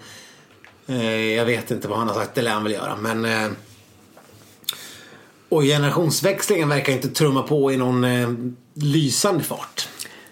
[0.87, 2.95] Eh, Jag vet inte vad han har sagt, det lär han väl göra.
[2.95, 3.51] Men eh,
[5.49, 8.05] och generationsväxlingen verkar inte trumma på i någon
[8.73, 9.87] lysande fart.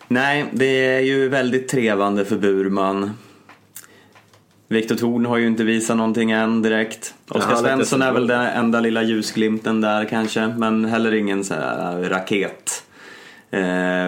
[0.07, 3.17] Nej, det är ju väldigt trevande för Burman.
[4.71, 7.13] Viktor Thorn har ju inte visat någonting än direkt.
[7.29, 10.47] Oskar Svensson är väl den enda lilla ljusglimten där kanske.
[10.47, 12.83] Men heller ingen så här raket
[13.51, 14.07] eh,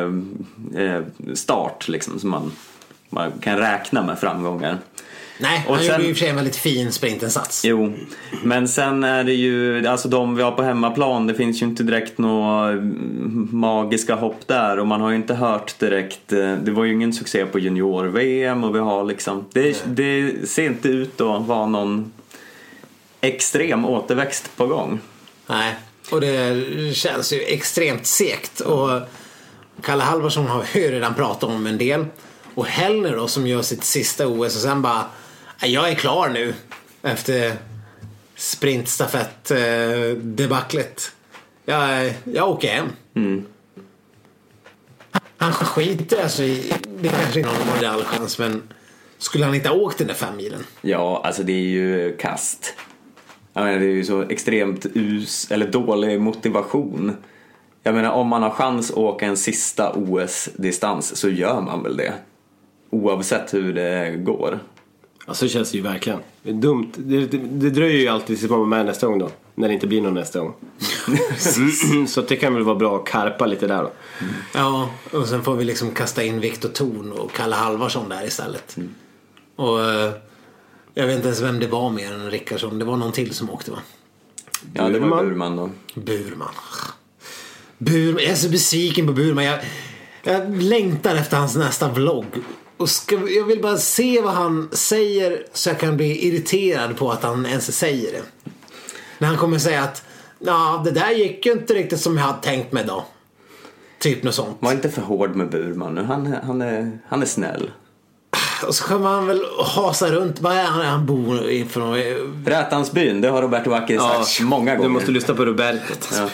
[0.83, 1.01] eh,
[1.33, 2.51] start liksom som man,
[3.09, 4.77] man kan räkna med framgångar.
[5.37, 7.65] Nej, Och han sen- gjorde ju i och för sig en väldigt fin sprintinsats.
[7.65, 7.93] Jo,
[8.43, 11.83] men sen är det ju, alltså de vi har på hemmaplan, det finns ju inte
[11.83, 12.75] direkt några
[13.51, 17.13] magiska hopp där och man har ju inte hört direkt, eh, det var ju ingen
[17.13, 22.11] succé på junior-VM och vi har liksom, det, det ser inte ut att vara någon
[23.21, 24.99] extrem återväxt på gång.
[25.47, 25.75] Nej,
[26.11, 26.63] och det
[26.95, 28.59] känns ju extremt segt.
[28.59, 28.89] Och
[29.81, 32.05] Kalle Halvarsson har vi ju redan pratat om en del.
[32.55, 35.03] Och Hellner då som gör sitt sista OS och sen bara "Nej,
[35.61, 36.53] Jag är klar nu.
[37.01, 37.53] Efter
[38.35, 39.59] sprintstafett eh.
[41.65, 42.87] Jag, jag åker hem.
[45.37, 48.63] Han skiter alltså i, det kanske är någon medaljchans men
[49.17, 50.63] skulle han inte ha åkt den där fem milen?
[50.81, 52.73] Ja, alltså det är ju kast.
[53.53, 57.15] Jag menar, det är ju så extremt us eller dålig motivation.
[57.83, 61.97] Jag menar om man har chans att åka en sista OS-distans så gör man väl
[61.97, 62.13] det.
[62.89, 64.59] Oavsett hur det går.
[65.27, 66.19] Ja, så känns det ju verkligen.
[66.43, 66.91] Det är dumt.
[66.95, 69.29] Det, det, det dröjer ju alltid tills man är med nästa gång då.
[69.55, 70.53] När det inte blir någon nästa gång.
[72.07, 73.91] så det kan väl vara bra att karpa lite där då.
[74.53, 78.77] Ja, och sen får vi liksom kasta in Viktor Thorn och Kalle Halvarsson där istället.
[79.55, 80.11] Och eh,
[80.93, 82.79] jag vet inte ens vem det var mer än Rickardsson.
[82.79, 83.77] Det var någon till som åkte va?
[84.73, 85.25] Ja, det var Burman.
[85.25, 85.69] Burman då.
[85.95, 86.53] Burman.
[87.77, 88.23] Burman.
[88.23, 89.43] Jag är så besviken på Burman.
[89.43, 89.59] Jag,
[90.23, 92.25] jag längtar efter hans nästa vlogg.
[92.83, 97.11] Och ska, jag vill bara se vad han säger så jag kan bli irriterad på
[97.11, 98.51] att han ens säger det.
[99.17, 100.03] När han kommer säga att
[100.39, 103.05] ja, det där gick ju inte riktigt som jag hade tänkt mig då.
[103.99, 104.57] Typ något sånt.
[104.59, 106.03] Var inte för hård med Burman nu.
[106.03, 107.71] Han, han, är, han är snäll.
[108.67, 110.41] Och så kommer han väl hasa runt.
[110.41, 111.97] Vad är han, han bor ifrån?
[112.45, 114.89] Rätansbyn, det har Roberto Vacchi sagt många gånger.
[114.89, 115.93] Du måste lyssna på Roberto.
[116.11, 116.29] ja.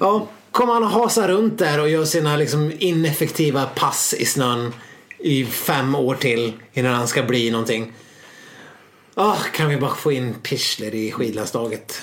[0.00, 4.72] Ja, kommer han att hasa runt där och göra sina liksom ineffektiva pass i snön
[5.18, 7.92] i fem år till innan han ska bli någonting.
[9.14, 12.02] Ah, kan vi bara få in Pichler i skidlandslaget?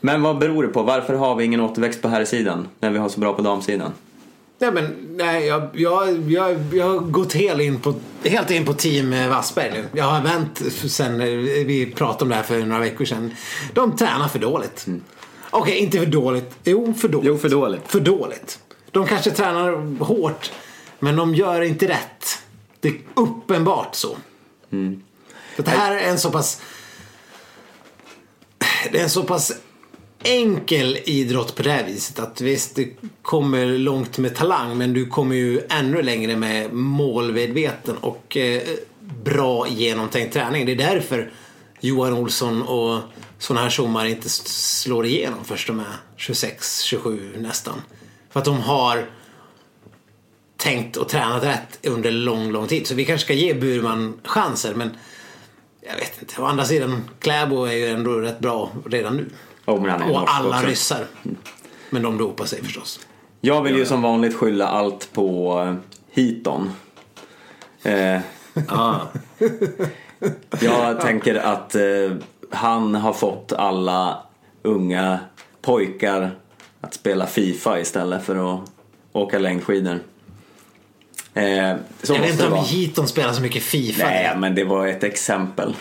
[0.00, 0.82] Men vad beror det på?
[0.82, 3.92] Varför har vi ingen återväxt på här sidan när vi har så bra på damsidan?
[4.58, 7.94] Nej men nej, jag, jag, jag, jag har gått helt in på,
[8.24, 9.84] helt in på team eh, Wassberg nu.
[9.92, 11.26] Jag har vänt sen eh,
[11.66, 13.34] vi pratade om det här för några veckor sedan.
[13.72, 14.86] De tränar för dåligt.
[15.50, 16.54] Okej, inte för dåligt.
[16.64, 17.28] Jo, för dåligt.
[17.28, 17.82] Jo, för dåligt.
[17.86, 18.58] För dåligt.
[18.90, 20.52] De kanske tränar hårt,
[20.98, 22.43] men de gör inte rätt.
[22.84, 24.16] Det är uppenbart så.
[25.56, 26.60] För det här är en så pass...
[28.92, 29.52] Det är en så pass
[30.22, 35.06] enkel idrott på det här viset att visst, du kommer långt med talang men du
[35.06, 38.62] kommer ju ännu längre med målmedveten och eh,
[39.00, 40.66] bra genomtänkt träning.
[40.66, 41.32] Det är därför
[41.80, 43.00] Johan Olsson och
[43.38, 47.82] sådana här tjommar inte slår igenom först de är 26, 27 nästan.
[48.30, 49.06] För att de har
[50.56, 52.86] tänkt och tränat rätt under lång, lång tid.
[52.86, 54.90] Så vi kanske ska ge Burman chanser men
[55.80, 56.42] jag vet inte.
[56.42, 59.30] Å andra sidan, Kläbo är ju ändå rätt bra redan nu.
[59.66, 60.66] Oh, men han är Och norsk alla också.
[60.68, 61.06] ryssar.
[61.90, 63.00] Men de dopar sig förstås.
[63.40, 65.74] Jag vill ju som vanligt skylla allt på eh,
[66.10, 66.70] Hiton.
[67.82, 68.20] Eh,
[68.68, 68.94] Ah.
[70.60, 71.82] jag tänker att eh,
[72.50, 74.22] han har fått alla
[74.62, 75.18] unga
[75.62, 76.30] pojkar
[76.80, 78.60] att spela Fifa istället för att
[79.12, 79.98] åka längdskidor.
[81.34, 81.44] Eh,
[82.02, 82.64] jag vet inte om.
[82.64, 84.04] Hiton spelar så mycket Fifa.
[84.04, 85.76] Nej, men det var ett exempel.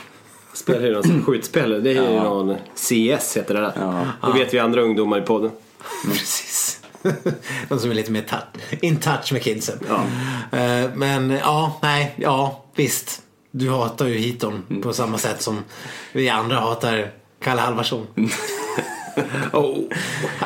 [0.54, 1.84] Spelar ju någon som skjutspel.
[1.84, 2.24] Det är ju Ja.
[2.24, 3.74] någon CS heter det där.
[4.22, 4.30] Ja.
[4.34, 5.52] Det vet vi andra ungdomar i podden.
[6.06, 6.80] Precis.
[7.70, 8.24] De som är lite mer
[8.82, 9.80] in touch med kidsen.
[9.90, 10.04] Ja.
[10.60, 13.22] Eh, Men ja, nej, ja visst.
[13.52, 15.64] Du hatar ju Hiton på samma sätt som
[16.12, 17.12] vi andra hatar
[17.44, 18.08] Kalle Halvarsson.
[19.54, 19.80] Oh.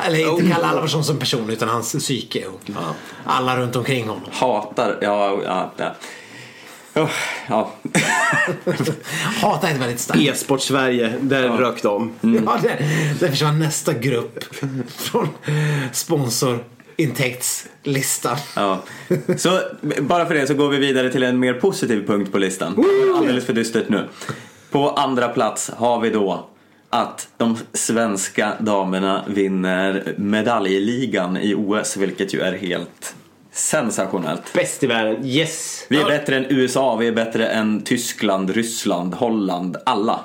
[0.06, 2.70] Eller inte Kalle Halvarsson som person utan hans psyke och
[3.24, 4.22] alla runt omkring honom.
[4.32, 5.94] Hatar, ja, ja, ja.
[6.94, 7.10] Oh,
[7.48, 7.72] ja.
[9.42, 10.20] Hatar är ett väldigt starkt.
[10.20, 12.12] E-sport-Sverige, där rök de.
[12.20, 12.78] Ja, det,
[13.20, 14.44] det försvann nästa grupp
[14.88, 15.28] från
[15.92, 18.36] sponsorintäktslistan.
[18.56, 18.82] Ja.
[19.36, 19.60] Så
[20.00, 22.84] bara för det så går vi vidare till en mer positiv punkt på listan.
[23.16, 24.08] Alldeles för dystert nu.
[24.70, 26.46] På andra plats har vi då
[26.90, 33.14] att de svenska damerna vinner medaljligan i OS, vilket ju är helt
[33.52, 34.52] sensationellt.
[34.52, 35.86] Bäst i världen, yes!
[35.88, 40.20] Vi är bättre än USA, vi är bättre än Tyskland, Ryssland, Holland, alla.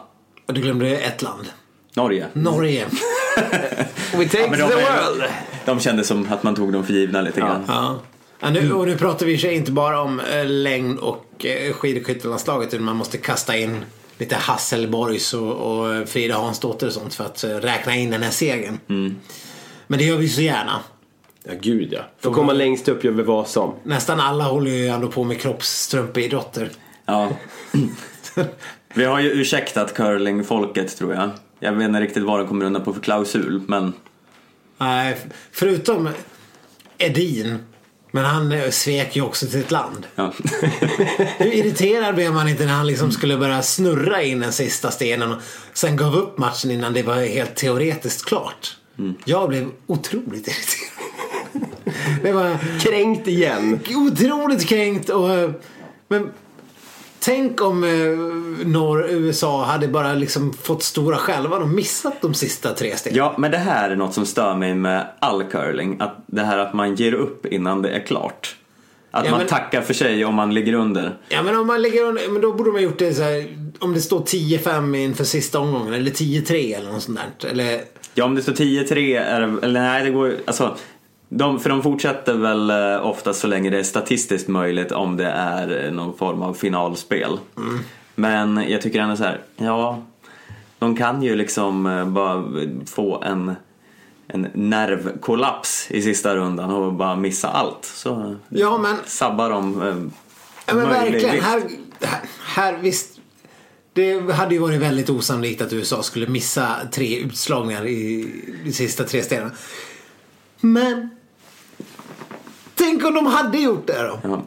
[0.47, 1.47] Och du glömde ett land.
[1.93, 2.27] Norge.
[2.33, 2.85] Norge.
[4.17, 5.23] We take men de the world!
[5.65, 7.63] De kände som att man tog dem för givna lite grann.
[7.67, 7.99] Ja.
[8.39, 12.73] Ja, nu, och nu pratar vi sig inte bara om eh, längd och eh, skidskyttelandslaget
[12.73, 13.85] utan man måste kasta in
[14.17, 18.31] lite Hasselborgs och, och Frida Hansdotter och sånt för att eh, räkna in den här
[18.31, 18.79] segern.
[19.87, 20.79] Men det gör vi så gärna.
[21.43, 21.99] Ja, gud ja.
[22.19, 23.73] Får komma längst upp gör vi vad som.
[23.83, 26.69] Nästan alla håller ju ändå på med kroppsstrumpeidrotter.
[27.05, 27.29] Ja.
[28.93, 31.29] Vi har ju ursäktat curlingfolket tror jag.
[31.59, 33.93] Jag vet inte riktigt vad de kommer undan på för klausul, men
[34.77, 35.17] Nej,
[35.51, 36.09] förutom
[36.97, 37.57] Edin.
[38.15, 40.07] Men han eh, svek ju också ett land.
[40.15, 40.33] ja.
[41.37, 45.31] Hur irriterad blev man inte när han liksom skulle börja snurra in den sista stenen
[45.31, 45.41] och
[45.73, 48.75] sen gav upp matchen innan det var helt teoretiskt klart.
[49.25, 50.89] Jag blev otroligt irriterad.
[52.23, 53.79] Det var Kränkt igen.
[53.95, 55.33] otroligt kränkt och...
[55.33, 55.51] eh,
[56.07, 56.29] Men
[57.23, 62.73] tänk om eh, norr USA hade bara liksom fått stora själva och missat de sista
[62.73, 63.17] tre stegen.
[63.17, 65.97] ja, men det här är något som stör mig med all curling.
[65.99, 68.55] Att det här att man ger upp innan det är klart.
[69.11, 71.17] Att Ja, man men- tackar för sig om man ligger under.
[71.29, 73.93] Ja men om man lägger under, men då borde man gjort det så här, om
[73.93, 77.49] det står 10-5 inför sista omgången eller 10-3 eller något sånt där.
[77.49, 77.81] Eller
[78.15, 80.75] Ja, om det står 10-3 är det- eller nej det går alltså
[81.35, 85.27] de, för de fortsätter väl eh, ofta så länge det är statistiskt möjligt om det
[85.27, 87.39] är eh, någon form av finalspel.
[88.15, 90.03] Men jag tycker ändå så här, ja,
[90.79, 92.43] de kan ju liksom eh, bara
[92.85, 93.55] få en,
[94.27, 97.85] en nervkollaps i sista rundan och bara missa allt.
[97.85, 100.11] Så Ja men sabbar de
[100.65, 101.41] Ja men verkligen.
[101.41, 101.61] Här,
[102.45, 103.19] här, visst.
[103.93, 108.27] Det hade ju varit väldigt osannolikt att USA skulle missa tre utslagningar i
[108.65, 109.51] de sista tre städerna.
[110.61, 111.09] Men
[112.83, 114.19] tänk om de hade gjort det då?
[114.23, 114.43] Ja.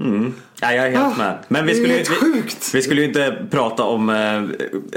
[0.00, 0.34] Mm.
[0.60, 1.38] Ja, jag är helt Ah, med.
[1.48, 2.70] Men vi skulle, ju- helt vi, sjukt.
[2.74, 4.10] vi skulle ju inte prata om...
[4.10, 4.42] Eh,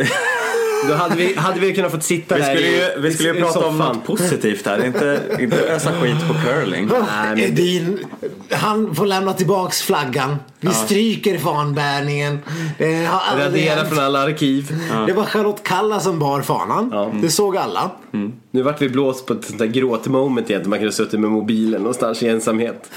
[0.88, 3.38] Då hade vi, hade vi kunnat fått sitta vi där skulle ju, vi skulle ju
[3.38, 4.86] i prata om något positivt här.
[4.86, 6.86] Inte, inte ösa skit på curling.
[6.92, 8.00] Nej, men- Edin,
[8.52, 10.36] han får lämna tillbaks flaggan.
[10.60, 12.40] Vi stryker fanbärningen.
[13.38, 14.76] Radera från alla arkiv.
[15.08, 16.90] det var Charlotte Kalla som bar fanan.
[16.94, 17.12] Ja.
[17.22, 17.92] Det såg alla.
[18.52, 20.70] Nu vart vi blåst på ett sånt där gråtmoment igen.
[20.70, 22.90] Man kunde suttit med mobilen någonstans i ensamhet.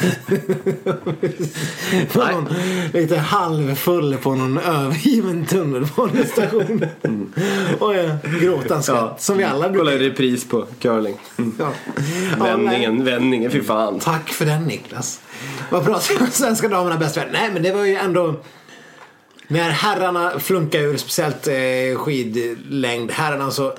[2.12, 2.48] På någon,
[2.92, 6.86] lite halvfull på någon övergiven tunnelbanestation.
[7.78, 9.22] Och eh, gråtans skratt.
[9.22, 11.16] Som vi alla Kolla brukar en repris på curling.
[11.58, 11.72] Ja.
[12.38, 12.44] Ja.
[12.44, 13.98] Vändningen, vändningen, fy fan.
[13.98, 15.20] Tack för den Niklas.
[15.70, 17.28] Vad pratar vi om svenska damerna bäst värld?
[17.32, 18.34] Nej men det var ju ändå
[19.48, 23.72] när herrarna flunkar ur speciellt eh, skidlängd herrarna så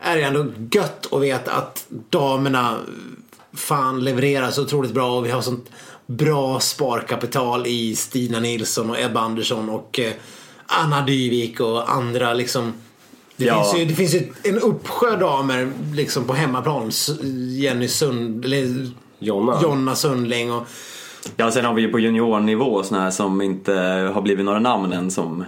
[0.00, 2.76] är det ändå gött att veta att damerna
[3.52, 5.70] fan levererar så otroligt bra och vi har sånt
[6.06, 10.12] bra sparkapital i Stina Nilsson och Ebba Andersson och eh,
[10.66, 12.72] Anna Dyvik och andra liksom
[13.36, 13.62] det, Ja.
[13.64, 16.90] finns ju, det finns ju en uppsjö damer liksom på hemmaplan.
[17.58, 19.60] Jenny Sund, eller Jonna.
[19.62, 20.66] Jonna Sundling och
[21.36, 23.72] Ja, sen har vi ju på juniornivå såna här som inte
[24.14, 25.44] har blivit några namn än som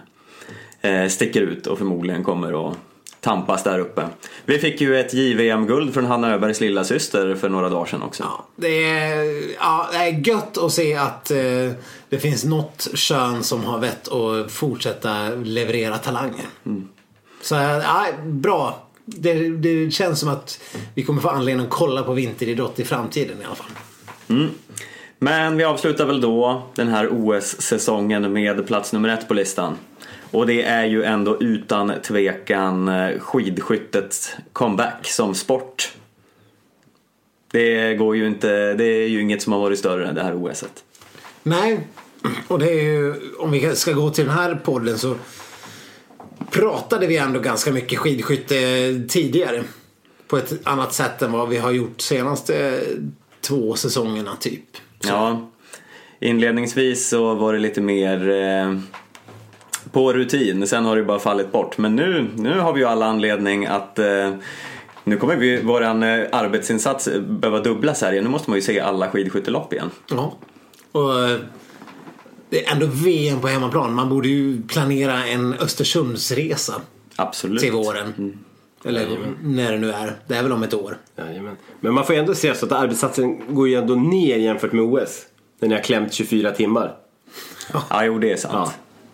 [0.80, 2.76] eh, sticker ut och förmodligen kommer att
[3.20, 4.02] tampas där uppe.
[4.44, 8.22] Vi fick ju ett JVM-guld från Hanna Öbergs lilla syster för några dagar sedan också.
[8.22, 11.38] Ja, det är, ja, det är gött att se att eh,
[12.08, 16.46] det finns något kön som har vett att fortsätta leverera talanger.
[17.42, 18.86] Så ja, bra.
[19.04, 20.60] Det, det känns som att
[20.94, 23.70] vi kommer få anledning att kolla på vinteridrott i framtiden i alla fall.
[25.18, 29.76] Men vi avslutar väl då den här OS-säsongen med plats nummer ett på listan.
[30.30, 35.92] Och det är ju ändå utan tvekan eh, skidskyttets comeback som sport.
[37.52, 40.44] Det går ju inte, det är ju inget som har varit större än det här
[40.44, 40.84] OSet.
[41.42, 41.86] Nej,
[42.48, 45.14] och det är ju, om vi ska gå till den här podden så
[46.50, 48.54] pratade vi ändå ganska mycket skidskytte
[49.08, 49.62] tidigare.
[50.28, 52.80] På ett annat sätt än vad vi har gjort senaste
[53.40, 54.64] två säsongerna typ.
[55.00, 55.50] Ja,
[56.20, 58.78] inledningsvis så var det lite mer eh,
[59.92, 61.78] på rutin, sen har det bara fallit bort.
[61.78, 64.34] Men nu, nu har vi ju alla anledning att eh,
[65.04, 68.24] nu kommer vi, våran eh, arbetsinsats behöva dubblas här igen.
[68.24, 69.90] Nu måste man ju se alla skidskyttelopp igen.
[70.10, 70.34] Ja.
[70.92, 71.38] Och eh,
[72.50, 73.94] det är ändå VM på hemmaplan.
[73.94, 76.74] Man borde ju planera en Östersundsresa
[77.16, 77.60] Absolut.
[77.60, 78.38] till våren.
[78.84, 79.06] Eller
[79.42, 80.16] när det nu är.
[80.26, 80.96] Det är väl om ett år.
[81.16, 81.56] Jajamän.
[81.80, 85.26] Men man får ändå se så att arbetssatsen går ju ändå ner jämfört med OS.
[85.60, 86.94] När ni har klämt 24 timmar.
[87.72, 88.54] Ja, jo det är sant.
[88.54, 88.72] Ja.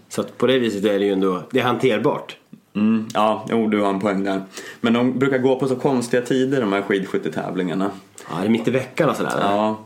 [0.08, 2.36] Så att på det viset är det ju ändå, det är hanterbart.
[2.74, 4.42] Mm, ja, jo du har en poäng där.
[4.80, 7.90] Men de brukar gå på så konstiga tider de här skidskyttetävlingarna.
[8.30, 9.38] Ja, det är mitt i veckan och sådär.
[9.40, 9.78] Ja,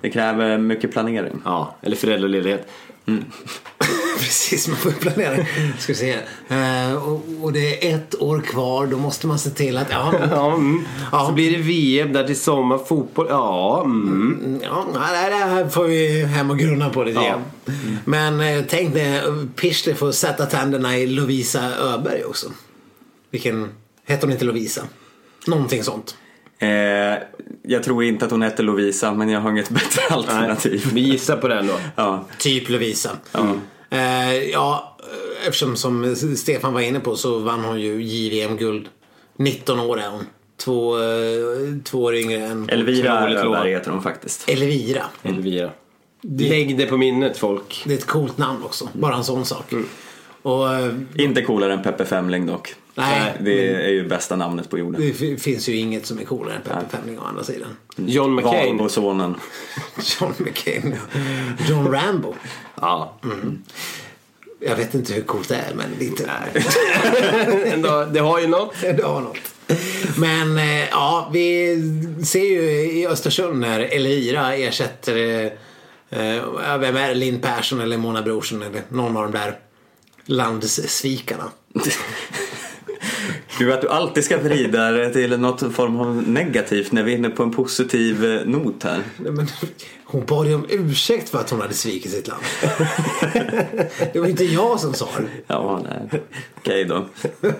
[0.00, 1.42] det kräver mycket planering.
[1.44, 2.68] Ja, eller föräldraledighet.
[4.18, 5.46] Precis, man får planera.
[5.78, 6.18] Ska se.
[6.48, 8.86] Eh, och, och det är ett år kvar.
[8.86, 9.86] Då måste man se till att...
[9.90, 10.84] Ja, Ja, mm.
[11.12, 11.26] Ja.
[11.26, 13.26] Så blir det VM där till sommar, fotboll.
[13.30, 14.60] Ja, mm.
[14.62, 17.28] ja nej, det här får vi hem och grunna på lite Ja.
[17.28, 17.42] grann.
[18.04, 22.46] Men eh, tänk när Pirste får sätta tänderna i Lovisa Öberg också.
[23.30, 23.68] Vilken...
[24.06, 24.82] Hette hon inte Lovisa?
[25.46, 26.16] Någonting sånt.
[26.62, 27.18] Eh,
[27.62, 30.90] jag tror inte att hon heter Lovisa, men jag har inget bättre alternativ.
[30.92, 31.74] Vi gissar på den då.
[31.96, 33.10] Ja, Typ Lovisa.
[33.90, 34.96] Eh, ja,
[35.46, 38.88] eftersom som Stefan var inne på så vann hon ju JVM-guld.
[39.36, 40.26] 19 år är hon.
[40.56, 41.02] Två, eh,
[41.84, 43.30] två år yngre än Elvira.
[43.40, 44.48] Öberg heter hon faktiskt.
[44.48, 45.02] Elvira.
[45.22, 45.70] Elvira.
[46.22, 47.82] Lägg det på minnet folk.
[47.86, 48.88] Det är ett coolt namn också.
[48.92, 49.64] Bara en sån sak.
[50.42, 52.74] Och eh, Inte coolare än Peppe Femling dock.
[52.94, 55.00] nej, Det är ju bästa namnet på jorden.
[55.00, 57.68] det finns ju inget som är coolare än Peppe Femling å andra sidan.
[57.96, 58.76] John McCain.
[58.78, 59.34] Valbo-sonen.
[60.20, 60.96] John McCain.
[61.68, 62.34] John Rambo.
[62.80, 63.18] Ja.
[64.60, 66.30] Jag vet inte hur coolt det är men lite.
[67.72, 68.74] Ändå, det har ju något.
[68.80, 69.38] Det har något.
[70.18, 71.76] Men eh, ja, vi
[72.24, 75.16] ser ju i Östersund när Elvira ersätter
[76.10, 77.14] eh, eh, vem är det?
[77.14, 79.58] Linn Persson eller Mona Brorsson eller någon av de där
[80.26, 81.52] landssvikarna.
[83.62, 87.16] Du, att du alltid ska vrida det till något form av negativt när vi är
[87.16, 89.02] inne på en positiv eh, not här.
[89.16, 89.46] Nej, Men,
[90.04, 92.42] hon bad ju om ursäkt för att hon hade svikit sitt land.
[94.12, 95.24] Det var inte jag som sa det.
[95.46, 96.22] Ja, nej.
[96.56, 97.06] Okej då.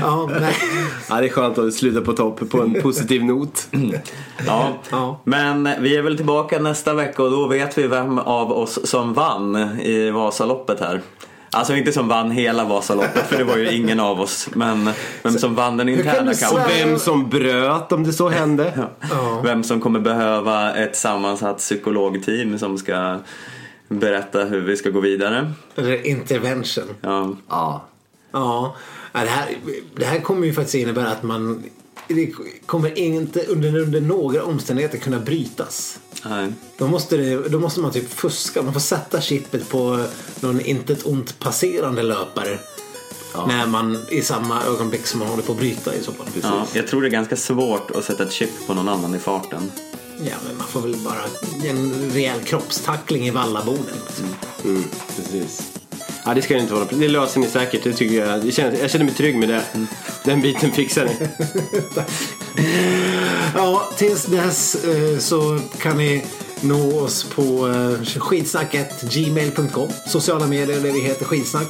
[0.00, 0.54] Ja, nej.
[1.08, 3.68] Ja, det är skönt att sluta på topp på en positiv not.
[4.46, 4.68] Ja.
[4.90, 5.20] Ja.
[5.24, 9.14] Men vi är väl tillbaka nästa vecka och då vet vi vem av oss som
[9.14, 11.00] vann i Vasaloppet här.
[11.54, 14.48] Alltså inte som vann hela Vasaloppet för det var ju ingen av oss.
[14.54, 14.90] Men
[15.22, 16.62] vem som vann den kan interna kampen.
[16.62, 18.88] Och vem som bröt om det så hände.
[19.44, 23.18] Vem som kommer behöva ett sammansatt psykologteam som ska
[23.88, 25.52] berätta hur vi ska gå vidare.
[25.76, 26.84] Eller intervention.
[27.00, 27.36] Ja.
[27.48, 27.84] Ja.
[28.32, 28.76] Ja,
[29.12, 29.48] ja, det här,
[29.96, 31.64] det här kommer ju faktiskt innebära att man
[32.08, 32.32] det
[32.66, 35.98] kommer inte under, under några omständigheter kunna brytas.
[36.24, 36.52] Nej.
[36.78, 38.62] Då måste, det, då måste man typ fuska.
[38.62, 40.04] Man får sätta chippet på
[40.40, 42.58] någon intet ont passerande löpare.
[43.46, 46.26] När man i samma ögonblick som man håller på att bryta i så fall.
[46.42, 49.18] Ja, jag tror det är ganska svårt att sätta ett chip på någon annan i
[49.18, 49.72] farten.
[50.18, 51.24] Ja, men man får väl bara
[51.70, 53.96] en rejäl kroppstackling i vallaboden.
[54.06, 54.26] Liksom.
[54.64, 54.84] Mm,
[55.16, 55.71] precis.
[56.24, 56.84] Ja, det ska det inte vara.
[56.90, 57.84] Det löser ni säkert.
[57.84, 58.46] Det tycker jag.
[58.46, 59.62] Jag känner, jag känner mig trygg med det.
[60.24, 61.28] Den biten fixar ni.
[63.54, 66.24] Ja, tills dess eh, så kan ni
[66.60, 71.68] nå oss på eh, skidsnacket gmail.com Sociala medier där vi heter Skidsnack.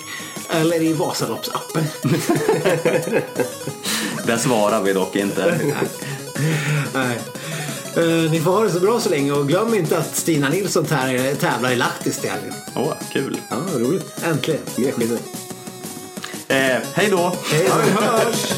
[0.50, 1.84] Eller i Vasaloppsappen.
[4.26, 5.60] Där svarar vi dock inte.
[6.94, 7.18] Nej.
[7.96, 10.84] Eh, Ni får ha det så bra så länge och glöm inte att Stina Nilsson
[10.84, 12.54] tä- tävlar i Lahtis till helgen.
[12.76, 13.38] Åh, kul.
[13.48, 14.14] Ja, roligt.
[14.24, 14.60] Äntligen.
[14.76, 15.18] Mer skidor.
[16.48, 16.56] Eh,
[16.94, 17.36] hej då!
[17.50, 17.74] Hej då.
[17.84, 18.52] Vi hörs!